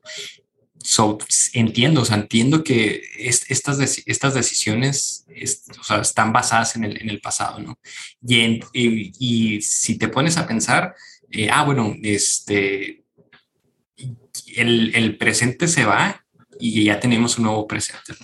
So, 0.82 1.16
entiendo, 1.54 2.02
o 2.02 2.04
sea, 2.04 2.16
entiendo 2.16 2.62
que 2.62 3.02
estas, 3.18 3.78
estas 4.04 4.34
decisiones 4.34 5.24
están 5.28 6.32
basadas 6.32 6.76
en 6.76 6.84
el, 6.84 7.00
en 7.00 7.08
el 7.08 7.22
pasado, 7.22 7.58
¿no? 7.58 7.78
Y, 8.20 8.60
y, 9.18 9.62
si 9.62 9.96
te 9.96 10.08
pones 10.08 10.36
a 10.36 10.46
pensar, 10.46 10.94
eh, 11.30 11.48
ah, 11.50 11.64
bueno, 11.64 11.94
este, 12.02 13.02
el, 14.56 14.94
el, 14.94 15.16
presente 15.16 15.68
se 15.68 15.86
va 15.86 16.22
y 16.60 16.84
ya 16.84 17.00
tenemos 17.00 17.38
un 17.38 17.44
nuevo 17.44 17.66
presente. 17.66 18.14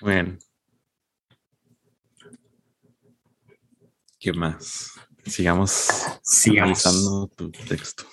Bueno, 0.00 0.38
¿Qué 4.26 4.32
más? 4.32 4.90
Sigamos, 5.24 5.86
analizando 6.46 7.28
tu 7.28 7.48
texto. 7.52 8.06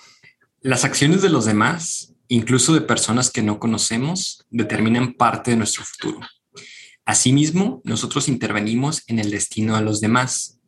Las 0.60 0.84
acciones 0.84 1.22
de 1.22 1.28
los 1.28 1.44
demás, 1.44 2.14
incluso 2.28 2.72
de 2.72 2.82
personas 2.82 3.32
que 3.32 3.42
no 3.42 3.58
conocemos, 3.58 4.46
determinan 4.48 5.14
parte 5.14 5.50
de 5.50 5.56
nuestro 5.56 5.82
futuro. 5.82 6.20
Asimismo, 7.04 7.80
nosotros 7.82 8.28
intervenimos 8.28 9.02
en 9.08 9.18
el 9.18 9.32
destino 9.32 9.74
de 9.74 9.82
los 9.82 10.00
demás. 10.00 10.60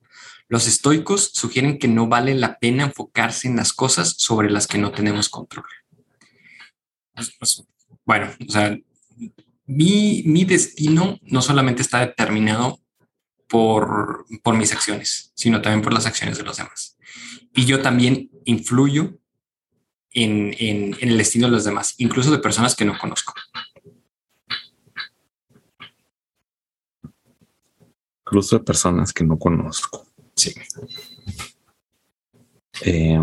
Los 0.49 0.67
estoicos 0.67 1.31
sugieren 1.33 1.79
que 1.79 1.87
no 1.87 2.09
vale 2.09 2.35
la 2.35 2.59
pena 2.59 2.83
enfocarse 2.83 3.47
en 3.47 3.55
las 3.55 3.73
cosas 3.73 4.17
sobre 4.19 4.51
las 4.51 4.67
que 4.67 4.79
no 4.79 4.91
tenemos 4.91 5.29
control. 5.29 5.67
Bueno, 8.05 8.33
o 8.49 8.51
sea, 8.51 8.77
mi, 9.65 10.25
mi, 10.27 10.45
destino 10.45 11.21
no 11.23 11.41
solamente 11.41 11.83
está 11.83 12.01
determinado 12.01 12.81
por, 13.49 14.27
por 14.43 14.57
mis 14.57 14.73
acciones, 14.73 15.33
sino 15.35 15.63
también 15.63 15.83
por 15.83 15.93
las 15.93 16.07
acciones 16.07 16.39
de 16.39 16.45
los 16.45 16.57
demás. 16.57 16.97
Y 17.55 17.65
yo 17.65 17.81
también 17.81 18.31
influyo 18.45 19.19
en, 20.11 20.55
en, 20.59 20.97
en 21.01 21.09
el 21.09 21.19
destino 21.19 21.47
de 21.47 21.53
los 21.53 21.65
demás, 21.65 21.95
incluso 21.99 22.31
de 22.31 22.39
personas 22.39 22.75
que 22.75 22.85
no 22.85 22.99
conozco. 22.99 23.35
incluso 28.27 28.59
de 28.59 28.65
personas 28.65 29.13
que 29.13 29.25
no 29.25 29.39
conozco. 29.39 30.05
Sí. 30.35 30.53
Eh, 32.83 33.19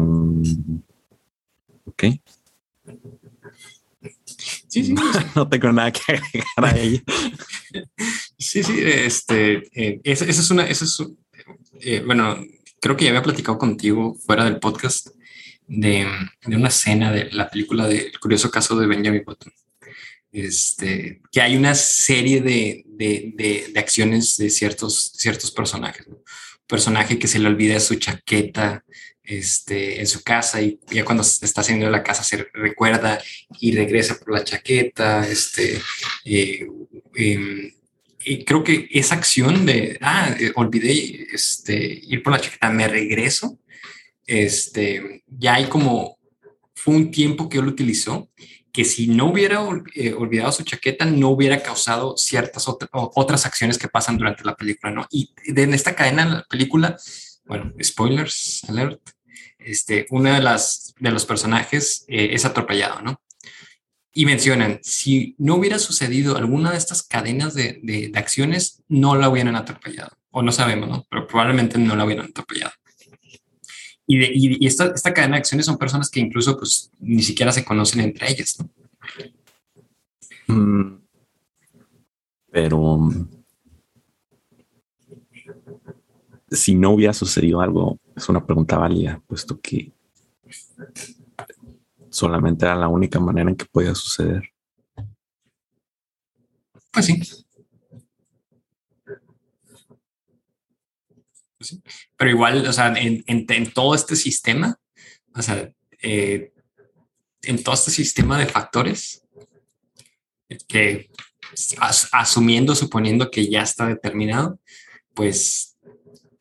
ok. 1.85 2.03
Sí, 4.73 4.83
sí. 4.83 4.95
no 5.35 5.47
tengo 5.47 5.71
nada 5.71 5.91
que 5.91 6.01
agregar 6.13 6.75
a 6.75 6.77
ella. 6.77 7.01
Sí, 8.37 8.61
sí, 8.61 8.73
este, 8.83 9.63
eh, 9.73 10.01
esa, 10.03 10.25
esa, 10.25 10.41
es 10.41 10.51
una, 10.51 10.67
esa 10.67 10.83
es, 10.83 11.01
eh, 11.79 12.03
bueno, 12.05 12.37
creo 12.81 12.97
que 12.97 13.05
ya 13.05 13.11
había 13.11 13.23
platicado 13.23 13.57
contigo 13.57 14.15
fuera 14.15 14.43
del 14.43 14.59
podcast 14.59 15.07
de, 15.65 16.05
de 16.45 16.55
una 16.55 16.67
escena 16.67 17.11
de 17.11 17.31
la 17.31 17.49
película 17.49 17.87
de 17.87 17.99
El 17.99 18.19
curioso 18.19 18.51
caso 18.51 18.75
de 18.75 18.85
Benjamin 18.85 19.23
Button 19.25 19.51
este, 20.33 21.21
que 21.31 21.41
hay 21.41 21.55
una 21.55 21.75
serie 21.75 22.41
de, 22.41 22.83
de, 22.87 23.33
de, 23.35 23.79
acciones 23.79 24.35
de 24.35 24.49
ciertos, 24.49 25.11
ciertos 25.15 25.51
personajes. 25.51 26.07
¿no? 26.07 26.17
Personaje 26.67 27.19
que 27.19 27.27
se 27.27 27.39
le 27.39 27.47
olvida 27.47 27.79
su 27.79 27.95
chaqueta 27.95 28.83
este, 29.23 29.99
en 29.99 30.07
su 30.07 30.23
casa 30.23 30.61
y 30.61 30.79
ya 30.91 31.05
cuando 31.05 31.23
está 31.23 31.61
haciendo 31.61 31.89
la 31.89 32.03
casa 32.03 32.23
se 32.23 32.47
recuerda 32.53 33.21
y 33.59 33.75
regresa 33.75 34.19
por 34.19 34.33
la 34.33 34.43
chaqueta. 34.43 35.27
Este, 35.27 35.81
eh, 36.25 36.67
eh, 37.15 37.73
y 38.25 38.45
creo 38.45 38.63
que 38.63 38.87
esa 38.91 39.15
acción 39.15 39.65
de, 39.65 39.97
ah, 40.01 40.35
eh, 40.39 40.51
olvidé 40.55 41.27
este, 41.33 42.01
ir 42.03 42.23
por 42.23 42.33
la 42.33 42.39
chaqueta, 42.39 42.69
me 42.69 42.87
regreso, 42.87 43.59
este, 44.25 45.23
ya 45.27 45.55
hay 45.55 45.65
como, 45.65 46.17
fue 46.73 46.95
un 46.95 47.11
tiempo 47.11 47.49
que 47.49 47.57
él 47.57 47.67
utilizó 47.67 48.29
que 48.71 48.85
si 48.85 49.07
no 49.07 49.27
hubiera 49.27 49.61
eh, 49.93 50.13
olvidado 50.13 50.51
su 50.51 50.63
chaqueta, 50.63 51.05
no 51.05 51.29
hubiera 51.29 51.61
causado 51.61 52.17
ciertas 52.17 52.65
otras 52.91 53.45
acciones 53.45 53.77
que 53.77 53.87
pasan 53.87 54.17
durante 54.17 54.43
la 54.43 54.55
película, 54.55 54.91
¿no? 54.91 55.05
Y 55.11 55.31
en 55.45 55.75
esta 55.75 55.95
cadena, 55.95 56.25
la 56.25 56.45
película, 56.49 56.97
bueno, 57.45 57.71
spoilers, 57.83 58.63
alert, 58.67 58.99
este, 59.65 60.05
una 60.09 60.35
de 60.35 60.41
las 60.41 60.93
de 60.99 61.11
los 61.11 61.25
personajes 61.25 62.05
eh, 62.07 62.29
es 62.33 62.45
atropellado, 62.45 63.01
¿no? 63.01 63.21
Y 64.15 64.25
mencionan, 64.25 64.79
si 64.83 65.35
no 65.39 65.55
hubiera 65.55 65.79
sucedido 65.79 66.37
alguna 66.37 66.71
de 66.71 66.77
estas 66.77 67.01
cadenas 67.03 67.55
de, 67.55 67.79
de, 67.81 68.09
de 68.09 68.19
acciones, 68.19 68.83
no 68.87 69.15
la 69.15 69.27
hubieran 69.27 69.55
atropellado. 69.55 70.11
O 70.29 70.43
no 70.43 70.51
sabemos, 70.51 70.87
¿no? 70.87 71.05
Pero 71.09 71.27
probablemente 71.27 71.79
no 71.79 71.95
la 71.95 72.05
hubieran 72.05 72.27
atropellado. 72.27 72.73
Y, 74.05 74.17
de, 74.19 74.31
y, 74.33 74.63
y 74.63 74.67
esta, 74.67 74.91
esta, 74.93 75.13
cadena 75.13 75.35
de 75.35 75.39
acciones 75.39 75.65
son 75.65 75.77
personas 75.77 76.09
que 76.09 76.19
incluso 76.19 76.57
pues 76.57 76.91
ni 76.99 77.23
siquiera 77.23 77.51
se 77.51 77.63
conocen 77.63 78.01
entre 78.01 78.29
ellas. 78.31 78.57
¿no? 78.59 78.69
Mm, 80.47 81.01
pero 82.51 83.09
si 86.53 86.75
no 86.75 86.91
hubiera 86.91 87.13
sucedido 87.13 87.61
algo, 87.61 87.99
es 88.15 88.29
una 88.29 88.45
pregunta 88.45 88.77
válida, 88.77 89.21
puesto 89.27 89.59
que 89.59 89.91
solamente 92.09 92.65
era 92.65 92.75
la 92.75 92.87
única 92.87 93.19
manera 93.19 93.49
en 93.49 93.55
que 93.55 93.65
podía 93.65 93.95
suceder. 93.95 94.43
Pues 96.91 97.05
sí. 97.05 97.19
Pero 102.17 102.29
igual, 102.29 102.67
o 102.67 102.73
sea, 102.73 102.93
en, 102.95 103.73
todo 103.73 103.95
este 103.95 104.15
sistema, 104.15 104.77
o 105.33 105.41
sea, 105.41 105.71
eh, 106.01 106.51
en 107.41 107.63
todo 107.63 107.73
este 107.73 107.91
sistema 107.91 108.37
de 108.37 108.45
factores, 108.45 109.23
que 110.67 111.09
as, 111.79 112.09
asumiendo, 112.11 112.75
suponiendo 112.75 113.31
que 113.31 113.49
ya 113.49 113.63
está 113.63 113.87
determinado, 113.87 114.59
pues 115.13 115.72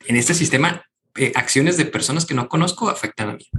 en 0.05 0.15
este 0.15 0.33
sistema, 0.33 0.85
eh, 1.15 1.31
acciones 1.35 1.77
de 1.77 1.85
personas 1.85 2.25
que 2.25 2.33
no 2.33 2.49
conozco 2.49 2.89
afectan 2.89 3.29
a 3.29 3.33
mí. 3.33 3.49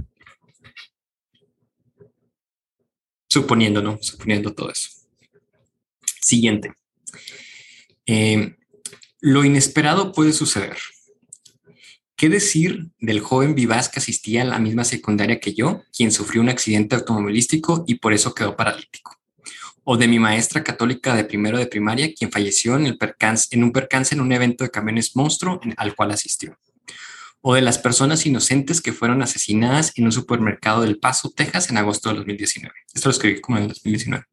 Suponiendo, 3.29 3.81
¿no? 3.81 3.97
Suponiendo 4.01 4.53
todo 4.53 4.71
eso. 4.71 4.89
Siguiente. 6.21 6.73
Eh, 8.05 8.55
lo 9.19 9.43
inesperado 9.43 10.11
puede 10.11 10.33
suceder. 10.33 10.77
¿Qué 12.15 12.29
decir 12.29 12.91
del 12.99 13.19
joven 13.19 13.55
vivaz 13.55 13.89
que 13.89 13.99
asistía 13.99 14.43
a 14.43 14.45
la 14.45 14.59
misma 14.59 14.85
secundaria 14.85 15.39
que 15.39 15.53
yo, 15.53 15.83
quien 15.95 16.11
sufrió 16.11 16.41
un 16.41 16.49
accidente 16.49 16.95
automovilístico 16.95 17.83
y 17.87 17.95
por 17.95 18.13
eso 18.13 18.33
quedó 18.33 18.55
paralítico? 18.55 19.17
O 19.85 19.95
de 19.95 20.07
mi 20.07 20.19
maestra 20.19 20.63
católica 20.63 21.15
de 21.15 21.23
primero 21.23 21.57
de 21.57 21.67
primaria, 21.67 22.13
quien 22.13 22.31
falleció 22.31 22.75
en, 22.75 22.85
el 22.85 22.97
percance, 22.97 23.47
en 23.51 23.63
un 23.63 23.71
percance 23.71 24.13
en 24.13 24.21
un 24.21 24.33
evento 24.33 24.63
de 24.63 24.71
camiones 24.71 25.15
monstruo 25.15 25.61
al 25.77 25.95
cual 25.95 26.11
asistió. 26.11 26.57
O 27.41 27.53
de 27.53 27.61
las 27.61 27.77
personas 27.77 28.25
inocentes 28.25 28.81
que 28.81 28.91
fueron 28.91 29.21
asesinadas 29.21 29.93
en 29.95 30.05
un 30.05 30.11
supermercado 30.11 30.81
del 30.81 30.97
Paso, 30.97 31.29
Texas, 31.29 31.69
en 31.69 31.77
agosto 31.77 32.09
de 32.09 32.15
2019. 32.15 32.75
Esto 32.93 33.09
lo 33.09 33.13
escribí 33.13 33.39
como 33.39 33.57
en 33.57 33.63
el 33.63 33.69
2019. 33.69 34.25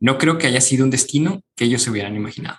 No 0.00 0.18
creo 0.18 0.36
que 0.36 0.48
haya 0.48 0.60
sido 0.60 0.84
un 0.84 0.90
destino 0.90 1.42
que 1.54 1.64
ellos 1.64 1.82
se 1.82 1.90
hubieran 1.90 2.16
imaginado. 2.16 2.58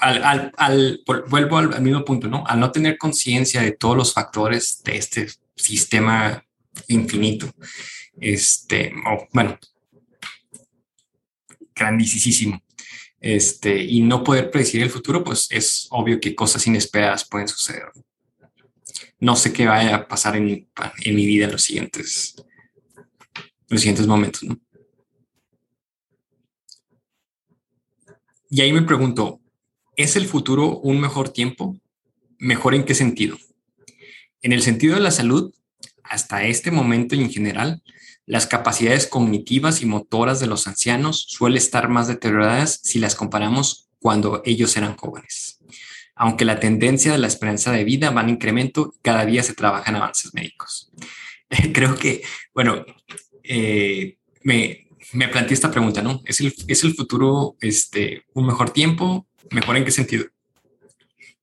al, 0.00 0.24
al, 0.24 0.52
al, 0.56 1.00
vuelvo 1.28 1.58
al, 1.58 1.80
mismo 1.80 2.04
punto, 2.04 2.28
¿no? 2.28 2.44
Al 2.46 2.60
no 2.60 2.70
tener 2.70 2.98
conciencia 2.98 3.62
de 3.62 3.72
todos 3.72 3.96
los 3.96 4.12
factores 4.12 4.82
de 4.84 4.96
este 4.96 5.28
sistema 5.54 6.44
infinito, 6.88 7.50
este, 8.20 8.92
bueno, 9.32 9.58
grandísimo, 11.74 12.62
este, 13.20 13.82
y 13.82 14.00
no 14.02 14.22
poder 14.22 14.50
predecir 14.50 14.82
el 14.82 14.90
futuro, 14.90 15.22
pues 15.24 15.48
es 15.50 15.86
obvio 15.90 16.20
que 16.20 16.34
cosas 16.34 16.66
inesperadas 16.66 17.26
pueden 17.28 17.48
suceder. 17.48 17.90
No 19.18 19.36
sé 19.36 19.52
qué 19.52 19.66
vaya 19.66 19.96
a 19.96 20.08
pasar 20.08 20.36
en, 20.36 20.68
en 21.04 21.14
mi 21.14 21.26
vida 21.26 21.46
en 21.46 21.52
los 21.52 21.62
siguientes, 21.62 22.34
los 23.68 23.80
siguientes 23.80 24.06
momentos, 24.06 24.42
¿no? 24.42 24.58
Y 28.48 28.60
ahí 28.60 28.72
me 28.72 28.82
pregunto, 28.82 29.40
¿Es 29.96 30.14
el 30.14 30.26
futuro 30.26 30.78
un 30.78 31.00
mejor 31.00 31.30
tiempo? 31.30 31.80
¿Mejor 32.38 32.74
en 32.74 32.84
qué 32.84 32.94
sentido? 32.94 33.38
En 34.42 34.52
el 34.52 34.60
sentido 34.60 34.94
de 34.94 35.00
la 35.00 35.10
salud, 35.10 35.54
hasta 36.02 36.44
este 36.44 36.70
momento 36.70 37.14
y 37.14 37.22
en 37.22 37.30
general, 37.30 37.82
las 38.26 38.46
capacidades 38.46 39.06
cognitivas 39.06 39.82
y 39.82 39.86
motoras 39.86 40.40
de 40.40 40.48
los 40.48 40.66
ancianos 40.66 41.24
suelen 41.28 41.58
estar 41.58 41.88
más 41.88 42.08
deterioradas 42.08 42.80
si 42.82 42.98
las 42.98 43.14
comparamos 43.14 43.88
cuando 44.00 44.42
ellos 44.44 44.76
eran 44.76 44.96
jóvenes. 44.96 45.60
Aunque 46.16 46.44
la 46.44 46.58
tendencia 46.58 47.12
de 47.12 47.18
la 47.18 47.28
esperanza 47.28 47.70
de 47.70 47.84
vida 47.84 48.10
va 48.10 48.22
en 48.22 48.30
incremento, 48.30 48.94
cada 49.02 49.24
día 49.24 49.42
se 49.42 49.54
trabajan 49.54 49.94
avances 49.94 50.34
médicos. 50.34 50.90
Creo 51.72 51.94
que, 51.94 52.22
bueno, 52.52 52.84
eh, 53.44 54.18
me, 54.42 54.88
me 55.12 55.28
planteé 55.28 55.54
esta 55.54 55.70
pregunta, 55.70 56.02
¿no? 56.02 56.22
¿Es 56.24 56.40
el, 56.40 56.52
¿Es 56.66 56.82
el 56.82 56.94
futuro 56.94 57.56
este, 57.60 58.24
un 58.34 58.46
mejor 58.46 58.70
tiempo? 58.70 59.28
¿Mejor 59.50 59.76
en 59.76 59.84
qué 59.84 59.92
sentido? 59.92 60.24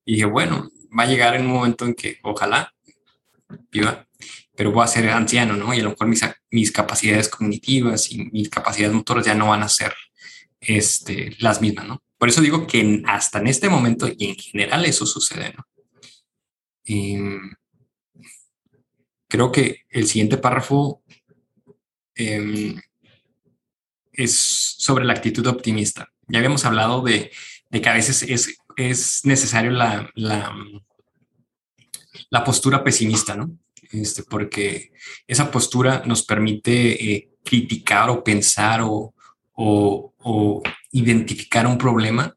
Y 0.05 0.15
dije, 0.15 0.25
bueno, 0.25 0.69
va 0.97 1.03
a 1.03 1.07
llegar 1.07 1.39
un 1.39 1.47
momento 1.47 1.85
en 1.85 1.93
que 1.93 2.17
ojalá 2.23 2.73
viva, 3.71 4.07
pero 4.55 4.71
voy 4.71 4.83
a 4.83 4.87
ser 4.87 5.09
anciano, 5.09 5.55
¿no? 5.55 5.73
Y 5.73 5.79
a 5.79 5.83
lo 5.83 5.91
mejor 5.91 6.07
mis, 6.07 6.21
mis 6.51 6.71
capacidades 6.71 7.29
cognitivas 7.29 8.11
y 8.11 8.25
mis 8.31 8.49
capacidades 8.49 8.95
motoras 8.95 9.25
ya 9.25 9.35
no 9.35 9.47
van 9.47 9.63
a 9.63 9.69
ser 9.69 9.93
este, 10.59 11.35
las 11.39 11.61
mismas, 11.61 11.87
¿no? 11.87 12.03
Por 12.17 12.29
eso 12.29 12.41
digo 12.41 12.67
que 12.67 13.03
hasta 13.05 13.39
en 13.39 13.47
este 13.47 13.69
momento 13.69 14.07
y 14.07 14.27
en 14.27 14.35
general 14.35 14.85
eso 14.85 15.05
sucede, 15.05 15.53
¿no? 15.57 15.65
Y 16.85 17.17
creo 19.27 19.51
que 19.51 19.81
el 19.89 20.07
siguiente 20.07 20.37
párrafo 20.37 21.01
eh, 22.15 22.75
es 24.11 24.37
sobre 24.77 25.05
la 25.05 25.13
actitud 25.13 25.45
optimista. 25.47 26.09
Ya 26.27 26.39
habíamos 26.39 26.65
hablado 26.65 27.01
de 27.01 27.31
de 27.73 27.81
que 27.81 27.89
a 27.89 27.93
veces 27.93 28.21
es, 28.21 28.55
es 28.77 29.25
necesario 29.25 29.71
la, 29.71 30.07
la, 30.13 30.55
la, 32.29 32.43
postura 32.43 32.83
pesimista, 32.83 33.35
¿no? 33.35 33.57
Este, 33.93 34.23
porque 34.23 34.91
esa 35.27 35.51
postura 35.51 36.01
nos 36.03 36.23
permite 36.23 37.13
eh, 37.13 37.29
criticar 37.45 38.09
o 38.09 38.23
pensar 38.23 38.81
o, 38.81 39.13
o, 39.53 40.13
o, 40.17 40.63
identificar 40.91 41.67
un 41.67 41.77
problema 41.77 42.35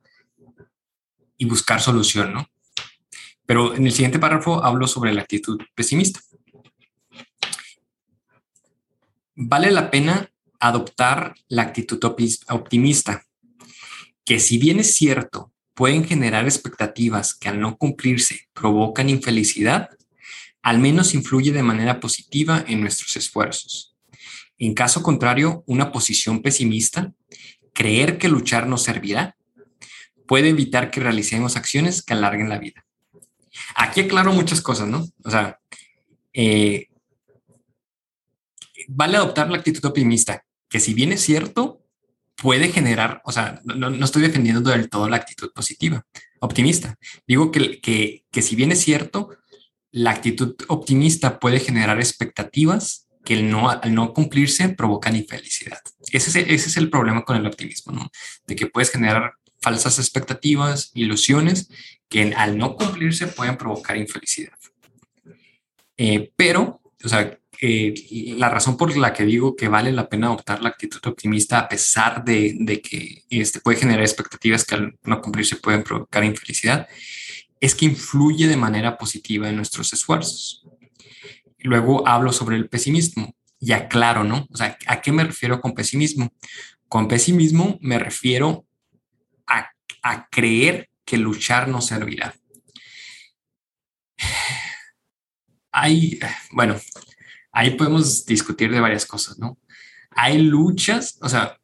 y 1.38 1.46
buscar 1.46 1.80
solución, 1.80 2.34
¿no? 2.34 2.46
Pero 3.46 3.74
en 3.74 3.86
el 3.86 3.92
siguiente 3.92 4.18
párrafo 4.18 4.62
hablo 4.62 4.86
sobre 4.86 5.14
la 5.14 5.22
actitud 5.22 5.58
pesimista. 5.74 6.20
Vale 9.34 9.70
la 9.70 9.90
pena 9.90 10.30
adoptar 10.60 11.36
la 11.48 11.62
actitud 11.62 12.02
optimista, 12.48 13.24
que 14.26 14.40
si 14.40 14.58
bien 14.58 14.80
es 14.80 14.94
cierto, 14.94 15.52
pueden 15.72 16.04
generar 16.04 16.44
expectativas 16.44 17.34
que 17.34 17.48
al 17.48 17.60
no 17.60 17.78
cumplirse 17.78 18.48
provocan 18.52 19.08
infelicidad, 19.08 19.95
al 20.66 20.80
menos 20.80 21.14
influye 21.14 21.52
de 21.52 21.62
manera 21.62 22.00
positiva 22.00 22.64
en 22.66 22.80
nuestros 22.80 23.14
esfuerzos. 23.14 23.94
En 24.58 24.74
caso 24.74 25.00
contrario, 25.00 25.62
una 25.68 25.92
posición 25.92 26.42
pesimista, 26.42 27.12
creer 27.72 28.18
que 28.18 28.28
luchar 28.28 28.66
nos 28.66 28.82
servirá, 28.82 29.36
puede 30.26 30.48
evitar 30.48 30.90
que 30.90 30.98
realicemos 30.98 31.54
acciones 31.54 32.02
que 32.02 32.14
alarguen 32.14 32.48
la 32.48 32.58
vida. 32.58 32.84
Aquí 33.76 34.00
aclaro 34.00 34.32
muchas 34.32 34.60
cosas, 34.60 34.88
¿no? 34.88 35.06
O 35.22 35.30
sea, 35.30 35.60
eh, 36.32 36.88
vale 38.88 39.18
adoptar 39.18 39.48
la 39.48 39.58
actitud 39.58 39.84
optimista, 39.84 40.44
que 40.68 40.80
si 40.80 40.94
bien 40.94 41.12
es 41.12 41.20
cierto, 41.20 41.80
puede 42.34 42.72
generar, 42.72 43.22
o 43.24 43.30
sea, 43.30 43.60
no, 43.62 44.04
estoy 44.04 44.22
defendiendo 44.22 44.68
del 44.68 44.90
todo 44.90 45.08
la 45.08 45.14
actitud 45.14 45.52
positiva, 45.52 46.04
optimista. 46.40 46.98
Digo 47.24 47.52
que, 47.52 47.80
que, 47.80 48.24
que 48.32 48.42
si 48.42 48.56
bien 48.56 48.72
es 48.72 48.80
cierto, 48.80 49.30
la 49.96 50.10
actitud 50.10 50.54
optimista 50.68 51.40
puede 51.40 51.58
generar 51.58 51.98
expectativas 51.98 53.08
que 53.24 53.34
al 53.34 53.94
no 53.94 54.12
cumplirse 54.12 54.68
provocan 54.68 55.16
infelicidad. 55.16 55.78
Ese 56.12 56.44
es, 56.54 56.76
el 56.76 56.90
problema 56.90 57.24
con 57.24 57.34
el 57.34 57.46
optimismo. 57.46 58.10
De 58.46 58.54
que 58.54 58.66
puedes 58.66 58.90
generar 58.90 59.32
falsas 59.58 59.98
expectativas, 59.98 60.90
ilusiones 60.92 61.70
que 62.10 62.34
al 62.36 62.58
no 62.58 62.76
cumplirse 62.76 63.26
pueden 63.28 63.56
provocar 63.56 63.96
infelicidad. 63.96 64.52
Eh, 65.96 66.30
pero, 66.36 66.82
o 67.02 67.08
sea, 67.08 67.38
eh, 67.62 67.94
la 68.36 68.50
razón 68.50 68.76
por 68.76 68.94
la 68.98 69.14
que 69.14 69.24
digo 69.24 69.56
que 69.56 69.68
vale 69.68 69.92
la 69.92 70.10
pena 70.10 70.26
adoptar 70.26 70.60
la 70.60 70.68
actitud 70.68 71.00
optimista 71.06 71.58
a 71.58 71.68
pesar 71.70 72.22
de, 72.22 72.54
de 72.60 72.82
que 72.82 73.24
este 73.30 73.60
puede 73.60 73.78
generar 73.78 74.02
expectativas 74.02 74.62
que 74.62 74.74
al 74.74 74.98
no 75.04 75.22
cumplirse 75.22 75.56
pueden 75.56 75.82
provocar 75.82 76.22
infelicidad, 76.22 76.86
es 77.60 77.74
que 77.74 77.86
influye 77.86 78.46
de 78.46 78.56
manera 78.56 78.98
positiva 78.98 79.48
en 79.48 79.56
nuestros 79.56 79.92
esfuerzos. 79.92 80.66
Luego 81.58 82.06
hablo 82.06 82.32
sobre 82.32 82.56
el 82.56 82.68
pesimismo 82.68 83.34
y 83.58 83.72
aclaro, 83.72 84.24
¿no? 84.24 84.46
O 84.50 84.56
sea, 84.56 84.78
¿a 84.86 85.00
qué 85.00 85.12
me 85.12 85.24
refiero 85.24 85.60
con 85.60 85.74
pesimismo? 85.74 86.32
Con 86.88 87.08
pesimismo 87.08 87.78
me 87.80 87.98
refiero 87.98 88.66
a, 89.46 89.72
creer 90.30 90.88
que 91.04 91.16
luchar 91.16 91.66
no 91.66 91.80
servirá. 91.80 92.32
Hay, 95.72 96.20
bueno, 96.52 96.76
ahí 97.50 97.70
podemos 97.70 98.24
discutir 98.24 98.70
de 98.70 98.78
varias 98.78 99.04
cosas, 99.04 99.38
¿no? 99.38 99.58
Hay 100.10 100.38
luchas, 100.38 101.18
o 101.20 101.28
sea, 101.28 101.58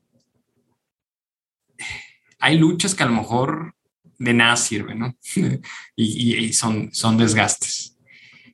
hay 2.40 2.59
luchas 2.59 2.97
que 2.97 3.05
a 3.05 3.07
lo 3.07 3.12
mejor 3.12 3.76
de 4.23 4.35
nada 4.35 4.57
sirven, 4.57 5.01
¿no? 5.01 5.16
y, 5.97 6.53
son, 6.53 6.95
son 6.95 7.16
desgastes. 7.16 7.97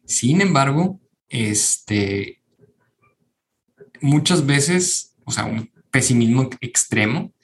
Sin 0.07 0.41
embargo, 0.41 0.99
este, 1.29 2.41
muchas 4.01 4.47
veces, 4.47 5.14
o 5.25 5.31
sea, 5.31 5.45
un 5.45 5.71
pesimismo 5.91 6.49
extremo 6.61 7.35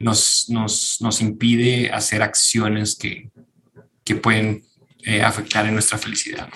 nos, 0.00 0.48
nos, 0.48 1.00
nos 1.02 1.20
impide 1.20 1.90
hacer 1.90 2.22
acciones 2.22 2.96
que, 2.96 3.30
que 4.04 4.14
pueden 4.14 4.64
eh, 5.02 5.20
afectar 5.22 5.66
en 5.66 5.74
nuestra 5.74 5.98
felicidad. 5.98 6.48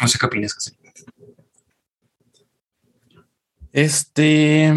No 0.00 0.08
sé 0.08 0.18
qué 0.18 0.26
opinas, 0.26 0.52
José. 0.52 0.78
Este. 3.72 4.74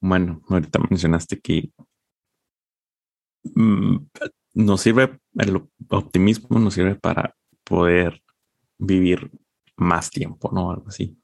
Bueno, 0.00 0.42
ahorita 0.48 0.78
mencionaste 0.88 1.40
que 1.40 1.70
mm, 3.54 3.96
nos 4.54 4.80
sirve, 4.80 5.18
el 5.38 5.62
optimismo 5.88 6.58
nos 6.58 6.74
sirve 6.74 6.94
para 6.94 7.36
poder 7.64 8.22
vivir 8.78 9.30
más 9.76 10.10
tiempo, 10.10 10.50
¿no? 10.52 10.70
Algo 10.70 10.88
así. 10.88 11.16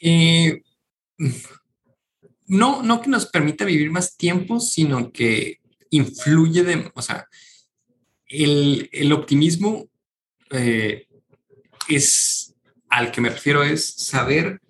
Eh, 0.00 0.62
no, 2.46 2.82
no 2.82 3.00
que 3.00 3.08
nos 3.08 3.26
permita 3.26 3.64
vivir 3.64 3.90
más 3.90 4.16
tiempo, 4.16 4.60
sino 4.60 5.12
que 5.12 5.60
influye 5.90 6.62
de, 6.62 6.90
o 6.94 7.02
sea, 7.02 7.26
el, 8.26 9.12
optimismo 9.12 9.88
eh, 10.50 11.06
es, 11.88 12.54
al 12.88 13.12
que 13.12 13.20
me 13.20 13.30
refiero 13.30 13.62
es 13.62 13.86
saber 13.86 14.60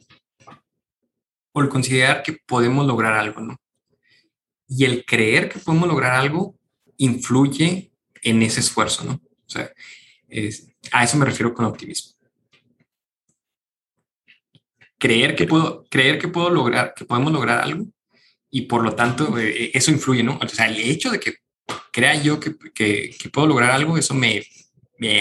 o 1.54 1.68
considerar 1.70 2.22
que 2.22 2.34
podemos 2.46 2.86
lograr 2.86 3.14
algo, 3.14 3.40
¿no? 3.40 3.56
Y 4.68 4.84
el 4.84 5.04
creer 5.06 5.48
que 5.48 5.58
podemos 5.58 5.88
lograr 5.88 6.12
algo 6.12 6.54
influye 6.98 7.90
en 8.22 8.42
ese 8.42 8.60
esfuerzo, 8.60 9.04
¿no? 9.04 9.14
O 9.14 9.50
sea, 9.50 9.72
a 10.92 11.04
eso 11.04 11.16
me 11.16 11.24
refiero 11.24 11.54
con 11.54 11.64
optimismo 11.64 12.14
creer 15.04 15.36
que 15.36 15.46
puedo, 15.46 15.84
creer 15.90 16.18
que 16.18 16.28
puedo 16.28 16.48
lograr, 16.48 16.94
que 16.94 17.04
podemos 17.04 17.30
lograr 17.30 17.60
algo 17.60 17.84
y 18.50 18.62
por 18.62 18.82
lo 18.82 18.94
tanto 18.94 19.38
eh, 19.38 19.70
eso 19.74 19.90
influye, 19.90 20.22
¿no? 20.22 20.38
O 20.40 20.48
sea, 20.48 20.66
el 20.66 20.78
hecho 20.78 21.10
de 21.10 21.20
que 21.20 21.34
crea 21.92 22.14
yo 22.14 22.40
que, 22.40 22.56
que, 22.72 23.28
puedo 23.30 23.46
lograr 23.46 23.72
algo, 23.72 23.98
eso 23.98 24.14
me 24.14 24.42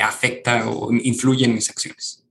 afecta 0.02 0.70
o 0.70 0.90
influye 0.94 1.44
en 1.44 1.56
mis 1.56 1.70
acciones. 1.70 2.23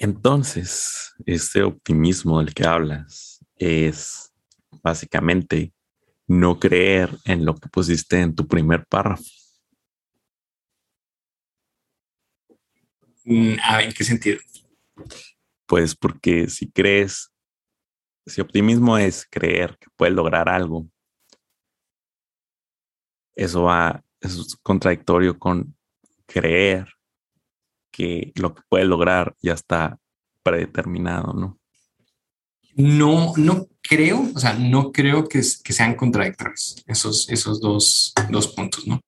Entonces, 0.00 1.12
este 1.26 1.64
optimismo 1.64 2.38
del 2.38 2.54
que 2.54 2.64
hablas 2.64 3.44
es 3.56 4.32
básicamente 4.80 5.72
no 6.28 6.60
creer 6.60 7.10
en 7.24 7.44
lo 7.44 7.56
que 7.56 7.68
pusiste 7.68 8.20
en 8.20 8.32
tu 8.32 8.46
primer 8.46 8.86
párrafo. 8.86 9.24
Mm, 13.24 13.56
¿En 13.80 13.92
qué 13.92 14.04
sentido? 14.04 14.38
Pues 15.66 15.96
porque 15.96 16.48
si 16.48 16.70
crees, 16.70 17.32
si 18.24 18.40
optimismo 18.40 18.96
es 18.96 19.26
creer 19.28 19.76
que 19.80 19.88
puedes 19.96 20.14
lograr 20.14 20.48
algo, 20.48 20.88
eso 23.34 23.64
va, 23.64 24.04
es 24.20 24.56
contradictorio 24.62 25.36
con 25.36 25.76
creer 26.24 26.86
que 27.90 28.32
lo 28.36 28.54
que 28.54 28.62
puedes 28.68 28.86
lograr 28.86 29.34
ya 29.42 29.54
está 29.54 29.98
predeterminado, 30.42 31.32
¿no? 31.32 31.58
No, 32.74 33.32
no 33.36 33.66
creo, 33.82 34.30
o 34.34 34.38
sea, 34.38 34.54
no 34.54 34.92
creo 34.92 35.28
que, 35.28 35.40
que 35.64 35.72
sean 35.72 35.96
contradictorios 35.96 36.84
esos, 36.86 37.28
esos 37.28 37.60
dos, 37.60 38.12
dos 38.30 38.48
puntos, 38.48 38.86
¿no? 38.86 39.00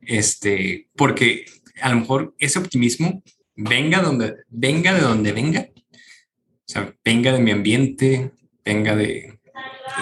Este, 0.00 0.88
porque 0.94 1.46
a 1.80 1.90
lo 1.90 2.00
mejor 2.00 2.34
ese 2.38 2.58
optimismo 2.58 3.22
venga 3.56 4.02
donde 4.02 4.36
venga 4.48 4.92
de 4.92 5.00
donde 5.00 5.32
venga, 5.32 5.68
o 5.74 6.66
sea, 6.66 6.94
venga 7.04 7.32
de 7.32 7.38
mi 7.38 7.50
ambiente, 7.50 8.32
venga 8.64 8.96
de, 8.96 9.38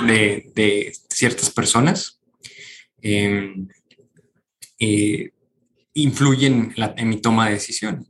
de, 0.07 0.93
ciertas 1.09 1.51
personas, 1.51 2.21
em, 3.03 3.69
eh, 4.79 5.31
influyen 5.95 6.75
en, 6.77 7.09
mi 7.09 7.21
toma 7.21 7.47
de 7.47 7.55
decisiones. 7.55 8.07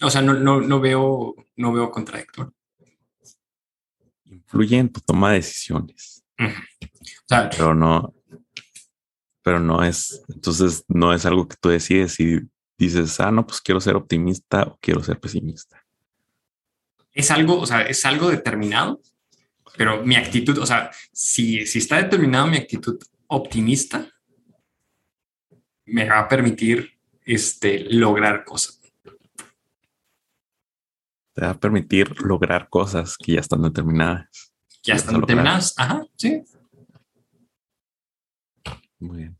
O 0.00 0.10
sea, 0.10 0.22
no, 0.22 0.34
no, 0.34 0.60
no 0.60 0.80
veo, 0.80 1.34
no 1.56 1.72
veo 1.72 1.90
contradictorio. 1.90 2.54
Influye 4.24 4.78
en 4.78 4.92
tu 4.92 5.00
toma 5.00 5.30
de 5.30 5.36
decisiones. 5.36 6.24
pero 7.56 7.74
no, 7.74 8.14
pero 9.42 9.60
no 9.60 9.82
es, 9.82 10.22
entonces 10.28 10.84
no 10.88 11.12
es 11.12 11.26
algo 11.26 11.46
que 11.46 11.56
tú 11.60 11.68
decides 11.68 12.18
y 12.18 12.40
dices, 12.78 13.20
ah, 13.20 13.30
no, 13.30 13.46
pues 13.46 13.60
quiero 13.60 13.80
ser 13.80 13.94
optimista 13.94 14.62
o 14.62 14.78
quiero 14.80 15.02
ser 15.02 15.20
pesimista. 15.20 15.84
Es 17.12 17.30
algo, 17.30 17.60
o 17.60 17.66
sea, 17.66 17.82
es 17.82 18.04
algo 18.04 18.30
determinado, 18.30 19.00
pero 19.76 20.04
mi 20.04 20.16
actitud, 20.16 20.58
o 20.58 20.66
sea, 20.66 20.90
si, 21.12 21.66
si 21.66 21.78
está 21.78 21.96
determinado 22.02 22.46
mi 22.46 22.56
actitud 22.56 22.98
optimista, 23.26 24.08
me 25.86 26.08
va 26.08 26.20
a 26.20 26.28
permitir 26.28 26.98
este, 27.24 27.80
lograr 27.90 28.44
cosas. 28.44 28.80
Te 31.32 31.40
va 31.40 31.50
a 31.50 31.58
permitir 31.58 32.20
lograr 32.20 32.68
cosas 32.68 33.16
que 33.16 33.32
ya 33.32 33.40
están 33.40 33.62
determinadas. 33.62 34.52
Ya 34.82 34.94
están 34.94 35.20
determinadas, 35.20 35.74
ajá, 35.76 36.06
sí. 36.16 36.44
Muy 39.00 39.18
bien. 39.18 39.36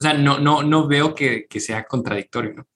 O 0.00 0.04
sea, 0.04 0.14
no, 0.14 0.38
no, 0.38 0.62
no 0.62 0.86
veo 0.86 1.14
que, 1.14 1.46
sea 1.58 1.84
contradictorio, 1.84 2.54
¿no? 2.54 2.68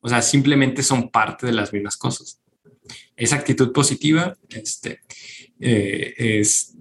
O 0.00 0.08
sea, 0.08 0.22
simplemente 0.22 0.82
son 0.82 1.10
parte 1.10 1.46
de 1.46 1.52
las 1.52 1.72
mismas 1.74 1.96
cosas. 1.96 2.40
Esa 3.14 3.36
actitud 3.36 3.70
positiva 3.70 4.34
este, 4.48 5.02
eh, 5.58 6.14
es, 6.16 6.74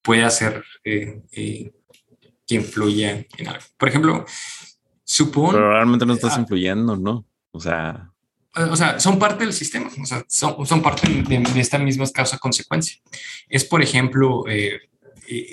puede 0.00 0.24
hacer 0.24 0.64
eh, 0.82 1.20
eh, 1.32 1.70
que 2.48 2.56
influya 2.56 3.24
en 3.36 3.48
algo. 3.48 3.62
Por 3.76 3.88
ejemplo, 3.88 4.26
supongo... 5.04 5.52
Pero 5.52 5.70
realmente 5.70 6.04
no 6.04 6.14
estás 6.14 6.36
ah. 6.36 6.40
influyendo, 6.40 6.96
¿no? 6.96 7.24
O 7.52 7.60
sea... 7.60 8.10
O 8.72 8.74
sea, 8.74 8.98
son 8.98 9.20
parte 9.20 9.44
del 9.44 9.52
sistema, 9.52 9.88
o 10.02 10.06
sea, 10.06 10.24
son, 10.26 10.66
son 10.66 10.82
parte 10.82 11.06
de, 11.08 11.38
de, 11.38 11.60
esta 11.60 11.78
misma 11.78 12.06
causa-consecuencia. 12.12 12.98
Es, 13.48 13.64
por 13.64 13.82
ejemplo, 13.82 14.44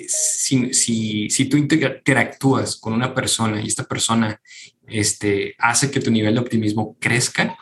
si, 0.08 0.72
si, 0.72 1.30
si, 1.30 1.44
tú 1.44 1.56
interactúas 1.56 2.76
con 2.76 2.94
una 2.94 3.14
persona 3.14 3.60
y 3.60 3.66
esta 3.66 3.84
persona 3.84 4.40
este, 4.86 5.54
hace 5.58 5.90
que 5.90 6.00
tu 6.00 6.10
nivel 6.10 6.34
de 6.34 6.40
optimismo 6.40 6.96
crezca, 6.98 7.56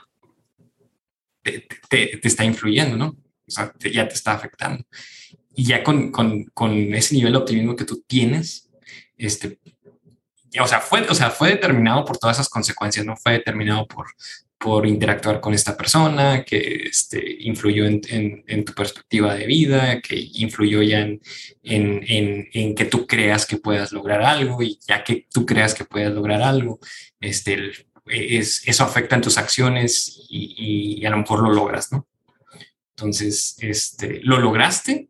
te, 1.43 1.67
te, 1.89 2.21
está 2.27 2.45
influyendo, 2.45 2.97
¿no? 2.97 3.17
O 3.47 3.51
sea, 3.51 3.73
ya 3.93 4.09
te 4.09 4.15
está 4.15 4.33
afectando. 4.33 4.85
Y 5.55 5.65
ya 5.65 5.83
con, 5.83 6.11
con, 6.11 6.45
con, 6.55 6.73
ese 6.95 7.15
nivel 7.15 7.33
de 7.33 7.39
optimismo 7.39 7.77
que 7.77 7.85
tú 7.85 8.03
tienes, 8.07 8.64
este, 9.27 9.59
o 10.61 10.67
sea, 10.67 10.81
fue, 10.81 11.03
o 11.09 11.15
sea, 11.15 11.31
fue 11.31 11.51
determinado 11.51 12.05
por 12.05 12.19
todas 12.19 12.37
esas 12.37 12.49
consecuencias, 12.49 13.05
no 13.05 13.17
fue 13.17 13.33
determinado 13.33 13.87
por, 13.87 14.07
por 14.59 14.87
interactuar 14.87 15.41
con 15.41 15.53
esta 15.53 15.77
persona, 15.77 16.45
que 16.45 16.85
este, 16.85 17.23
influyó 17.41 17.85
en, 17.87 18.01
en, 18.47 18.65
tu 18.65 18.73
perspectiva 18.73 19.35
de 19.35 19.47
vida, 19.47 20.01
que 20.01 20.17
influyó 20.35 20.81
ya 20.83 21.01
en, 21.01 21.21
en, 21.63 22.75
que 22.75 22.85
tú 22.85 23.07
creas 23.07 23.47
que 23.47 23.59
puedas 23.59 23.93
lograr 23.93 24.23
algo 24.23 24.63
y 24.63 24.79
ya 24.87 25.05
que 25.05 25.27
tú 25.33 25.45
creas 25.45 25.75
que 25.75 25.85
puedas 25.85 26.15
lograr 26.15 26.41
algo, 26.41 26.79
este, 27.21 27.73
es, 28.07 28.67
eso 28.67 28.85
afecta 28.85 29.17
en 29.17 29.23
tus 29.23 29.39
acciones 29.39 30.25
y, 30.29 31.01
y, 31.01 31.05
a 31.07 31.11
lo 31.11 31.19
mejor 31.19 31.43
lo 31.43 31.53
logras, 31.53 31.91
¿no? 31.93 32.07
Entonces, 32.97 33.57
este, 33.59 34.21
lo 34.23 34.39
lograste 34.39 35.09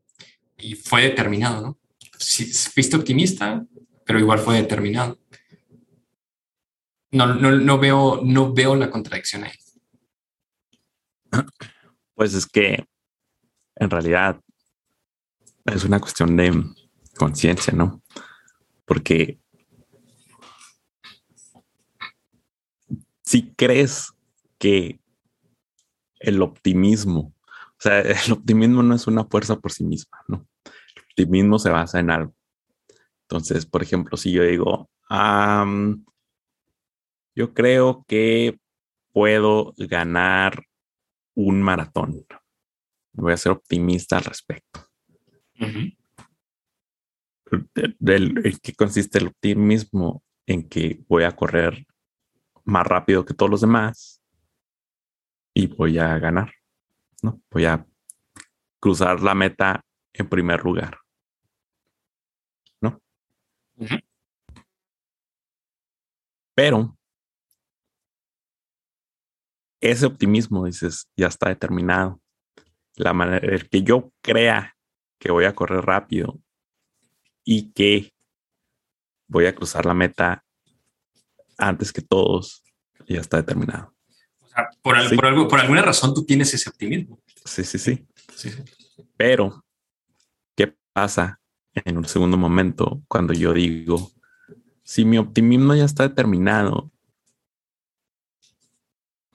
y 0.59 0.75
fue 0.75 1.03
determinado, 1.03 1.61
¿no? 1.61 1.79
Si, 2.19 2.47
fuiste 2.47 2.97
optimista, 2.97 3.65
pero 4.05 4.19
igual 4.19 4.39
fue 4.39 4.57
determinado 4.57 5.19
no, 7.15 7.33
no, 7.33 7.53
no, 7.53 7.79
veo, 7.79 8.21
no 8.25 8.53
veo 8.53 8.75
la 8.75 8.91
contradicción 8.91 9.45
ahí. 9.45 9.53
Pues 12.15 12.35
es 12.35 12.47
que 12.47 12.85
en 13.77 13.91
realidad 13.91 14.41
es 15.65 15.85
una 15.85 16.01
cuestión 16.01 16.37
de 16.37 16.53
conciencia, 17.17 17.73
¿no? 17.73 18.03
Porque 18.85 19.39
si 23.23 23.55
crees 23.55 24.13
que 24.59 25.01
el 26.19 26.43
optimismo, 26.43 27.33
o 27.49 27.79
sea, 27.79 28.01
el 28.01 28.33
optimismo 28.33 28.83
no 28.83 28.95
es 28.95 29.07
una 29.07 29.25
fuerza 29.25 29.57
por 29.57 29.71
sí 29.71 29.85
misma, 29.85 30.19
¿no? 30.27 30.49
El 30.97 31.03
optimismo 31.03 31.61
se 31.61 31.71
basa 31.71 32.01
en 32.01 32.11
algo. 32.11 32.35
Entonces, 33.29 33.67
por 33.67 33.83
ejemplo, 33.83 34.17
si 34.17 34.33
yo 34.33 34.43
digo, 34.43 34.91
yo 37.35 37.55
creo 37.55 38.05
que 38.07 38.59
puedo 39.13 39.73
ganar 39.77 40.65
un 41.35 41.63
maratón. 41.63 42.27
Voy 43.13 43.33
a 43.33 43.37
ser 43.37 43.53
optimista 43.53 44.19
al 44.19 44.25
respecto. 44.25 44.81
¿En 45.61 45.97
qué 48.63 48.75
consiste 48.75 49.19
el 49.19 49.29
optimismo? 49.29 50.23
En 50.47 50.69
que 50.69 51.03
voy 51.09 51.25
a 51.25 51.35
correr 51.35 51.87
más 52.65 52.87
rápido 52.87 53.25
que 53.25 53.35
todos 53.35 53.51
los 53.51 53.61
demás 53.61 54.23
y 55.55 55.67
voy 55.69 55.99
a 55.99 56.19
ganar. 56.19 56.53
¿no? 57.23 57.41
Voy 57.51 57.65
a 57.65 57.87
cruzar 58.81 59.23
la 59.23 59.35
meta 59.35 59.81
en 60.13 60.29
primer 60.29 60.63
lugar. 60.65 60.99
Pero 66.55 66.97
ese 69.81 70.07
optimismo, 70.07 70.65
dices, 70.65 71.09
ya 71.17 71.27
está 71.27 71.49
determinado. 71.49 72.21
La 72.97 73.13
manera, 73.13 73.47
el 73.47 73.69
que 73.69 73.83
yo 73.83 74.13
crea 74.23 74.77
que 75.19 75.33
voy 75.33 75.45
a 75.45 75.55
correr 75.55 75.85
rápido 75.85 76.41
y 77.45 77.73
que 77.73 78.13
voy 79.29 79.47
a 79.47 79.55
cruzar 79.55 79.85
la 79.85 79.95
meta 79.95 80.45
antes 81.59 81.93
que 81.93 82.03
todos, 82.03 82.63
ya 83.07 83.21
está 83.21 83.39
determinado. 83.39 83.95
O 84.41 84.47
sea, 84.47 84.71
por, 84.81 84.97
algo, 84.97 85.49
por 85.49 85.61
alguna 85.61 85.83
razón 85.83 86.15
tú 86.15 86.25
tienes 86.25 86.55
ese 86.55 86.71
optimismo. 86.71 87.21
Sí, 87.45 87.65
sí, 87.65 87.79
sí, 87.79 88.07
sí. 88.35 88.51
Pero, 89.17 89.65
¿qué 90.57 90.75
pasa 90.93 91.41
en 91.75 91.99
un 91.99 92.05
segundo 92.05 92.37
momento 92.37 93.03
cuando 93.09 93.33
yo 93.33 93.53
digo, 93.53 94.11
si 94.83 95.05
mi 95.05 95.19
optimismo 95.19 95.75
ya 95.75 95.85
está 95.85 96.07
determinado 96.07 96.93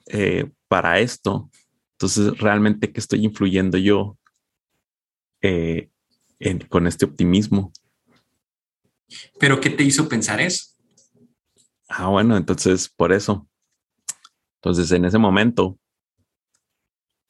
eh, 0.06 0.50
para 0.66 0.98
esto. 0.98 1.50
Entonces, 1.92 2.38
realmente, 2.38 2.92
¿qué 2.92 3.00
estoy 3.00 3.24
influyendo 3.24 3.78
yo 3.78 4.18
eh, 5.42 5.90
con 6.68 6.86
este 6.86 7.04
optimismo? 7.04 7.72
¿Pero 9.38 9.60
qué 9.60 9.70
te 9.70 9.84
hizo 9.84 10.08
pensar 10.08 10.40
eso? 10.40 10.76
Ah, 11.88 12.08
bueno, 12.08 12.36
entonces, 12.36 12.88
por 12.88 13.12
eso. 13.12 13.48
Entonces, 14.56 14.90
en 14.92 15.04
ese 15.04 15.18
momento, 15.18 15.78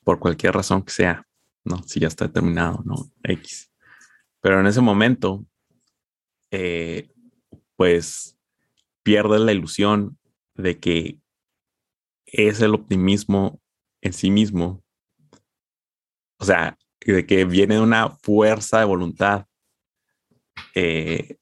por 0.05 0.19
cualquier 0.19 0.55
razón 0.55 0.83
que 0.83 0.93
sea, 0.93 1.27
no, 1.65 1.83
si 1.83 2.01
ya 2.01 2.09
está 2.09 2.27
determinado, 2.27 2.83
no, 2.85 3.11
X. 3.25 3.70
Pero 4.41 4.61
en 4.61 4.66
ese 4.66 4.80
momento, 4.80 5.45
eh, 6.51 7.11
pues 7.76 8.38
pierdes 9.03 9.41
la 9.41 9.53
ilusión 9.53 10.18
de 10.55 10.78
que 10.78 11.20
es 12.26 12.61
el 12.61 12.74
optimismo 12.74 13.61
en 14.01 14.12
sí 14.12 14.30
mismo. 14.30 14.82
O 16.38 16.45
sea, 16.45 16.78
de 17.01 17.26
que 17.26 17.45
viene 17.45 17.76
de 17.76 17.80
una 17.80 18.11
fuerza 18.11 18.78
de 18.78 18.84
voluntad 18.84 19.47
eh, 20.74 21.38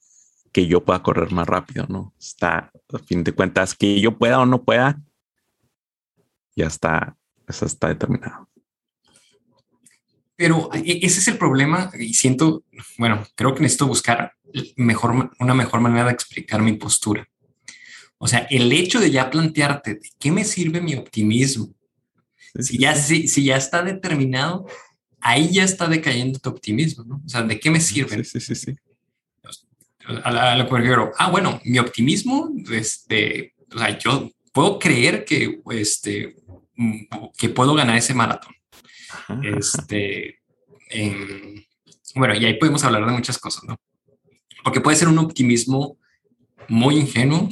que 0.52 0.66
yo 0.66 0.84
pueda 0.84 1.02
correr 1.02 1.32
más 1.32 1.46
rápido, 1.46 1.86
¿no? 1.88 2.14
Está, 2.18 2.72
a 2.92 2.98
fin 2.98 3.22
de 3.22 3.32
cuentas, 3.32 3.74
que 3.74 4.00
yo 4.00 4.16
pueda 4.18 4.40
o 4.40 4.46
no 4.46 4.64
pueda, 4.64 5.00
ya 6.56 6.66
está, 6.66 7.16
eso 7.46 7.66
está 7.66 7.88
determinado. 7.88 8.47
Pero 10.38 10.70
e, 10.72 11.00
ese 11.02 11.18
es 11.18 11.26
el 11.26 11.36
problema 11.36 11.90
y 11.98 12.14
siento, 12.14 12.62
bueno, 12.96 13.26
creo 13.34 13.54
que 13.56 13.60
necesito 13.60 13.88
buscar 13.88 14.34
mejor, 14.76 15.32
una 15.40 15.52
mejor 15.52 15.80
manera 15.80 16.04
de 16.06 16.12
explicar 16.12 16.62
mi 16.62 16.74
postura. 16.74 17.28
O 18.18 18.28
sea, 18.28 18.46
el 18.48 18.70
hecho 18.72 19.00
de 19.00 19.10
ya 19.10 19.30
plantearte 19.30 19.94
de 19.94 20.10
qué 20.16 20.30
me 20.30 20.44
sirve 20.44 20.80
mi 20.80 20.94
optimismo, 20.94 21.74
si, 22.60 22.78
ya, 22.78 22.94
si, 22.94 23.26
ya 23.44 23.56
está 23.56 23.82
determinado, 23.82 24.66
ahí 25.20 25.52
ya 25.52 25.64
está 25.64 25.88
decayendo 25.88 26.38
tu 26.38 26.50
optimismo, 26.50 27.02
¿no? 27.02 27.20
O 27.26 27.28
sea, 27.28 27.42
¿de 27.42 27.58
qué 27.58 27.70
me 27.72 27.80
sirve? 27.80 28.22
Sí, 28.24 28.38
sí, 28.40 28.54
sí. 28.54 28.76
A, 30.06 30.56
lo 30.56 30.68
que 30.68 31.12
ah, 31.18 31.30
bueno, 31.30 31.60
mi 31.64 31.80
optimismo, 31.80 32.48
este, 32.70 33.54
o 33.74 33.78
sea, 33.78 33.98
yo 33.98 34.30
puedo 34.52 34.78
creer 34.78 35.24
que, 35.24 35.60
este, 35.72 36.36
que 37.36 37.48
puedo 37.48 37.74
ganar 37.74 37.96
ese 37.96 38.14
maratón. 38.14 38.54
Este, 39.42 40.40
bueno, 42.14 42.34
y 42.34 42.44
ahí 42.44 42.54
podemos 42.54 42.84
hablar 42.84 43.06
de 43.06 43.12
muchas 43.12 43.38
cosas, 43.38 43.64
¿no? 43.64 43.76
Porque 44.64 44.80
puede 44.80 44.96
ser 44.96 45.08
un 45.08 45.18
optimismo 45.18 45.98
muy 46.68 46.96
ingenuo, 46.96 47.48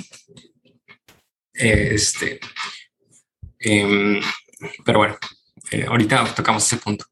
este, 1.53 2.41
em, 3.59 4.21
pero 4.85 4.99
bueno, 4.99 5.17
eh, 5.71 5.87
ahorita 5.89 6.35
tocamos 6.35 6.65
ese 6.65 6.77
punto. 6.77 7.07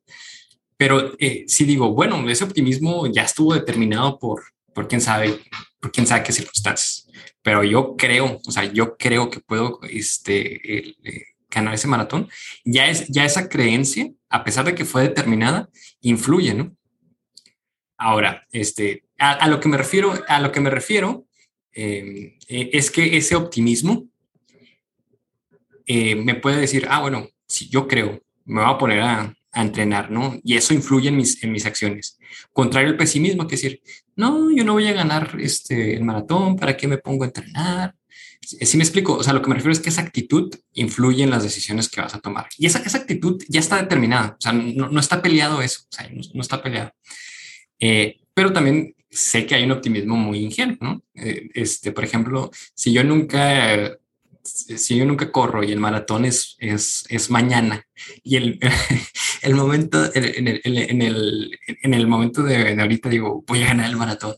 Pero 0.77 1.13
eh, 1.19 1.45
si 1.47 1.65
digo, 1.65 1.93
bueno, 1.93 2.29
ese 2.29 2.45
optimismo 2.45 3.07
ya 3.07 3.23
estuvo 3.23 3.55
determinado 3.55 4.19
por, 4.19 4.43
por 4.75 4.89
quién 4.89 5.01
sabe, 5.01 5.41
por 5.81 5.93
quién 5.93 6.07
sabe 6.07 6.25
qué 6.25 6.33
circunstancias. 6.33 7.09
Pero 7.43 7.63
yo 7.63 7.97
creo, 7.97 8.41
o 8.47 8.51
sea, 8.51 8.65
yo 8.65 8.97
creo 8.97 9.31
que 9.31 9.41
puedo 9.41 9.81
este, 9.89 10.89
eh, 10.89 11.25
ganar 11.55 11.75
ese 11.75 11.89
maratón. 11.89 12.29
Ya, 12.65 12.89
es, 12.89 13.09
ya 13.09 13.25
esa 13.25 13.49
creencia, 13.49 14.11
a 14.29 14.45
pesar 14.45 14.65
de 14.65 14.75
que 14.75 14.85
fue 14.85 15.03
determinada, 15.03 15.69
influye, 16.01 16.55
¿no? 16.55 16.77
Ahora, 17.97 18.47
este, 18.51 19.05
a, 19.19 19.49
lo 19.49 19.61
que 19.61 19.69
me 19.69 19.77
refiero, 19.77 20.15
a 20.29 20.41
lo 20.41 20.53
que 20.53 20.61
me 20.61 20.71
refiero 20.71 21.27
em, 21.73 22.37
es 22.49 22.91
que 22.91 23.17
ese 23.17 23.37
optimismo 23.37 24.09
eh, 25.87 26.17
me 26.17 26.35
puede 26.35 26.61
decir, 26.61 26.87
ah, 26.91 27.01
bueno, 27.01 27.29
si 27.47 27.69
yo 27.69 27.87
creo, 27.87 28.21
me 28.45 28.63
voy 28.63 28.71
a 28.71 28.79
poner 28.79 29.01
a, 29.01 29.35
entrenar, 29.57 30.11
¿no? 30.11 30.37
Y 30.43 30.57
eso 30.57 30.75
influye 30.75 31.11
en 31.11 31.17
mis, 31.17 31.41
en 31.45 31.53
mis 31.53 31.65
acciones. 31.65 32.19
Contrario 32.53 32.91
al 32.91 32.97
pesimismo, 32.97 33.47
que 33.47 33.55
decir, 33.55 33.81
no, 34.17 34.51
yo 34.51 34.65
no 34.65 34.73
voy 34.73 34.89
a 34.89 34.93
ganar 34.93 35.37
este, 35.39 35.95
el 35.95 36.03
maratón, 36.03 36.57
¿para 36.57 36.77
qué 36.77 36.89
me 36.89 36.99
pongo 36.99 37.23
a 37.23 37.29
entrenar? 37.29 37.95
Sí, 38.47 38.76
me 38.76 38.84
explico. 38.84 39.14
O 39.14 39.22
sea, 39.22 39.32
lo 39.32 39.42
que 39.42 39.49
me 39.49 39.55
refiero 39.55 39.72
es 39.72 39.80
que 39.80 39.88
esa 39.88 40.03
actitud 40.03 40.55
influye 40.72 41.24
en 41.24 41.30
las 41.30 41.42
decisiones 41.42 41.88
que 41.88 42.01
vas 42.01 42.14
a 42.14 42.20
tomar. 42.20 42.47
Y 42.59 42.66
esa, 42.66 42.80
esa 42.80 42.99
actitud 42.99 43.42
ya 43.49 43.61
está 43.61 43.76
determinada. 43.80 44.36
O 44.38 44.40
sea, 44.40 44.53
no, 44.53 44.88
no 44.88 45.01
está 45.01 45.22
peleado 45.22 45.62
eso. 45.62 45.82
O 45.82 45.95
sea, 45.95 46.09
no, 46.09 46.40
está 46.40 46.62
peleado. 46.62 46.92
Eh, 47.78 48.20
pero 48.34 48.53
también 48.53 48.95
sé 49.11 49.47
que 49.47 49.55
hay 49.55 49.64
un 49.64 49.72
optimismo 49.72 50.16
muy 50.16 50.40
ingenuo, 50.40 50.76
¿no? 50.80 51.03
Eh, 51.14 51.49
este, 51.55 51.92
por 51.92 52.05
ejemplo, 52.05 52.51
si 52.74 52.92
yo 52.92 53.05
nunca 53.05 53.99
si 54.45 54.97
yo 54.97 55.07
nunca 55.07 55.32
corro 55.32 55.64
y 55.64 55.72
el 55.72 55.80
maratón 55.80 56.26
es, 56.26 56.57
es, 56.59 57.05
es 57.09 57.30
mañana 57.30 57.86
y 58.22 58.36
el, 58.36 58.59
el 59.42 59.55
momento, 59.55 60.11
en 60.14 60.49
el, 60.49 60.61
en 60.64 61.03
el, 61.03 61.59
en 61.66 61.95
el 61.95 62.07
momento 62.07 62.42
de, 62.42 62.78
ahorita 62.78 63.09
digo, 63.09 63.42
voy 63.47 63.62
a 63.62 63.68
ganar 63.68 63.88
el 63.88 63.97
maratón, 63.97 64.36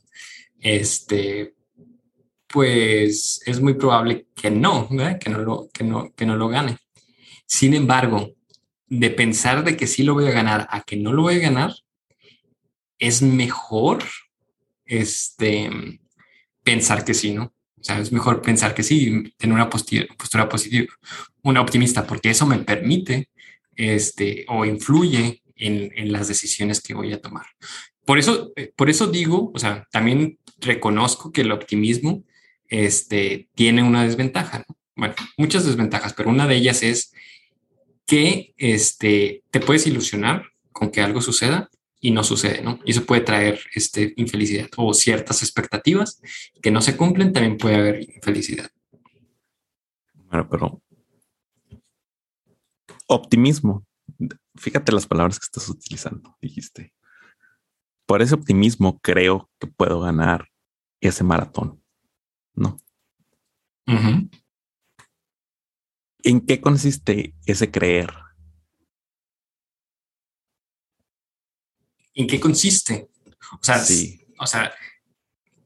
este, 0.61 1.56
pues 2.57 3.43
es 3.45 3.61
muy 3.61 3.75
probable 3.75 4.29
que 4.35 4.51
no, 4.51 4.89
Que 5.21 5.29
no 5.29 5.41
lo, 5.41 5.69
que 5.75 5.85
no, 5.85 6.11
que 6.15 6.25
no 6.25 6.37
lo 6.37 6.49
gane. 6.49 6.79
Sin 7.45 7.75
embargo, 7.75 8.33
de 8.87 9.11
pensar 9.11 9.63
de 9.63 9.77
que 9.77 9.87
sí 9.87 10.03
lo 10.03 10.15
voy 10.15 10.27
a 10.27 10.31
ganar 10.31 10.67
a 10.71 10.81
que 10.81 10.97
no 10.97 11.13
lo 11.13 11.21
voy 11.21 11.35
a 11.35 11.41
ganar, 11.51 11.75
es 12.99 13.21
mejor 13.21 14.05
este, 14.87 15.71
pensar 16.65 17.05
que 17.05 17.13
sí, 17.13 17.35
¿no? 17.35 17.53
O 17.79 17.85
sea, 17.85 17.99
es 17.99 18.11
mejor 18.11 18.41
pensar 18.41 18.75
que 18.75 18.83
sí, 18.83 19.35
tener 19.37 19.53
una 19.53 19.69
postura, 19.69 20.49
positiva, 20.49 20.87
una 21.43 21.61
optimista, 21.61 22.07
porque 22.07 22.31
eso 22.31 22.47
me 22.47 22.61
permite 22.61 23.29
este, 23.75 24.47
o 24.49 24.65
influye 24.65 25.43
en, 25.57 25.93
en, 25.95 26.11
las 26.11 26.29
decisiones 26.29 26.81
que 26.81 26.95
voy 26.95 27.13
a 27.13 27.21
tomar. 27.21 27.45
Por 28.07 28.19
eso, 28.19 28.55
eh, 28.57 28.73
por 28.75 28.89
eso 28.89 29.09
digo, 29.09 29.53
o 29.55 29.59
sea, 29.59 29.87
también 29.93 30.39
reconozco 30.59 31.31
que 31.33 31.43
el 31.43 31.53
optimismo 31.53 32.25
este, 32.69 33.49
tiene 33.55 33.83
una 33.83 34.05
desventaja. 34.05 34.65
Bueno, 34.95 35.15
muchas 35.37 35.65
desventajas, 35.65 36.15
pero 36.15 36.31
una 36.31 36.47
de 36.47 36.57
ellas 36.57 36.83
es 36.83 37.13
que 38.07 38.55
este, 38.57 39.43
te 39.51 39.61
puedes 39.61 39.87
ilusionar 39.87 40.47
con 40.73 40.91
que 40.91 41.03
algo 41.03 41.21
suceda 41.21 41.71
y 42.01 42.11
no 42.11 42.23
sucede, 42.23 42.63
¿no? 42.63 42.79
Y 42.85 42.93
eso 42.93 43.05
puede 43.05 43.23
traer 43.23 43.61
este, 43.75 44.15
infelicidad 44.17 44.69
o 44.77 44.95
ciertas 44.95 45.43
expectativas 45.43 46.21
que 46.63 46.71
no 46.71 46.81
se 46.81 46.97
cumplen, 46.97 47.33
también 47.33 47.59
puede 47.59 47.77
haber 47.77 48.03
infelicidad. 48.03 48.71
Bueno, 50.15 50.49
pero 50.49 50.83
optimismo, 53.09 53.87
fíjate 54.57 54.93
las 54.93 55.07
palabras 55.07 55.39
que 55.39 55.45
estás 55.45 55.69
utilizando, 55.69 56.37
dijiste. 56.41 56.93
Por 58.07 58.23
ese 58.23 58.35
optimismo 58.35 59.01
creo 59.01 59.51
que 59.59 59.67
puedo 59.67 60.01
ganar 60.01 60.49
ese 61.01 61.25
maratón, 61.25 61.83
¿no? 62.57 62.81
¿En 66.23 66.41
qué 66.41 66.61
consiste 66.61 67.35
ese 67.47 67.71
creer? 67.71 68.13
en 72.17 72.27
qué 72.27 72.41
consiste. 72.41 73.09
O 73.53 73.63
sea, 73.63 73.85
o 74.39 74.47
sea, 74.47 74.75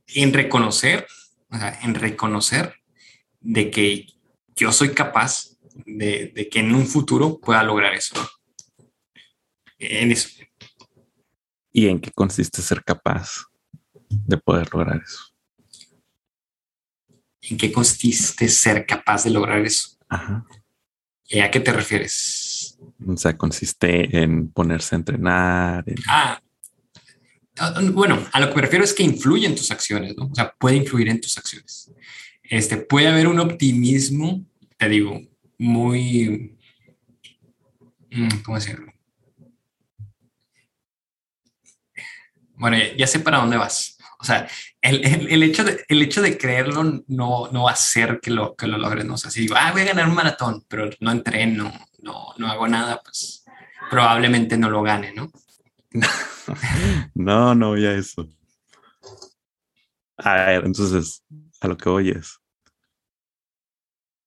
en 0.08 0.34
reconocer, 0.34 1.06
o 1.48 1.56
sea, 1.56 1.80
en 1.82 1.94
reconocer 1.94 2.74
de 3.40 3.70
que 3.70 4.06
yo 4.54 4.70
soy 4.72 4.92
capaz 4.92 5.56
de, 5.86 6.48
que 6.50 6.58
en 6.58 6.74
un 6.74 6.86
futuro 6.86 7.40
pueda 7.40 7.62
lograr 7.62 7.94
eso. 7.94 8.14
En 9.78 10.12
eso. 10.12 10.28
¿Y 11.72 11.86
en 11.86 12.00
qué 12.00 12.10
consiste 12.10 12.60
ser 12.60 12.84
capaz 12.84 13.46
de 14.10 14.36
poder 14.36 14.68
lograr 14.72 15.00
eso? 15.02 15.29
¿En 17.42 17.56
qué 17.56 17.72
consiste 17.72 18.48
ser 18.48 18.86
capaz 18.86 19.24
de 19.24 19.30
lograr 19.30 19.64
eso? 19.64 19.96
Ajá. 20.08 20.44
¿Y 21.28 21.38
a 21.38 21.50
qué 21.50 21.60
te 21.60 21.72
refieres? 21.72 22.76
O 23.06 23.16
sea, 23.16 23.36
consiste 23.38 24.20
en 24.20 24.50
ponerse 24.50 24.94
a 24.94 24.98
entrenar. 24.98 25.84
Ah, 26.08 26.42
ah, 27.58 27.80
bueno, 27.92 28.18
a 28.32 28.40
lo 28.40 28.48
que 28.48 28.56
me 28.56 28.62
refiero 28.62 28.84
es 28.84 28.92
que 28.92 29.04
influye 29.04 29.46
en 29.46 29.54
tus 29.54 29.70
acciones, 29.70 30.16
¿no? 30.16 30.26
O 30.26 30.34
sea, 30.34 30.52
puede 30.58 30.76
influir 30.76 31.08
en 31.08 31.20
tus 31.20 31.38
acciones. 31.38 31.92
Este, 32.42 32.76
puede 32.76 33.06
haber 33.06 33.28
un 33.28 33.38
optimismo, 33.38 34.44
te 34.76 34.88
digo, 34.88 35.22
muy, 35.56 36.56
mm, 38.10 38.38
¿cómo 38.42 38.58
decirlo? 38.58 38.92
Bueno, 42.56 42.76
ya 42.98 43.06
sé 43.06 43.20
para 43.20 43.38
dónde 43.38 43.56
vas. 43.56 43.96
O 44.20 44.24
sea, 44.24 44.46
el, 44.82 45.42
hecho, 45.42 45.64
de, 45.64 45.82
el 45.88 46.02
hecho 46.02 46.20
de 46.20 46.36
creerlo 46.36 46.84
no, 47.08 47.48
no 47.50 47.62
va 47.64 47.70
a 47.70 47.74
hacer 47.74 48.20
que 48.20 48.30
lo, 48.30 48.54
que 48.54 48.66
lo 48.66 48.76
logres. 48.76 49.06
¿no? 49.06 49.14
O 49.14 49.16
sea, 49.16 49.30
si 49.30 49.40
digo, 49.40 49.54
ah, 49.56 49.72
voy 49.72 49.80
a 49.80 49.86
ganar 49.86 50.06
un 50.06 50.14
maratón, 50.14 50.62
pero 50.68 50.90
no 51.00 51.10
entreno, 51.10 51.72
no, 52.02 52.34
no 52.36 52.46
hago 52.46 52.68
nada, 52.68 53.00
pues 53.02 53.44
probablemente 53.88 54.58
no 54.58 54.68
lo 54.68 54.82
gane, 54.82 55.14
¿no? 55.14 55.32
no, 57.14 57.54
no 57.54 57.68
voy 57.70 57.86
a 57.86 57.94
eso. 57.94 58.28
A 60.18 60.34
ver, 60.34 60.66
entonces, 60.66 61.24
a 61.62 61.68
lo 61.68 61.78
que 61.78 61.88
oyes. 61.88 62.38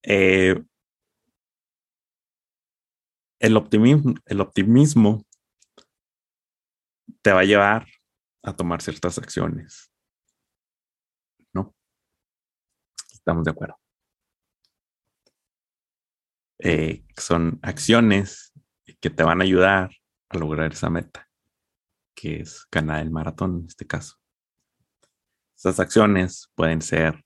Eh, 0.01 0.59
el, 3.39 3.57
optimismo, 3.57 4.15
el 4.25 4.41
optimismo 4.41 5.23
te 7.21 7.31
va 7.31 7.41
a 7.41 7.45
llevar 7.45 7.87
a 8.43 8.53
tomar 8.53 8.81
ciertas 8.81 9.17
acciones. 9.17 9.91
¿No? 11.53 11.73
Estamos 13.11 13.45
de 13.45 13.51
acuerdo. 13.51 13.79
Eh, 16.59 17.03
son 17.17 17.59
acciones 17.61 18.53
que 18.99 19.09
te 19.09 19.23
van 19.23 19.41
a 19.41 19.43
ayudar 19.43 19.91
a 20.29 20.37
lograr 20.37 20.71
esa 20.71 20.89
meta, 20.89 21.29
que 22.15 22.41
es 22.41 22.67
ganar 22.71 23.01
el 23.01 23.11
maratón 23.11 23.61
en 23.61 23.65
este 23.67 23.87
caso. 23.87 24.17
Esas 25.55 25.79
acciones 25.79 26.49
pueden 26.55 26.81
ser 26.81 27.23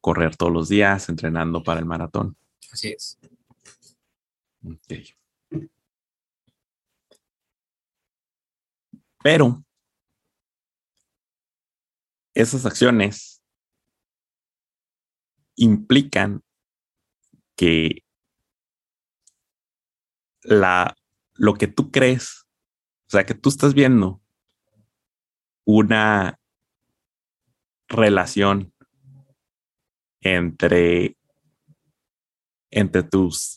correr 0.00 0.36
todos 0.36 0.52
los 0.52 0.68
días 0.68 1.08
entrenando 1.08 1.62
para 1.62 1.80
el 1.80 1.86
maratón. 1.86 2.36
Así 2.72 2.90
es. 2.90 3.18
Pero 9.22 9.62
esas 12.34 12.66
acciones 12.66 13.42
implican 15.56 16.42
que 17.56 18.04
la, 20.42 20.96
lo 21.34 21.54
que 21.54 21.66
tú 21.66 21.90
crees, 21.90 22.46
o 23.06 23.10
sea, 23.10 23.26
que 23.26 23.34
tú 23.34 23.48
estás 23.48 23.74
viendo 23.74 24.22
una 25.64 26.40
relación 27.88 28.72
entre, 30.22 31.16
entre 32.70 33.02
tus 33.02 33.56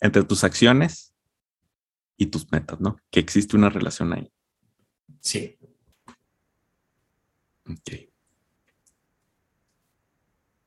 entre 0.00 0.24
tus 0.24 0.44
acciones 0.44 1.14
y 2.16 2.26
tus 2.26 2.50
metas, 2.50 2.80
¿no? 2.80 2.96
Que 3.10 3.20
existe 3.20 3.56
una 3.56 3.68
relación 3.68 4.12
ahí. 4.12 4.32
Sí. 5.20 5.58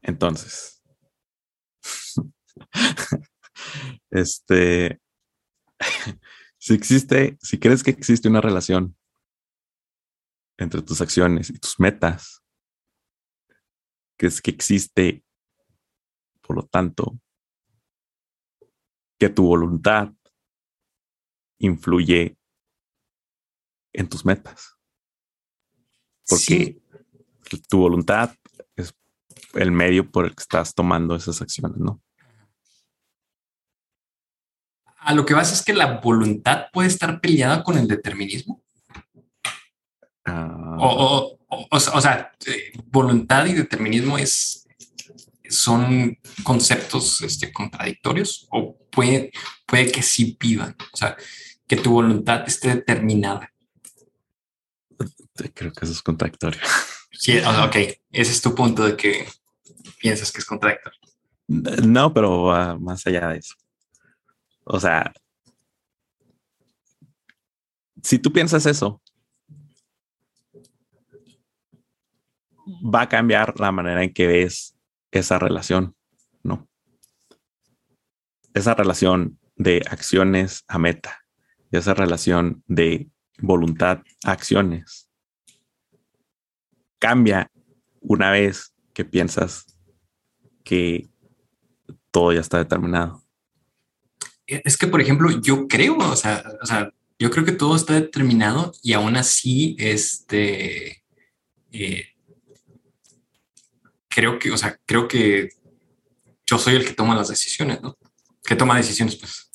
Entonces, 0.01 0.83
este, 4.11 4.99
si 6.57 6.73
existe, 6.73 7.37
si 7.41 7.59
crees 7.59 7.83
que 7.83 7.91
existe 7.91 8.27
una 8.27 8.41
relación 8.41 8.97
entre 10.57 10.81
tus 10.81 11.01
acciones 11.01 11.49
y 11.49 11.59
tus 11.59 11.79
metas, 11.79 12.43
que 14.17 14.27
es 14.27 14.41
que 14.41 14.51
existe, 14.51 15.23
por 16.41 16.55
lo 16.57 16.63
tanto, 16.63 17.19
que 19.17 19.29
tu 19.29 19.45
voluntad 19.45 20.13
influye 21.59 22.37
en 23.93 24.09
tus 24.09 24.25
metas. 24.25 24.77
Porque 26.27 26.82
tu 27.57 27.79
voluntad 27.79 28.35
es 28.75 28.93
el 29.53 29.71
medio 29.71 30.09
por 30.09 30.25
el 30.25 30.35
que 30.35 30.41
estás 30.41 30.73
tomando 30.73 31.15
esas 31.15 31.41
acciones, 31.41 31.77
¿no? 31.77 32.01
A 34.97 35.13
lo 35.13 35.25
que 35.25 35.33
vas 35.33 35.51
es 35.51 35.63
que 35.63 35.73
la 35.73 35.99
voluntad 35.99 36.67
puede 36.71 36.87
estar 36.87 37.19
peleada 37.19 37.63
con 37.63 37.77
el 37.77 37.87
determinismo. 37.87 38.63
Ah. 40.25 40.77
o, 40.79 41.79
sea, 41.79 42.31
eh, 42.45 42.71
voluntad 42.85 43.45
y 43.45 43.53
determinismo 43.53 44.17
es, 44.17 44.65
son 45.49 46.17
conceptos 46.43 47.21
este, 47.21 47.51
contradictorios 47.51 48.47
o 48.51 48.77
puede, 48.89 49.31
puede 49.65 49.91
que 49.91 50.01
sí 50.01 50.37
vivan. 50.39 50.75
O 50.93 50.97
sea, 50.97 51.17
que 51.67 51.75
tu 51.75 51.91
voluntad 51.91 52.43
esté 52.47 52.69
determinada. 52.69 53.51
Creo 55.53 55.73
que 55.73 55.85
eso 55.85 55.91
es 55.91 56.01
contradictorio. 56.01 56.61
Sí, 57.23 57.37
ok. 57.37 57.75
Ese 58.11 58.31
es 58.33 58.41
tu 58.41 58.53
punto 58.53 58.83
de 58.83 58.97
que 58.97 59.25
piensas 59.97 60.29
que 60.29 60.39
es 60.39 60.45
contradictorio. 60.45 60.99
No, 61.47 62.13
pero 62.13 62.77
más 62.81 63.07
allá 63.07 63.29
de 63.29 63.37
eso. 63.37 63.55
O 64.65 64.77
sea, 64.77 65.13
si 68.01 68.19
tú 68.19 68.33
piensas 68.33 68.65
eso, 68.65 69.01
va 72.93 73.03
a 73.03 73.09
cambiar 73.09 73.57
la 73.57 73.71
manera 73.71 74.03
en 74.03 74.13
que 74.13 74.27
ves 74.27 74.75
esa 75.09 75.39
relación, 75.39 75.95
¿no? 76.43 76.67
Esa 78.53 78.73
relación 78.73 79.39
de 79.55 79.81
acciones 79.89 80.65
a 80.67 80.77
meta, 80.77 81.23
esa 81.71 81.93
relación 81.93 82.65
de 82.67 83.09
voluntad 83.37 84.01
a 84.25 84.31
acciones, 84.33 85.09
cambia 87.03 87.51
una 87.99 88.31
vez 88.31 88.73
que 88.93 89.03
piensas 89.03 89.65
que 90.63 91.09
todo 92.11 92.31
ya 92.31 92.39
está 92.39 92.59
determinado. 92.59 93.21
Es 94.47 94.77
que, 94.77 94.87
por 94.87 95.01
ejemplo, 95.01 95.29
yo 95.41 95.67
creo, 95.67 95.97
o 95.97 96.15
sea, 96.15 96.45
o 96.61 96.65
sea 96.65 96.93
yo 97.19 97.29
creo 97.29 97.43
que 97.43 97.51
todo 97.51 97.75
está 97.75 97.93
determinado 97.93 98.71
y 98.81 98.93
aún 98.93 99.17
así, 99.17 99.75
este, 99.79 101.03
eh, 101.73 102.05
creo 104.07 104.39
que, 104.39 104.51
o 104.51 104.57
sea, 104.57 104.79
creo 104.85 105.09
que 105.09 105.49
yo 106.45 106.57
soy 106.57 106.75
el 106.75 106.85
que 106.85 106.93
toma 106.93 107.15
las 107.15 107.27
decisiones, 107.27 107.81
¿no? 107.81 107.97
Que 108.45 108.55
toma 108.55 108.77
decisiones, 108.77 109.17
pues. 109.17 109.51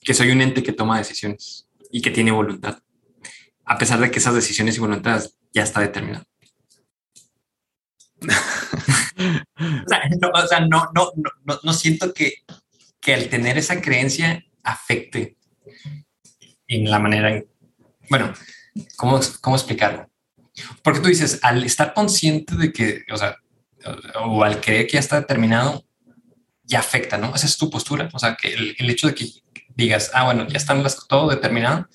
Que 0.00 0.14
soy 0.14 0.30
un 0.30 0.40
ente 0.40 0.62
que 0.62 0.72
toma 0.72 0.96
decisiones 0.96 1.68
y 1.90 2.00
que 2.00 2.10
tiene 2.10 2.32
voluntad. 2.32 2.82
A 3.66 3.76
pesar 3.76 4.00
de 4.00 4.10
que 4.10 4.20
esas 4.20 4.34
decisiones 4.34 4.78
y 4.78 4.80
voluntades 4.80 5.36
ya 5.52 5.62
está 5.62 5.80
determinado. 5.80 6.24
o 10.32 10.46
sea, 10.46 10.60
no, 10.60 10.90
no, 10.94 11.12
no, 11.16 11.60
no, 11.62 11.72
siento 11.72 12.14
que, 12.14 12.44
que 13.00 13.14
al 13.14 13.28
tener 13.28 13.58
esa 13.58 13.80
creencia 13.80 14.44
afecte 14.62 15.36
en 16.68 16.88
la 16.90 17.00
manera 17.00 17.34
en, 17.34 17.48
bueno, 18.08 18.32
¿cómo, 18.96 19.20
cómo 19.40 19.56
explicarlo? 19.56 20.08
Porque 20.82 21.00
tú 21.00 21.08
dices, 21.08 21.40
al 21.42 21.64
estar 21.64 21.94
consciente 21.94 22.54
de 22.56 22.72
que, 22.72 23.04
o 23.12 23.16
sea, 23.16 23.36
o 24.22 24.44
al 24.44 24.60
creer 24.60 24.86
que 24.86 24.94
ya 24.94 25.00
está 25.00 25.20
determinado, 25.20 25.84
ya 26.64 26.80
afecta, 26.80 27.18
¿no? 27.18 27.34
Esa 27.34 27.46
es 27.46 27.56
tu 27.56 27.70
postura. 27.70 28.08
O 28.12 28.18
sea, 28.18 28.36
que 28.36 28.52
el, 28.54 28.90
hecho 28.90 29.08
de 29.08 29.14
que 29.14 29.28
digas, 29.74 30.10
ah, 30.14 30.24
bueno, 30.24 30.46
ya 30.46 30.58
están 30.58 30.82
las, 30.82 31.06
todo 31.08 31.30
determinado, 31.30 31.88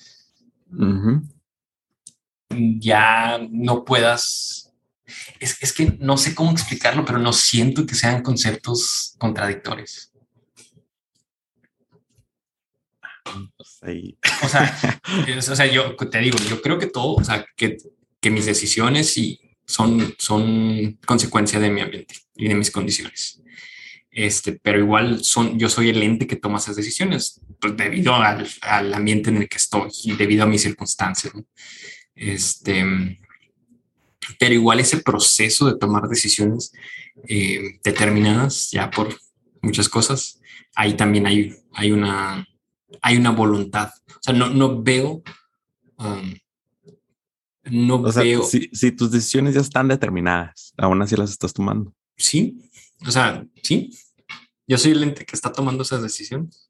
ya 2.50 3.38
no 3.50 3.84
puedas. 3.84 4.72
Es, 5.40 5.62
es, 5.62 5.72
que 5.72 5.96
no 6.00 6.16
sé 6.16 6.34
cómo 6.34 6.50
explicarlo, 6.50 7.04
pero 7.04 7.18
no 7.18 7.32
siento 7.32 7.86
que 7.86 7.94
sean 7.94 8.22
conceptos 8.22 9.14
contradictorios. 9.18 10.12
O 13.56 14.48
sea, 14.48 15.00
o 15.52 15.56
sea, 15.56 15.66
yo 15.66 15.96
te 15.96 16.18
digo, 16.18 16.38
yo 16.48 16.60
creo 16.60 16.78
que 16.78 16.86
todo, 16.86 17.14
o 17.16 17.24
sea, 17.24 17.44
que 17.56 17.78
que 18.20 18.30
mis 18.30 18.46
decisiones 18.46 19.16
y 19.16 19.40
son, 19.66 20.14
son 20.18 20.98
consecuencia 21.06 21.60
de 21.60 21.70
mi 21.70 21.80
ambiente 21.80 22.14
y 22.34 22.48
de 22.48 22.54
mis 22.54 22.70
condiciones. 22.70 23.42
Este, 24.10 24.52
pero 24.52 24.78
igual 24.78 25.22
son, 25.22 25.58
yo 25.58 25.68
soy 25.68 25.90
el 25.90 26.02
ente 26.02 26.26
que 26.26 26.36
toma 26.36 26.58
esas 26.58 26.76
decisiones 26.76 27.40
pues, 27.60 27.76
debido 27.76 28.14
al, 28.14 28.48
al, 28.62 28.94
ambiente 28.94 29.30
en 29.30 29.36
el 29.36 29.48
que 29.48 29.58
estoy 29.58 29.90
y 30.04 30.12
debido 30.12 30.44
a 30.44 30.46
mis 30.46 30.62
circunstancias. 30.62 31.32
Este, 32.18 32.84
pero 34.38 34.54
igual 34.54 34.80
ese 34.80 34.98
proceso 34.98 35.66
de 35.66 35.78
tomar 35.78 36.08
decisiones 36.08 36.72
eh, 37.28 37.78
determinadas 37.82 38.70
ya 38.70 38.90
por 38.90 39.16
muchas 39.62 39.88
cosas, 39.88 40.40
ahí 40.74 40.94
también 40.94 41.26
hay, 41.26 41.54
hay, 41.72 41.92
una, 41.92 42.46
hay 43.02 43.16
una 43.16 43.30
voluntad. 43.30 43.90
O 44.08 44.20
sea, 44.20 44.34
no, 44.34 44.50
no 44.50 44.82
veo 44.82 45.22
um, 45.98 46.34
no 47.70 48.02
veo. 48.02 48.42
Si, 48.44 48.92
tus 48.92 49.10
decisiones 49.10 49.54
ya 49.54 49.60
están 49.60 49.88
determinadas, 49.88 50.72
aún 50.76 51.02
así 51.02 51.16
las 51.16 51.30
estás 51.30 51.52
tomando. 51.52 51.94
Sí, 52.16 52.58
o 53.06 53.10
sea, 53.10 53.46
sí. 53.62 53.90
Yo 54.66 54.76
soy 54.76 54.92
el 54.92 55.02
ente 55.02 55.24
que 55.24 55.34
está 55.34 55.50
tomando 55.50 55.82
esas 55.82 56.02
decisiones. 56.02 56.67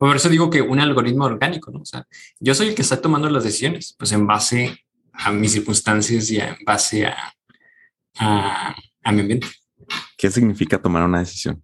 Por 0.00 0.16
eso 0.16 0.30
digo 0.30 0.48
que 0.48 0.62
un 0.62 0.80
algoritmo 0.80 1.26
orgánico, 1.26 1.70
¿no? 1.70 1.80
O 1.80 1.84
sea, 1.84 2.06
yo 2.38 2.54
soy 2.54 2.68
el 2.68 2.74
que 2.74 2.80
está 2.80 3.00
tomando 3.00 3.28
las 3.28 3.44
decisiones, 3.44 3.94
pues 3.98 4.12
en 4.12 4.26
base 4.26 4.84
a 5.12 5.30
mis 5.30 5.52
circunstancias 5.52 6.30
y 6.30 6.40
en 6.40 6.56
base 6.64 7.04
a, 7.06 7.34
a, 8.18 8.74
a 9.02 9.12
mi 9.12 9.20
ambiente. 9.20 9.46
¿Qué 10.16 10.30
significa 10.30 10.80
tomar 10.80 11.04
una 11.04 11.18
decisión? 11.18 11.62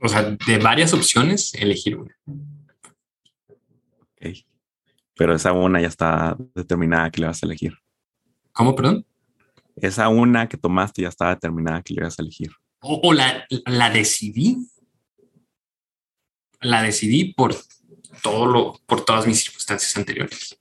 O 0.00 0.08
sea, 0.08 0.22
de 0.22 0.58
varias 0.58 0.92
opciones, 0.92 1.54
elegir 1.54 1.96
una. 1.96 2.14
Okay 4.16 4.44
pero 5.20 5.34
esa 5.34 5.52
una 5.52 5.82
ya 5.82 5.88
está 5.88 6.34
determinada 6.54 7.10
que 7.10 7.20
le 7.20 7.26
vas 7.26 7.42
a 7.42 7.46
elegir. 7.46 7.74
¿Cómo, 8.52 8.74
perdón? 8.74 9.04
Esa 9.76 10.08
una 10.08 10.48
que 10.48 10.56
tomaste 10.56 11.02
ya 11.02 11.08
está 11.08 11.28
determinada 11.28 11.82
que 11.82 11.92
le 11.92 12.04
vas 12.04 12.18
a 12.18 12.22
elegir. 12.22 12.50
O, 12.78 13.12
la, 13.12 13.46
la, 13.66 13.90
decidí. 13.90 14.66
La 16.60 16.82
decidí 16.82 17.32
por 17.32 17.54
todo 18.22 18.46
lo, 18.46 18.80
por 18.86 19.04
todas 19.04 19.26
mis 19.26 19.42
circunstancias 19.42 19.96
anteriores. 19.96 20.58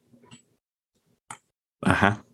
Ajá. 1.81 2.25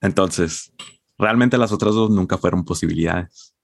Entonces, 0.00 0.72
realmente 1.18 1.58
las 1.58 1.72
otras 1.72 1.94
dos 1.94 2.10
nunca 2.10 2.38
fueron 2.38 2.64
posibilidades. 2.64 3.55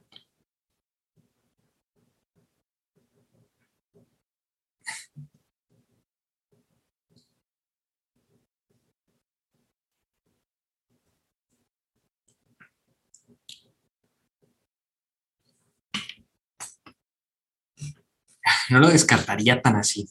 No 18.72 18.80
lo 18.80 18.88
descartaría 18.88 19.60
tan 19.60 19.76
así. 19.76 20.08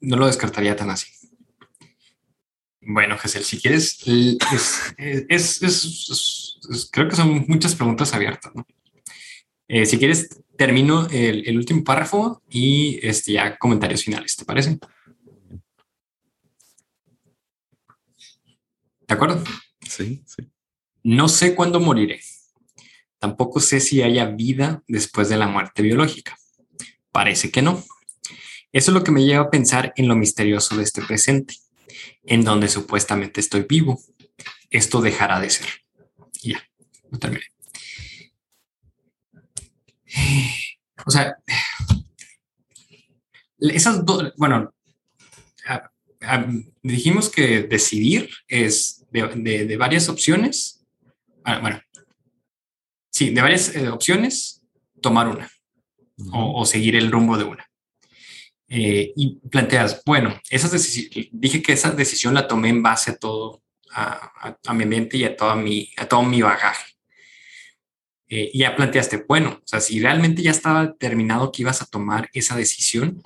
no 0.00 0.16
lo 0.16 0.26
descartaría 0.26 0.76
tan 0.76 0.90
así. 0.90 1.08
Bueno, 2.80 3.18
Gesell, 3.18 3.42
si 3.42 3.60
quieres, 3.60 3.98
es, 5.28 6.88
creo 6.92 7.08
que 7.08 7.16
son 7.16 7.44
muchas 7.48 7.74
preguntas 7.74 8.14
abiertas. 8.14 8.52
Eh, 9.66 9.84
si 9.86 9.98
quieres, 9.98 10.28
termino 10.56 11.08
el, 11.10 11.56
último 11.56 11.82
párrafo 11.82 12.40
y 12.48 13.00
este, 13.02 13.32
ya 13.32 13.58
comentarios 13.58 14.04
finales, 14.04 14.36
¿te 14.36 14.44
parece? 14.44 14.78
¿De 19.00 19.14
acuerdo? 19.14 19.42
Sí, 19.80 20.22
sí. 20.24 20.48
No 21.02 21.28
sé 21.28 21.56
cuándo 21.56 21.80
moriré 21.80 22.20
Tampoco 23.26 23.58
sé 23.58 23.80
si 23.80 24.02
haya 24.02 24.26
vida 24.26 24.84
después 24.86 25.28
de 25.28 25.36
la 25.36 25.48
muerte 25.48 25.82
biológica. 25.82 26.38
Parece 27.10 27.50
que 27.50 27.60
no. 27.60 27.84
Eso 28.70 28.92
es 28.92 28.94
lo 28.94 29.02
que 29.02 29.10
me 29.10 29.24
lleva 29.24 29.46
a 29.46 29.50
pensar 29.50 29.92
en 29.96 30.06
lo 30.06 30.14
misterioso 30.14 30.76
de 30.76 30.84
este 30.84 31.02
presente, 31.02 31.56
en 32.22 32.44
donde 32.44 32.68
supuestamente 32.68 33.40
estoy 33.40 33.66
vivo. 33.68 34.00
Esto 34.70 35.00
dejará 35.00 35.40
de 35.40 35.50
ser. 35.50 35.66
Ya, 36.40 36.62
no 37.10 37.18
terminé. 37.18 37.46
O 41.04 41.10
sea, 41.10 41.34
esas 43.58 44.04
dos, 44.04 44.32
bueno, 44.36 44.72
dijimos 46.80 47.28
que 47.28 47.62
decidir 47.64 48.30
es 48.46 49.04
de, 49.10 49.76
varias 49.76 50.08
opciones. 50.08 50.86
Ah, 51.42 51.58
bueno, 51.58 51.80
Sí, 53.16 53.30
de 53.30 53.40
varias 53.40 53.74
eh, 53.74 53.88
opciones, 53.88 54.62
tomar 55.00 55.26
una 55.26 55.50
o, 56.32 56.66
seguir 56.66 56.96
el 56.96 57.10
rumbo 57.10 57.38
de 57.38 57.44
una. 57.44 57.66
Eh, 58.68 59.14
y 59.16 59.36
planteas, 59.48 60.02
bueno, 60.04 60.38
esas 60.50 60.70
dije 61.32 61.62
que 61.62 61.72
esa 61.72 61.92
decisión 61.92 62.34
la 62.34 62.46
tomé 62.46 62.68
en 62.68 62.82
base 62.82 63.12
a 63.12 63.16
todo, 63.16 63.62
a, 63.90 64.74
mi 64.74 64.84
mente 64.84 65.16
y 65.16 65.24
a, 65.24 65.34
toda 65.34 65.56
mi, 65.56 65.90
a 65.96 66.04
todo 66.06 66.24
mi 66.24 66.42
bagaje. 66.42 66.92
Eh, 68.28 68.50
y 68.52 68.58
ya 68.58 68.76
planteaste, 68.76 69.24
bueno, 69.26 69.62
o 69.64 69.66
sea, 69.66 69.80
si 69.80 69.98
realmente 69.98 70.42
ya 70.42 70.50
estaba 70.50 70.88
determinado 70.88 71.50
que 71.52 71.62
ibas 71.62 71.80
a 71.80 71.86
tomar 71.86 72.28
esa 72.34 72.54
decisión, 72.54 73.22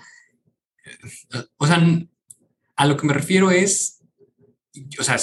o 1.57 1.67
sea, 1.67 1.83
a 2.77 2.87
lo 2.87 2.97
que 2.97 3.07
me 3.09 3.13
refiero 3.13 3.51
es, 3.51 3.99
o 5.01 5.03
sea, 5.03 5.19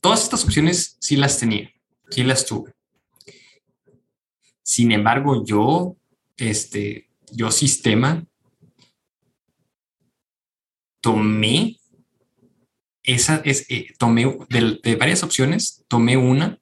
todas 0.00 0.22
estas 0.22 0.44
opciones 0.44 0.96
sí 1.00 1.16
las 1.16 1.40
tenía, 1.40 1.72
sí 2.08 2.22
las 2.22 2.46
tuve. 2.46 2.72
Sin 4.62 4.92
embargo, 4.92 5.44
yo, 5.44 5.96
este, 6.36 7.08
yo 7.32 7.50
sistema, 7.50 8.24
tomé 11.00 11.78
esa 13.02 13.42
es, 13.44 13.66
eh, 13.68 13.88
tomé 13.98 14.38
de, 14.48 14.96
varias 14.96 15.22
opciones, 15.22 15.84
tomé 15.88 16.16
una 16.16 16.58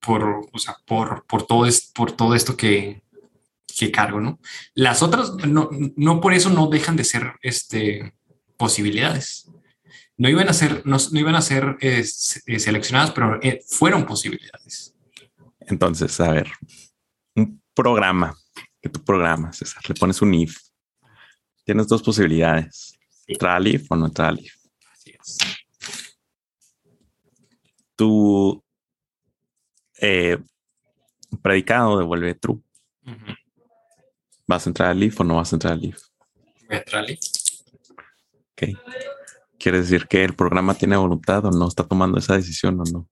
por, 0.00 0.48
o 0.52 0.58
sea, 0.58 0.76
por, 0.86 1.24
por, 1.26 1.46
todo, 1.46 1.66
es, 1.66 1.92
por 1.94 2.12
todo 2.12 2.34
esto 2.34 2.56
que, 2.56 3.02
que 3.78 3.92
cargo, 3.92 4.20
¿no? 4.20 4.40
Las 4.74 5.02
otras, 5.02 5.34
no, 5.46 5.68
no 5.96 6.20
por 6.20 6.32
eso 6.32 6.50
no 6.50 6.68
dejan 6.68 6.96
de 6.96 7.04
ser 7.04 7.34
este, 7.42 8.14
posibilidades. 8.56 9.48
No 10.16 10.28
iban 10.28 10.48
a 10.48 10.52
ser, 10.52 10.82
no, 10.84 10.98
iban 11.12 11.34
a 11.34 11.42
ser 11.42 11.76
eh, 11.80 12.04
eh, 12.46 12.58
seleccionadas, 12.58 13.12
pero 13.12 13.40
fueron 13.66 14.06
posibilidades. 14.06 14.94
Entonces, 15.72 16.20
a 16.20 16.30
ver, 16.30 16.52
un 17.34 17.62
programa 17.72 18.36
que 18.78 18.90
tú 18.90 19.02
programas, 19.02 19.56
César, 19.56 19.82
le 19.88 19.94
pones 19.94 20.20
un 20.20 20.34
if. 20.34 20.58
Tienes 21.64 21.88
dos 21.88 22.02
posibilidades, 22.02 22.98
entrar 23.26 23.56
al 23.56 23.66
if 23.68 23.90
o 23.90 23.96
no 23.96 24.04
entrar 24.04 24.28
al 24.28 24.40
if. 24.40 24.54
Tu 27.96 28.62
eh, 29.98 30.38
predicado 31.40 31.98
devuelve 31.98 32.34
true. 32.34 32.60
¿Vas 34.46 34.66
a 34.66 34.70
entrar 34.70 34.90
al 34.90 35.02
if 35.02 35.18
o 35.20 35.24
no 35.24 35.36
vas 35.36 35.54
a 35.54 35.56
entrar 35.56 35.72
al 35.72 35.84
if? 35.86 36.02
Voy 36.68 36.76
a 36.76 36.78
entrar 36.80 37.04
al 37.04 37.10
if. 37.12 37.20
Ok. 38.52 38.78
¿Quiere 39.58 39.78
decir 39.78 40.06
que 40.06 40.22
el 40.22 40.34
programa 40.34 40.74
tiene 40.74 40.98
voluntad 40.98 41.46
o 41.46 41.50
no 41.50 41.66
está 41.66 41.82
tomando 41.82 42.18
esa 42.18 42.34
decisión 42.34 42.78
o 42.78 42.84
no? 42.84 43.08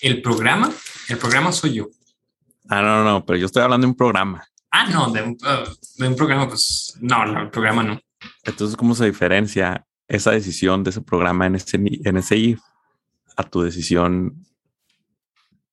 El 0.00 0.22
programa, 0.22 0.70
el 1.08 1.18
programa 1.18 1.52
soy 1.52 1.74
yo. 1.74 1.88
Ah, 2.68 2.82
no, 2.82 3.04
no, 3.04 3.24
pero 3.24 3.38
yo 3.38 3.46
estoy 3.46 3.62
hablando 3.62 3.86
de 3.86 3.90
un 3.90 3.96
programa. 3.96 4.46
Ah, 4.70 4.88
no, 4.88 5.10
de 5.10 5.22
un, 5.22 5.32
uh, 5.32 6.16
programa, 6.16 6.48
pues 6.48 6.96
no, 7.00 7.40
el 7.40 7.50
programa 7.50 7.82
no. 7.82 8.00
Entonces, 8.44 8.76
¿cómo 8.76 8.94
se 8.94 9.04
diferencia 9.04 9.86
esa 10.08 10.30
decisión 10.30 10.82
de 10.84 10.90
ese 10.90 11.02
programa 11.02 11.46
en 11.46 11.56
ese, 11.56 11.76
en 11.76 12.16
ese 12.16 12.36
if 12.36 12.60
a 13.36 13.42
tu 13.42 13.62
decisión? 13.62 14.46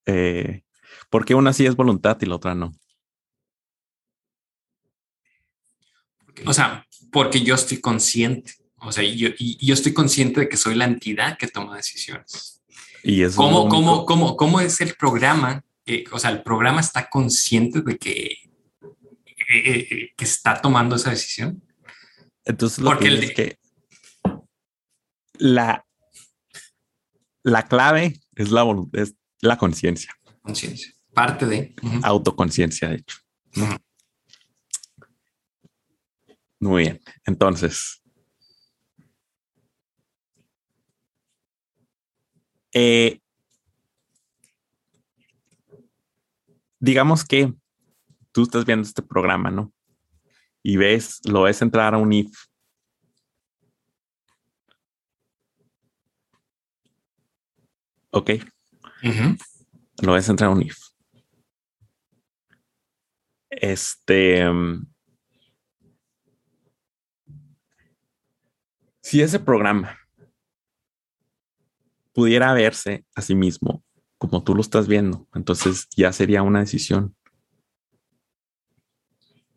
Eh, 0.06 0.64
porque 1.10 1.36
una 1.36 1.54
sí 1.54 1.66
es 1.66 1.76
voluntad 1.76 2.18
y 2.22 2.26
la 2.26 2.36
otra 2.36 2.56
no? 2.56 2.74
O 6.46 6.54
sea, 6.54 6.86
porque 7.12 7.42
yo 7.42 7.56
estoy 7.56 7.80
consciente. 7.80 8.54
O 8.78 8.92
sea, 8.92 9.04
yo, 9.04 9.30
yo 9.38 9.74
estoy 9.74 9.94
consciente 9.94 10.42
de 10.42 10.50
que 10.50 10.58
soy 10.58 10.76
la 10.76 10.86
entidad 10.86 11.38
que 11.38 11.48
toma 11.48 11.76
decisiones. 11.76 12.59
Y 13.04 13.24
es 13.24 13.36
¿Cómo, 13.36 13.70
cómo, 13.70 14.06
cómo, 14.06 14.36
¿Cómo 14.36 14.60
es 14.60 14.82
el 14.82 14.96
programa? 14.96 15.64
o 16.12 16.20
sea, 16.20 16.30
el 16.30 16.44
programa 16.44 16.82
está 16.82 17.10
consciente 17.10 17.82
de 17.82 17.98
que, 17.98 18.26
eh, 19.50 19.88
eh, 19.90 20.14
que 20.16 20.26
está 20.26 20.62
tomando 20.62 20.96
esa 20.96 21.10
decisión. 21.10 21.64
Entonces, 22.46 22.80
lo 22.80 22.92
Porque 22.92 23.10
que 23.10 23.26
es 23.26 23.32
que 23.32 23.60
la, 25.34 25.86
la 27.44 27.68
clave 27.68 28.20
es 28.36 28.52
la, 28.52 28.66
es 28.94 29.16
la 29.42 29.58
conciencia. 29.58 30.14
Conciencia. 30.42 30.94
Parte 31.14 31.46
de. 31.46 31.76
Autoconciencia, 32.04 32.90
de 32.90 32.96
hecho. 32.98 33.18
Muy 36.60 36.84
bien. 36.84 37.02
Entonces, 37.26 37.99
eh, 42.74 43.20
digamos 46.80 47.26
que 47.26 47.54
tú 48.32 48.44
estás 48.44 48.66
viendo 48.66 48.88
este 48.88 49.02
programa, 49.02 49.52
¿no? 49.52 49.74
Y 50.64 50.78
ves, 50.78 51.20
lo 51.26 51.44
ves 51.44 51.62
entrar 51.62 51.94
a 51.94 51.98
un 51.98 52.12
if. 52.14 52.32
Ok. 58.12 58.32
Lo 60.02 60.14
ves 60.14 60.30
entrar 60.30 60.50
a 60.50 60.54
un 60.54 60.62
if. 60.62 60.78
Este. 63.50 64.46
Si 69.02 69.22
ese 69.22 69.40
programa 69.40 69.99
pudiera 72.20 72.52
verse 72.52 73.06
a 73.16 73.22
sí 73.22 73.34
mismo 73.34 73.82
como 74.18 74.44
tú 74.44 74.54
lo 74.54 74.60
estás 74.60 74.90
viendo, 74.90 75.30
entonces 75.34 75.88
ya 75.96 76.12
sería 76.12 76.44
una 76.44 76.60
decisión. 76.60 77.16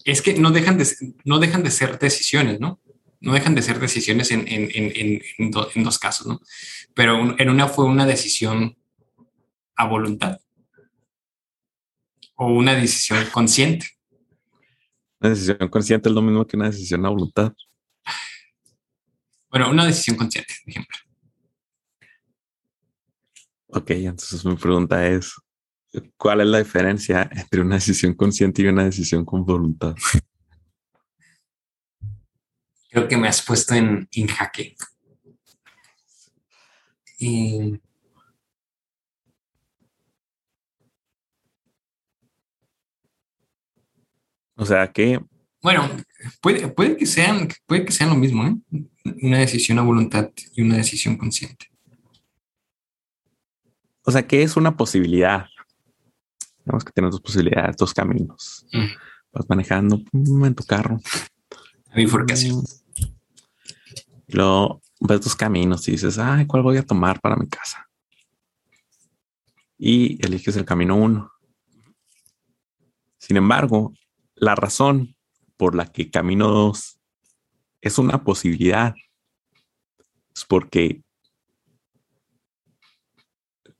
Es 0.04 0.22
que 0.22 0.34
no 0.34 0.52
dejan 0.52 0.78
de, 0.78 0.86
no 1.24 1.40
dejan 1.40 1.64
de 1.64 1.72
ser 1.72 1.98
decisiones, 1.98 2.60
¿no? 2.60 2.80
No 3.18 3.32
dejan 3.32 3.56
de 3.56 3.62
ser 3.62 3.80
decisiones 3.80 4.30
en, 4.30 4.46
en, 4.46 4.70
en, 4.72 5.22
en 5.38 5.82
dos 5.82 5.98
casos, 5.98 6.28
¿no? 6.28 6.40
Pero 6.94 7.36
en 7.36 7.50
una 7.50 7.66
fue 7.66 7.86
una 7.86 8.06
decisión 8.06 8.76
a 9.74 9.88
voluntad 9.88 10.40
o 12.36 12.46
una 12.46 12.76
decisión 12.76 13.26
consciente. 13.32 13.88
Una 15.20 15.30
decisión 15.30 15.68
consciente 15.68 16.08
es 16.08 16.14
lo 16.14 16.22
mismo 16.22 16.46
que 16.46 16.56
una 16.56 16.70
decisión 16.70 17.04
a 17.04 17.08
voluntad. 17.08 17.52
Bueno, 19.50 19.70
una 19.70 19.86
decisión 19.86 20.16
consciente, 20.16 20.54
por 20.62 20.70
ejemplo. 20.70 21.11
Ok, 23.74 23.90
entonces 23.90 24.44
mi 24.44 24.54
pregunta 24.54 25.06
es, 25.06 25.34
¿cuál 26.18 26.42
es 26.42 26.46
la 26.46 26.58
diferencia 26.58 27.28
entre 27.32 27.62
una 27.62 27.76
decisión 27.76 28.12
consciente 28.12 28.60
y 28.60 28.66
una 28.66 28.84
decisión 28.84 29.24
con 29.24 29.46
voluntad? 29.46 29.94
Creo 32.90 33.08
que 33.08 33.16
me 33.16 33.28
has 33.28 33.40
puesto 33.40 33.74
en, 33.74 34.06
en 34.12 34.26
jaque. 34.26 34.76
Y... 37.18 37.80
O 44.54 44.66
sea 44.66 44.92
que 44.92 45.18
bueno, 45.62 45.88
puede, 46.40 46.68
puede, 46.68 46.96
que 46.96 47.06
sean, 47.06 47.48
puede 47.66 47.84
que 47.86 47.92
sean 47.92 48.10
lo 48.10 48.16
mismo, 48.16 48.44
¿eh? 48.44 48.56
Una 49.22 49.38
decisión 49.38 49.78
a 49.78 49.82
voluntad 49.82 50.30
y 50.54 50.60
una 50.60 50.76
decisión 50.76 51.16
consciente. 51.16 51.71
O 54.04 54.10
sea, 54.10 54.26
que 54.26 54.42
es 54.42 54.56
una 54.56 54.76
posibilidad. 54.76 55.46
Tenemos 56.64 56.84
que 56.84 56.92
tener 56.92 57.10
dos 57.10 57.20
posibilidades, 57.20 57.76
dos 57.76 57.94
caminos. 57.94 58.66
Vas 59.32 59.48
manejando 59.48 60.00
en 60.12 60.54
tu 60.54 60.64
carro. 60.64 61.00
A 61.90 61.96
bifurcación. 61.96 62.58
Mm. 62.58 63.04
Luego 64.28 64.82
ves 65.00 65.20
dos 65.20 65.36
caminos 65.36 65.86
y 65.88 65.92
dices, 65.92 66.18
ay, 66.18 66.46
¿cuál 66.46 66.62
voy 66.62 66.76
a 66.76 66.86
tomar 66.86 67.20
para 67.20 67.36
mi 67.36 67.46
casa? 67.48 67.88
Y 69.78 70.24
eliges 70.24 70.56
el 70.56 70.64
camino 70.64 70.96
uno. 70.96 71.32
Sin 73.18 73.36
embargo, 73.36 73.94
la 74.34 74.54
razón 74.54 75.14
por 75.56 75.76
la 75.76 75.86
que 75.86 76.10
Camino 76.10 76.48
2 76.48 76.98
es 77.82 77.98
una 77.98 78.24
posibilidad. 78.24 78.94
Es 80.34 80.44
porque 80.44 81.02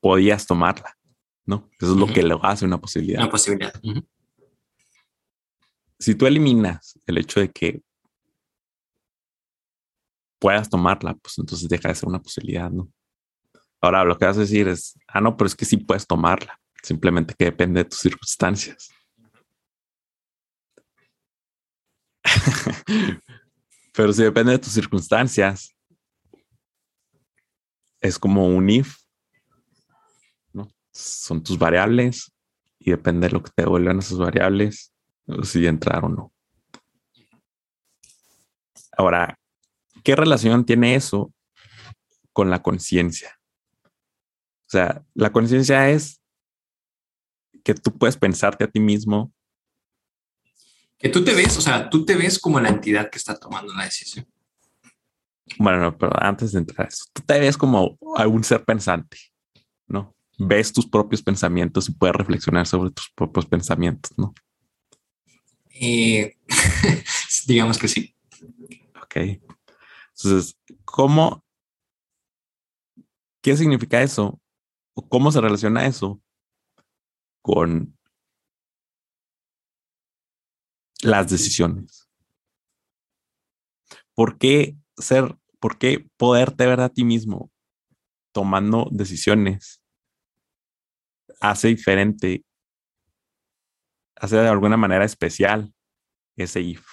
podías 0.03 0.47
tomarla, 0.47 0.99
¿no? 1.47 1.71
Eso 1.79 1.93
es 1.93 1.99
lo 1.99 2.09
que 2.09 2.25
lo 2.25 2.45
hace 2.45 2.65
una 2.65 2.81
posibilidad. 2.81 3.23
Una 3.23 3.31
posibilidad. 3.31 3.73
Si 5.99 6.17
tú 6.17 6.27
eliminas 6.27 6.99
el 7.07 7.19
hecho 7.19 7.39
de 7.39 7.49
que 7.49 7.81
puedas 10.41 10.69
tomarla, 10.69 11.15
pues 11.15 11.39
entonces 11.39 11.69
deja 11.69 11.89
de 11.89 11.95
ser 11.95 12.09
una 12.09 12.21
posibilidad, 12.21 12.69
¿no? 12.69 12.93
Ahora 13.81 14.03
lo 14.05 14.19
que 14.19 14.25
vas 14.25 14.37
a 14.37 14.41
decir 14.41 14.67
es, 14.67 14.99
ah, 15.07 15.21
no, 15.21 15.37
pero 15.37 15.47
es 15.47 15.55
que 15.55 15.65
sí 15.65 15.77
puedes 15.77 16.05
tomarla, 16.05 16.61
simplemente 16.83 17.35
que 17.39 17.45
depende 17.45 17.85
de 17.85 17.89
tus 17.89 18.01
circunstancias. 18.01 18.91
Pero 23.95 24.13
si 24.13 24.23
depende 24.23 24.53
de 24.53 24.59
tus 24.59 24.73
circunstancias, 24.73 25.77
es 28.01 28.19
como 28.19 28.47
un 28.47 28.71
if. 28.71 29.02
¿No? 30.93 30.99
Son 31.01 31.43
tus 31.43 31.59
variables 31.59 32.33
y 32.79 32.91
depende 32.91 33.29
de 33.29 33.33
lo 33.33 33.43
que 33.43 33.51
te 33.55 33.63
devuelvan 33.63 33.99
esas 33.99 34.19
variables, 34.19 34.93
si 35.43 35.67
entrar 35.67 36.05
o 36.05 36.09
no. 36.09 36.33
Ahora, 38.97 39.39
¿qué 40.05 40.17
relación 40.17 40.65
tiene 40.65 40.95
eso 40.95 41.33
con 42.33 42.51
la 42.51 42.63
conciencia? 42.63 43.39
O 43.85 44.71
sea, 44.73 45.05
la 45.15 45.33
conciencia 45.33 45.91
es 45.91 46.21
que 47.65 47.75
tú 47.75 47.97
puedes 47.97 48.17
pensarte 48.17 48.65
a 48.65 48.69
ti 48.69 48.81
mismo 48.81 49.33
que 50.99 51.09
tú 51.09 51.25
te 51.25 51.35
ves, 51.35 51.59
o 51.59 51.61
sea, 51.61 51.91
tú 51.91 52.05
te 52.05 52.15
ves 52.15 52.39
como 52.39 52.61
la 52.61 52.69
entidad 52.69 53.11
que 53.11 53.19
está 53.19 53.37
tomando 53.37 53.75
la 53.75 53.85
decisión. 53.85 54.25
Bueno, 55.59 55.99
pero 55.99 56.13
antes 56.15 56.53
de 56.53 56.61
entrar 56.61 56.87
a 56.87 56.89
eso, 56.89 57.07
tú 57.13 57.23
te 57.27 57.41
ves 57.41 57.57
como 57.57 57.99
un 58.01 58.45
ser 58.45 58.65
pensante, 58.65 59.19
¿no? 59.89 60.15
Ves 60.39 60.73
tus 60.73 60.89
propios 60.89 61.23
pensamientos 61.23 61.89
y 61.89 61.93
puedes 61.93 62.17
reflexionar 62.17 62.67
sobre 62.67 62.91
tus 62.91 63.11
propios 63.15 63.47
pensamientos, 63.47 64.13
¿no? 64.17 64.35
Eh, 65.75 66.37
digamos 67.47 67.79
que 67.79 67.89
sí. 67.89 68.15
Ok. 69.03 69.17
Entonces, 69.17 70.59
¿cómo? 70.85 71.45
¿Qué 73.43 73.57
significa 73.57 74.03
eso? 74.03 74.41
¿O 74.95 75.09
cómo 75.09 75.33
se 75.33 75.41
relaciona 75.41 75.87
eso 75.87 76.23
con 77.43 77.99
las 81.03 81.31
decisiones? 81.31 82.09
¿Por 84.15 84.39
qué 84.39 84.77
ser, 84.97 85.37
por 85.59 85.79
qué 85.79 86.09
poderte 86.17 86.67
ver 86.67 86.81
a 86.81 86.91
ti 86.91 87.05
mismo 87.05 87.51
tomando 88.33 88.89
decisiones 88.91 89.82
hace 91.43 91.69
diferente, 91.69 92.45
hace 94.15 94.37
de 94.37 94.49
alguna 94.49 94.77
manera 94.77 95.05
especial 95.05 95.75
ese 96.37 96.61
if? 96.61 96.87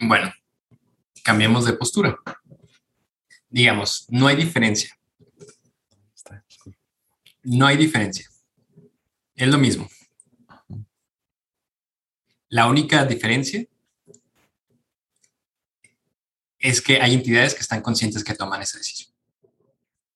Bueno, 0.00 0.32
cambiemos 1.24 1.64
de 1.64 1.72
postura. 1.72 2.16
Digamos, 3.50 4.06
no 4.10 4.28
hay 4.28 4.36
diferencia. 4.36 4.96
No 7.42 7.66
hay 7.66 7.76
diferencia. 7.76 8.28
Es 9.34 9.48
lo 9.48 9.58
mismo. 9.58 9.88
La 12.48 12.66
única 12.66 13.04
diferencia 13.04 13.66
es 16.58 16.80
que 16.80 17.00
hay 17.00 17.14
entidades 17.14 17.54
que 17.54 17.60
están 17.60 17.82
conscientes 17.82 18.24
que 18.24 18.34
toman 18.34 18.62
esa 18.62 18.78
decisión. 18.78 19.12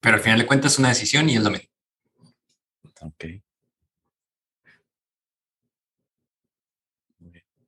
Pero 0.00 0.16
al 0.16 0.22
final 0.22 0.38
de 0.38 0.46
cuentas 0.46 0.72
es 0.72 0.78
una 0.78 0.88
decisión 0.88 1.28
y 1.28 1.36
es 1.36 1.42
lo 1.42 1.50
mismo. 1.50 1.68
Ok. 3.00 3.24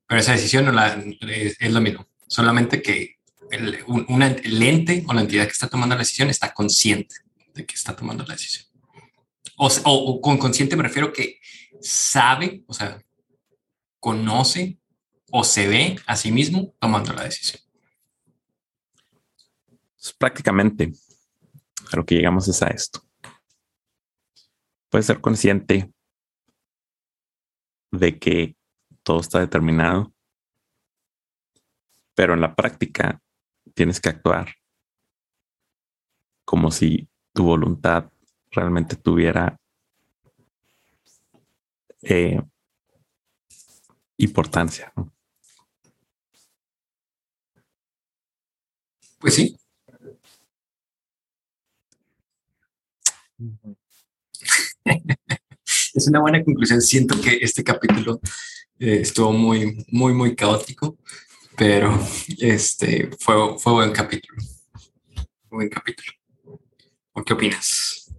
Pero 0.07 0.20
esa 0.20 0.32
decisión 0.32 0.65
no 0.65 0.73
la, 0.73 0.95
es, 1.20 1.57
es 1.61 1.73
lo 1.73 1.81
mismo. 1.81 2.07
Solamente 2.27 2.82
que 2.82 3.19
el, 3.51 3.85
un, 3.86 4.07
una, 4.09 4.28
el 4.28 4.62
ente 4.62 5.05
o 5.07 5.12
la 5.12 5.20
entidad 5.20 5.45
que 5.45 5.53
está 5.53 5.69
tomando 5.69 5.95
la 5.95 6.01
decisión 6.01 6.31
está 6.31 6.53
consciente 6.53 7.16
de 7.53 7.65
que 7.65 7.74
está 7.74 7.95
tomando 7.95 8.24
la 8.24 8.35
decisión. 8.35 8.66
O, 9.57 9.66
o, 9.66 9.93
o 9.93 10.20
con 10.20 10.39
consciente 10.39 10.77
me 10.77 10.82
refiero 10.82 11.12
que 11.12 11.39
sabe, 11.81 12.65
o 12.66 12.74
sea, 12.74 13.01
conoce 14.05 14.78
o 15.31 15.44
se 15.44 15.66
ve 15.66 15.97
a 16.06 16.14
sí 16.14 16.31
mismo 16.31 16.74
tomando 16.78 17.14
la 17.14 17.24
decisión. 17.24 17.62
Prácticamente 20.18 20.93
a 21.90 21.97
lo 21.97 22.05
que 22.05 22.16
llegamos 22.16 22.47
es 22.47 22.62
a 22.62 22.66
esto. 22.66 23.01
Puedes 24.90 25.06
ser 25.06 25.22
consciente 25.22 25.90
de 27.93 28.18
que 28.18 28.55
todo 29.02 29.20
está 29.20 29.40
determinado, 29.40 30.12
pero 32.14 32.35
en 32.35 32.43
la 32.43 32.55
práctica 32.55 33.22
tienes 33.72 34.02
que 34.02 34.10
actuar 34.10 34.55
como 36.44 36.70
si 36.70 37.09
tu 37.32 37.44
voluntad 37.44 38.12
realmente 38.51 38.97
tuviera 38.97 39.59
eh, 42.02 42.43
importancia. 44.19 44.93
¿no? 44.97 45.12
Pues 49.19 49.35
sí. 49.35 49.57
es 55.95 56.09
una 56.09 56.20
buena 56.20 56.45
conclusión. 56.45 56.81
Siento 56.82 57.20
que 57.20 57.39
este 57.41 57.65
capítulo 57.65 58.20
eh, 58.78 58.99
estuvo 59.01 59.32
muy, 59.32 59.85
muy, 59.89 60.12
muy 60.12 60.35
caótico, 60.35 60.99
pero 61.57 61.99
este 62.39 63.11
fue, 63.19 63.59
fue 63.59 63.73
buen 63.73 63.93
capítulo. 63.93 64.43
Buen 65.49 65.69
capítulo. 65.69 66.12
¿O 67.12 67.23
qué 67.23 67.32
opinas? 67.32 68.12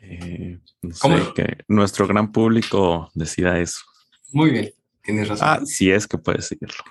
Eh, 0.00 0.58
no 0.82 0.94
sé, 0.94 1.00
¿Cómo? 1.00 1.34
que 1.34 1.58
nuestro 1.68 2.06
gran 2.06 2.32
público 2.32 3.10
decida 3.14 3.60
eso. 3.60 3.80
Muy 4.32 4.50
bien, 4.50 4.72
tienes 5.06 5.28
razón. 5.28 5.48
Ah, 5.48 5.60
si 5.64 5.90
es 5.90 6.06
que 6.06 6.18
puedes 6.18 6.46
seguirlo. 6.46 6.84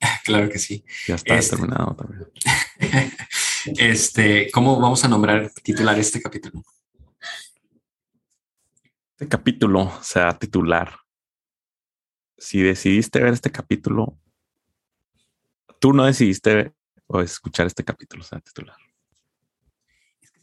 Claro 0.24 0.48
que 0.48 0.58
sí. 0.58 0.84
Ya 1.06 1.14
está 1.16 1.36
Este- 1.36 1.56
determinado 1.56 1.94
también. 1.96 2.26
Este, 3.76 4.50
¿cómo 4.52 4.80
vamos 4.80 5.04
a 5.04 5.08
nombrar, 5.08 5.50
titular 5.62 5.98
este 5.98 6.20
capítulo? 6.22 6.64
Este 9.12 9.28
capítulo 9.28 9.92
será 10.02 10.38
titular. 10.38 10.96
Si 12.38 12.62
decidiste 12.62 13.20
ver 13.20 13.34
este 13.34 13.50
capítulo, 13.52 14.18
tú 15.78 15.92
no 15.92 16.06
decidiste 16.06 16.54
ver 16.54 16.74
o 17.06 17.20
escuchar 17.20 17.66
este 17.66 17.84
capítulo, 17.84 18.22
será 18.22 18.40
titular. 18.40 18.76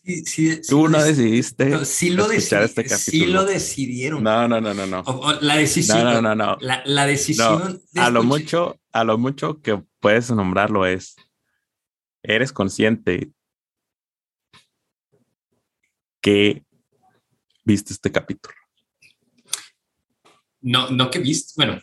Sí, 0.08 0.26
sí, 0.26 0.56
sí 0.56 0.62
Tú 0.70 0.88
no 0.88 1.00
dec- 1.00 1.04
decidiste 1.04 1.86
sí 1.86 2.10
lo, 2.12 2.32
escuchar 2.32 2.62
decidi- 2.64 2.66
este 2.66 2.88
sí 2.90 3.20
capítulo. 3.20 3.42
lo 3.42 3.46
decidieron. 3.46 4.24
No, 4.24 4.48
no, 4.48 4.62
no, 4.62 4.74
no, 4.74 4.88
no. 4.88 5.00
O- 5.02 5.28
o 5.28 5.34
la 5.42 5.58
decisión. 5.58 6.02
No, 6.06 6.22
no, 6.22 6.22
no, 6.22 6.36
no. 6.36 6.58
La, 6.62 6.82
la 6.86 7.06
decisión. 7.06 7.82
de 7.92 8.00
A 8.02 8.10
lo 8.10 8.24
mucho, 8.24 8.80
a 8.94 9.04
lo 9.04 9.18
mucho 9.18 9.62
que 9.62 9.84
puedes 10.00 10.32
nombrarlo 10.32 10.86
es, 10.86 11.18
eres 12.24 12.54
consciente 12.54 13.32
que 16.22 16.64
viste 17.66 17.92
este 17.94 18.12
capítulo. 18.12 18.56
No, 20.62 20.90
no 20.90 21.10
que 21.10 21.20
viste. 21.20 21.54
Bueno, 21.58 21.82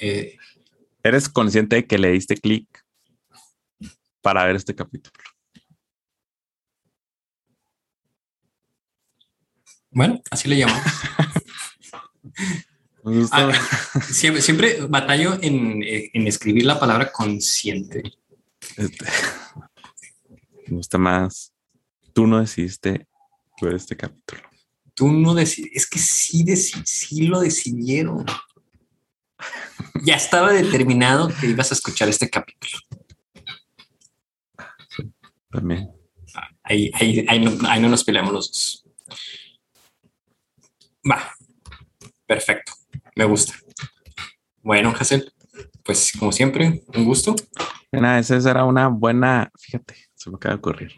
eh, 0.00 0.36
Eres 1.02 1.28
consciente 1.28 1.76
de 1.76 1.86
que 1.86 1.98
le 1.98 2.10
diste 2.10 2.36
clic 2.36 2.66
para 4.22 4.44
ver 4.44 4.56
este 4.56 4.74
capítulo. 4.74 5.14
Bueno, 9.96 10.20
así 10.30 10.48
le 10.48 10.58
llamamos. 10.58 10.82
Ah, 13.30 13.52
siempre, 14.10 14.42
siempre 14.42 14.80
batallo 14.88 15.38
en, 15.40 15.80
en 15.84 16.26
escribir 16.26 16.64
la 16.66 16.80
palabra 16.80 17.12
consciente. 17.12 18.02
Este, 18.76 19.06
me 20.66 20.76
gusta 20.78 20.98
más. 20.98 21.52
Tú 22.12 22.26
no 22.26 22.40
decidiste 22.40 23.06
ver 23.62 23.74
este 23.74 23.96
capítulo. 23.96 24.42
Tú 24.94 25.12
no 25.12 25.34
decides. 25.34 25.70
Es 25.72 25.86
que 25.88 26.00
sí, 26.00 26.44
deci- 26.44 26.82
sí 26.84 27.28
lo 27.28 27.38
decidieron. 27.38 28.26
Ya 30.02 30.16
estaba 30.16 30.52
determinado 30.52 31.28
que 31.40 31.46
ibas 31.46 31.70
a 31.70 31.74
escuchar 31.74 32.08
este 32.08 32.28
capítulo. 32.28 32.76
También. 35.52 35.90
Ahí, 36.64 36.90
ahí, 36.94 37.24
ahí, 37.28 37.38
no, 37.38 37.56
ahí 37.68 37.80
no 37.80 37.88
nos 37.88 38.02
peleamos 38.02 38.32
los 38.32 38.48
dos. 38.48 38.82
Va. 41.08 41.32
Perfecto. 42.26 42.72
Me 43.14 43.24
gusta. 43.24 43.54
Bueno, 44.62 44.92
Hazel, 44.98 45.32
pues 45.84 46.12
como 46.18 46.32
siempre, 46.32 46.82
un 46.94 47.04
gusto. 47.04 47.36
Mira, 47.92 48.18
esa 48.18 48.36
era 48.36 48.64
una 48.64 48.88
buena, 48.88 49.50
fíjate, 49.56 49.94
se 50.14 50.28
me 50.28 50.36
acaba 50.36 50.54
de 50.54 50.58
ocurrir. 50.58 50.92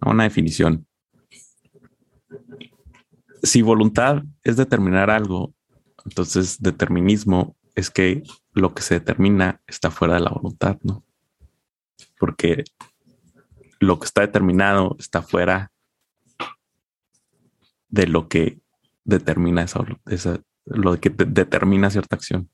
Una 0.00 0.24
definición. 0.24 0.86
Si 3.42 3.60
voluntad 3.60 4.22
es 4.42 4.56
determinar 4.56 5.10
algo, 5.10 5.54
entonces 6.06 6.60
determinismo 6.60 7.56
es 7.74 7.90
que 7.90 8.22
lo 8.52 8.74
que 8.74 8.82
se 8.82 8.94
determina 8.94 9.60
está 9.66 9.90
fuera 9.90 10.14
de 10.14 10.20
la 10.20 10.30
voluntad, 10.30 10.78
¿no? 10.82 11.04
Porque 12.18 12.64
lo 13.80 13.98
que 13.98 14.06
está 14.06 14.22
determinado 14.22 14.96
está 14.98 15.22
fuera 15.22 15.72
de 17.88 18.06
lo 18.06 18.28
que 18.28 18.61
determina 19.04 19.62
esa, 19.62 19.80
esa 20.06 20.40
lo 20.64 20.98
que 21.00 21.10
de- 21.10 21.24
determina 21.26 21.90
cierta 21.90 22.16
acción, 22.16 22.48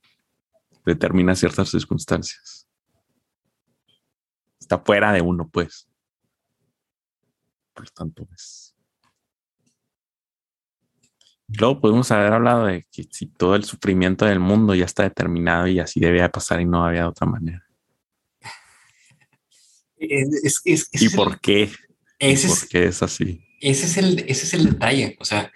determina 0.84 1.34
ciertas 1.34 1.70
circunstancias. 1.70 2.66
Está 4.60 4.78
fuera 4.78 5.12
de 5.12 5.20
uno, 5.22 5.48
pues. 5.48 5.88
Por 7.74 7.84
lo 7.84 7.90
tanto, 7.92 8.24
pues. 8.26 8.74
Luego 11.48 11.80
podemos 11.80 12.10
haber 12.10 12.32
hablado 12.34 12.66
de 12.66 12.86
que 12.92 13.04
si 13.10 13.26
todo 13.26 13.54
el 13.56 13.64
sufrimiento 13.64 14.26
del 14.26 14.38
mundo 14.40 14.74
ya 14.74 14.84
está 14.84 15.04
determinado 15.04 15.66
y 15.66 15.78
así 15.80 15.98
debía 15.98 16.30
pasar 16.30 16.60
y 16.60 16.66
no 16.66 16.84
había 16.84 17.02
de 17.02 17.06
otra 17.08 17.26
manera. 17.26 17.64
Es, 19.96 20.28
es- 20.44 20.60
es- 20.64 20.88
ese 20.92 21.04
¿Y 21.06 21.08
por 21.08 21.40
qué? 21.40 21.70
¿Y 22.18 22.32
ese 22.32 22.48
es- 22.48 22.60
por 22.60 22.68
qué 22.68 22.84
es 22.86 23.02
así? 23.02 23.44
ese 23.60 23.86
es 23.86 23.96
el, 23.96 24.18
ese 24.20 24.44
es 24.44 24.54
el 24.54 24.64
detalle. 24.66 25.16
O 25.20 25.24
sea, 25.24 25.50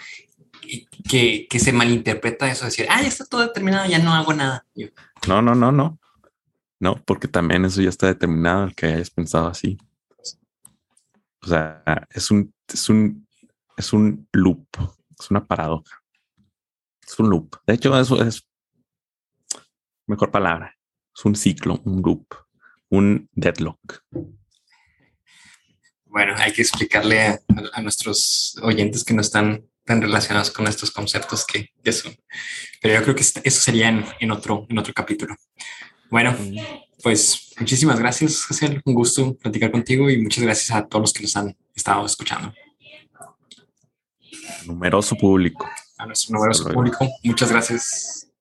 que, 1.09 1.47
que 1.49 1.59
se 1.59 1.73
malinterpreta 1.73 2.51
eso, 2.51 2.65
decir, 2.65 2.87
ah, 2.89 3.03
ya 3.03 3.09
está 3.09 3.25
todo 3.25 3.43
determinado, 3.43 3.89
ya 3.89 3.99
no 3.99 4.13
hago 4.15 4.33
nada. 4.33 4.67
Yo, 4.75 4.89
No, 5.27 5.43
no, 5.43 5.55
no, 5.55 5.73
no. 5.73 5.99
No, 6.81 7.01
porque 7.05 7.29
también 7.29 7.65
eso 7.65 7.81
ya 7.81 7.91
está 7.91 8.09
determinado, 8.09 8.65
el 8.65 8.75
que 8.75 8.87
hayas 8.87 9.11
pensado 9.11 9.47
así. 9.47 9.79
O 11.43 11.47
sea, 11.47 11.83
es 12.11 12.31
un, 12.31 12.53
es 12.69 12.89
un, 12.89 13.27
es 13.77 13.93
un 13.93 14.29
loop, 14.33 14.67
es 15.19 15.31
una 15.31 15.45
paradoja. 15.45 16.03
Es 17.07 17.19
un 17.19 17.31
loop. 17.31 17.57
De 17.67 17.75
hecho, 17.75 17.99
eso 17.99 18.23
es 18.23 18.49
mejor 20.07 20.31
palabra. 20.31 20.77
Es 21.15 21.25
un 21.25 21.37
ciclo, 21.37 21.81
un 21.85 22.03
loop, 22.03 22.35
un 22.89 23.29
deadlock. 23.33 24.03
Bueno, 26.07 26.35
hay 26.37 26.53
que 26.53 26.63
explicarle 26.63 27.27
a, 27.27 27.41
a 27.75 27.83
nuestros 27.83 28.59
oyentes 28.63 29.05
que 29.05 29.15
no 29.15 29.21
están 29.21 29.65
tan 29.85 30.01
relacionados 30.01 30.51
con 30.51 30.67
estos 30.67 30.91
conceptos 30.91 31.45
que, 31.45 31.71
que 31.83 31.93
son. 31.93 32.15
Pero 32.81 32.95
yo 32.95 33.03
creo 33.03 33.15
que 33.15 33.23
eso 33.23 33.61
sería 33.61 33.89
en, 33.89 34.05
en, 34.21 34.31
otro, 34.31 34.67
en 34.69 34.79
otro 34.79 34.93
capítulo. 34.95 35.37
Bueno, 36.11 36.37
pues 37.03 37.53
muchísimas 37.59 37.99
gracias, 37.99 38.45
José. 38.45 38.81
Un 38.85 38.95
gusto 38.95 39.35
platicar 39.35 39.71
contigo 39.71 40.09
y 40.11 40.23
muchas 40.23 40.45
gracias 40.45 40.71
a 40.77 40.87
todos 40.87 41.03
los 41.03 41.13
que 41.13 41.23
nos 41.23 41.37
han 41.37 41.57
estado 41.75 42.07
escuchando. 42.07 42.53
Numeroso 44.67 45.17
público. 45.17 45.69
A 45.99 46.07
nuestro 46.07 46.35
numeroso 46.35 46.69
público, 46.69 47.09
muchas 47.23 47.51
gracias. 47.51 48.32